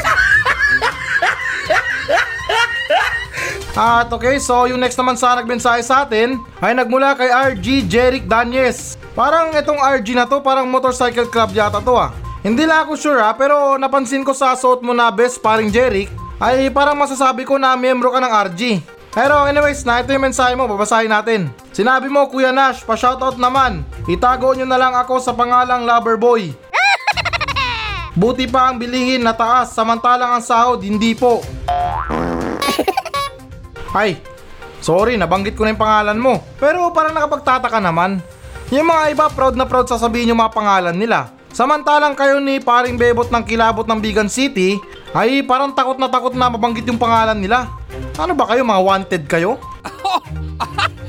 At 3.72 4.08
okay, 4.12 4.40
so 4.40 4.68
yung 4.68 4.80
next 4.80 4.96
naman 5.00 5.16
sa 5.20 5.36
nagmensahe 5.36 5.80
sa 5.84 6.04
atin 6.04 6.40
ay 6.60 6.76
nagmula 6.76 7.16
kay 7.16 7.28
RG 7.28 7.84
Jeric 7.84 8.24
Danyes. 8.28 9.00
Parang 9.12 9.52
itong 9.52 9.80
RG 9.80 10.16
na 10.16 10.24
to, 10.24 10.40
parang 10.40 10.68
motorcycle 10.68 11.28
club 11.28 11.52
yata 11.52 11.84
to 11.84 11.96
ah. 11.96 12.12
Hindi 12.44 12.64
lang 12.64 12.88
ako 12.88 12.96
sure 12.96 13.20
ha, 13.20 13.32
pero 13.36 13.76
napansin 13.76 14.24
ko 14.24 14.36
sa 14.36 14.56
suot 14.56 14.84
mo 14.84 14.92
na 14.92 15.08
best 15.12 15.40
paring 15.40 15.72
Jeric, 15.72 16.12
ay 16.42 16.74
parang 16.74 16.98
masasabi 16.98 17.46
ko 17.46 17.54
na 17.54 17.78
miyembro 17.78 18.10
ka 18.10 18.18
ng 18.18 18.34
RG. 18.50 18.62
Pero 19.14 19.46
anyways 19.46 19.86
na, 19.86 20.02
ito 20.02 20.10
yung 20.10 20.26
mensahe 20.26 20.58
mo, 20.58 20.66
babasahin 20.66 21.12
natin. 21.12 21.54
Sinabi 21.70 22.10
mo 22.10 22.26
Kuya 22.26 22.50
Nash, 22.50 22.82
pa-shoutout 22.82 23.38
naman. 23.38 23.86
Itago 24.10 24.50
nyo 24.50 24.66
na 24.66 24.80
lang 24.80 24.96
ako 24.98 25.22
sa 25.22 25.30
pangalang 25.36 25.86
Loverboy. 25.86 26.50
Buti 28.20 28.50
pa 28.50 28.72
ang 28.72 28.82
bilihin 28.82 29.22
na 29.22 29.36
taas, 29.36 29.70
samantalang 29.70 30.34
ang 30.34 30.42
sahod 30.42 30.82
hindi 30.82 31.14
po. 31.14 31.44
Ay, 33.94 34.18
sorry, 34.82 35.14
nabanggit 35.14 35.54
ko 35.54 35.62
na 35.62 35.76
yung 35.76 35.84
pangalan 35.84 36.18
mo. 36.18 36.42
Pero 36.58 36.90
parang 36.90 37.14
nakapagtataka 37.14 37.78
naman. 37.78 38.18
Yung 38.72 38.88
mga 38.88 39.14
iba 39.14 39.26
proud 39.28 39.54
na 39.54 39.68
proud 39.68 39.86
sasabihin 39.86 40.32
yung 40.32 40.40
mga 40.40 40.56
pangalan 40.56 40.96
nila. 40.96 41.30
Samantalang 41.52 42.16
kayo 42.16 42.40
ni 42.40 42.56
paring 42.64 42.96
bebot 42.96 43.28
ng 43.28 43.44
kilabot 43.44 43.84
ng 43.84 44.00
Bigan 44.00 44.32
City, 44.32 44.80
ay 45.12 45.44
parang 45.44 45.72
takot 45.76 46.00
na 46.00 46.08
takot 46.08 46.32
na 46.32 46.48
mabanggit 46.48 46.88
yung 46.88 47.00
pangalan 47.00 47.36
nila. 47.36 47.68
Ano 48.16 48.32
ba 48.32 48.48
kayo, 48.48 48.64
mga 48.64 48.82
wanted 48.84 49.22
kayo? 49.28 49.60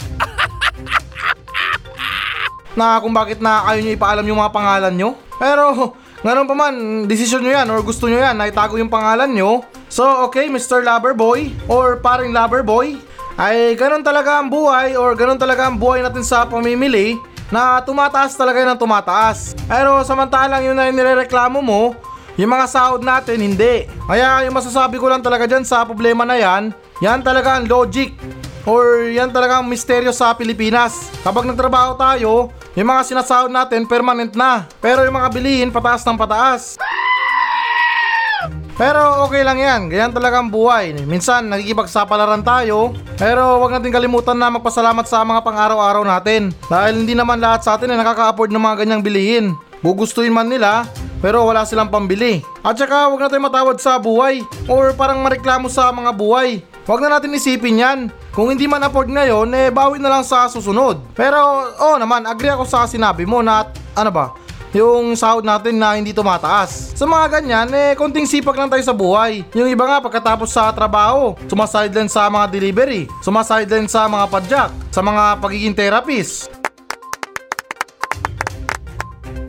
na 2.79 2.97
kung 2.99 3.13
bakit 3.13 3.37
na 3.39 3.63
ayaw 3.69 3.81
nyo 3.85 3.93
ipaalam 3.93 4.25
yung 4.27 4.39
mga 4.41 4.53
pangalan 4.53 4.93
nyo. 4.93 5.09
Pero, 5.37 5.93
ngayon 6.25 6.47
pa 6.49 6.55
man, 6.57 6.73
desisyon 7.05 7.45
nyo 7.45 7.53
yan 7.53 7.67
or 7.69 7.79
gusto 7.85 8.09
nyo 8.09 8.19
yan 8.19 8.35
na 8.35 8.49
itago 8.49 8.75
yung 8.75 8.91
pangalan 8.91 9.29
nyo. 9.29 9.63
So, 9.87 10.03
okay, 10.25 10.49
Mr. 10.49 10.81
Loverboy 10.81 11.53
or 11.69 12.01
paring 12.01 12.33
Loverboy, 12.33 12.97
ay 13.37 13.73
ganun 13.73 14.05
talaga 14.05 14.41
ang 14.41 14.49
buhay 14.49 14.93
or 14.93 15.17
ganun 15.17 15.41
talaga 15.41 15.65
ang 15.69 15.77
buhay 15.77 16.05
natin 16.05 16.21
sa 16.21 16.45
pamimili 16.45 17.17
na 17.49 17.81
tumataas 17.81 18.33
talaga 18.33 18.65
ng 18.65 18.77
tumataas. 18.81 19.53
Pero 19.69 20.01
samantalang 20.01 20.65
yun 20.65 20.77
na 20.77 20.89
yung 20.89 20.97
nirereklamo 20.97 21.61
mo, 21.61 21.93
yung 22.33 22.49
mga 22.49 22.65
sahod 22.65 23.05
natin, 23.05 23.37
hindi. 23.37 23.85
Kaya 24.09 24.41
yung 24.45 24.57
masasabi 24.57 24.97
ko 24.97 25.05
lang 25.05 25.21
talaga 25.21 25.45
dyan 25.45 25.61
sa 25.61 25.85
problema 25.85 26.25
na 26.25 26.37
yan, 26.37 26.73
yan 26.97 27.21
talaga 27.21 27.61
ang 27.61 27.69
logic. 27.69 28.17
Or 28.63 29.05
yan 29.11 29.29
talaga 29.29 29.59
ang 29.59 29.67
misteryo 29.67 30.15
sa 30.15 30.31
Pilipinas. 30.33 31.11
Kapag 31.19 31.43
nagtrabaho 31.43 31.99
tayo, 31.99 32.47
yung 32.73 32.89
mga 32.89 33.03
sinasahod 33.05 33.51
natin 33.51 33.83
permanent 33.83 34.33
na. 34.33 34.65
Pero 34.79 35.03
yung 35.03 35.19
mga 35.19 35.29
bilihin 35.35 35.69
pataas 35.69 36.01
ng 36.07 36.15
pataas. 36.15 36.79
Pero 38.73 39.29
okay 39.29 39.45
lang 39.45 39.61
yan, 39.61 39.81
ganyan 39.85 40.09
talaga 40.09 40.41
ang 40.41 40.49
buhay. 40.49 40.97
Minsan 41.05 41.45
nakikipagsapalaran 41.45 42.41
tayo, 42.41 42.97
pero 43.21 43.61
wag 43.61 43.77
natin 43.77 43.93
kalimutan 43.93 44.33
na 44.33 44.49
magpasalamat 44.49 45.05
sa 45.05 45.21
mga 45.21 45.45
pang-araw-araw 45.45 46.01
natin. 46.01 46.49
Dahil 46.65 47.05
hindi 47.05 47.13
naman 47.13 47.37
lahat 47.37 47.61
sa 47.61 47.77
atin 47.77 47.93
ay 47.93 48.01
nakaka-afford 48.01 48.49
ng 48.49 48.63
mga 48.65 48.77
ganyang 48.81 49.05
bilihin. 49.05 49.45
Gugustuhin 49.85 50.33
man 50.33 50.49
nila, 50.49 50.89
pero 51.23 51.47
wala 51.47 51.63
silang 51.63 51.87
pambili. 51.87 52.43
At 52.59 52.75
saka 52.75 53.07
wag 53.07 53.23
natin 53.23 53.39
matawad 53.39 53.79
sa 53.79 53.95
buhay, 53.95 54.43
or 54.67 54.91
parang 54.91 55.23
mareklamo 55.23 55.71
sa 55.71 55.87
mga 55.95 56.11
buhay. 56.11 56.59
Wag 56.83 56.99
na 56.99 57.15
natin 57.15 57.31
isipin 57.31 57.79
yan. 57.79 57.99
Kung 58.35 58.51
hindi 58.51 58.67
man 58.67 58.83
afford 58.83 59.07
ngayon, 59.07 59.47
eh 59.55 59.71
bawi 59.71 60.03
na 60.03 60.11
lang 60.11 60.27
sa 60.27 60.51
susunod. 60.51 60.99
Pero, 61.15 61.39
oh 61.79 61.95
naman, 61.95 62.27
agree 62.27 62.51
ako 62.51 62.67
sa 62.67 62.83
sinabi 62.83 63.23
mo 63.23 63.39
na, 63.39 63.71
ano 63.95 64.11
ba, 64.11 64.35
yung 64.75 65.13
sahod 65.13 65.45
natin 65.45 65.79
na 65.79 65.95
hindi 65.95 66.11
tumataas. 66.11 66.97
Sa 66.97 67.05
mga 67.05 67.39
ganyan, 67.39 67.69
eh, 67.71 67.93
konting 67.93 68.27
sipag 68.27 68.57
lang 68.57 68.67
tayo 68.67 68.81
sa 68.81 68.91
buhay. 68.91 69.45
Yung 69.53 69.69
iba 69.69 69.85
nga, 69.85 70.01
pagkatapos 70.01 70.49
sa 70.49 70.73
trabaho, 70.73 71.37
sumaside 71.45 71.93
sa 72.09 72.27
mga 72.27 72.49
delivery, 72.49 73.05
sumaside 73.21 73.69
sa 73.85 74.09
mga 74.09 74.25
padyak, 74.27 74.71
sa 74.89 74.99
mga 75.05 75.23
pagiging 75.39 75.77
therapist. 75.77 76.62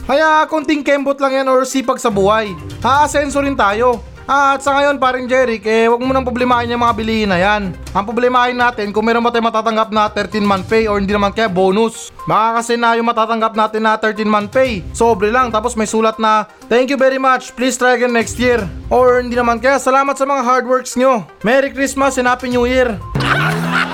Kaya 0.05 0.45
konting 0.45 0.85
kembot 0.85 1.17
lang 1.17 1.41
yan 1.41 1.49
or 1.49 1.65
sipag 1.65 1.97
sa 1.97 2.13
buhay. 2.13 2.53
Aasenso 2.85 3.41
rin 3.41 3.57
tayo. 3.57 4.05
At 4.25 4.65
sa 4.65 4.73
ngayon 4.73 4.97
paring 4.97 5.29
Jeric, 5.29 5.69
eh 5.69 5.85
wag 5.85 6.01
mo 6.01 6.09
nang 6.09 6.25
problemahin 6.25 6.73
yung 6.73 6.81
mga 6.81 6.97
bilihin 6.97 7.29
na 7.29 7.37
yan. 7.37 7.77
Ang 7.93 8.05
problemahin 8.09 8.57
natin 8.57 8.89
kung 8.89 9.05
meron 9.05 9.21
ba 9.21 9.29
tayo 9.29 9.45
matatanggap 9.45 9.93
na 9.93 10.09
13 10.09 10.41
month 10.41 10.65
pay 10.65 10.89
or 10.89 10.97
hindi 10.97 11.13
naman 11.13 11.29
kaya 11.29 11.45
bonus. 11.45 12.09
Baka 12.25 12.65
kasi 12.65 12.81
na 12.81 12.97
yung 12.97 13.05
matatanggap 13.05 13.53
natin 13.53 13.85
na 13.85 14.01
13 14.01 14.25
month 14.25 14.49
pay, 14.57 14.81
sobre 14.97 15.29
lang 15.29 15.53
tapos 15.53 15.77
may 15.77 15.85
sulat 15.85 16.17
na 16.17 16.49
Thank 16.73 16.89
you 16.89 16.97
very 16.97 17.21
much, 17.21 17.53
please 17.53 17.77
try 17.77 18.01
again 18.01 18.17
next 18.17 18.41
year. 18.41 18.65
Or 18.89 19.21
hindi 19.21 19.37
naman 19.37 19.61
kaya 19.61 19.77
salamat 19.77 20.17
sa 20.17 20.25
mga 20.25 20.41
hard 20.41 20.65
works 20.65 20.97
nyo. 20.97 21.29
Merry 21.45 21.69
Christmas 21.69 22.17
and 22.17 22.25
Happy 22.25 22.49
New 22.49 22.65
Year. 22.65 22.97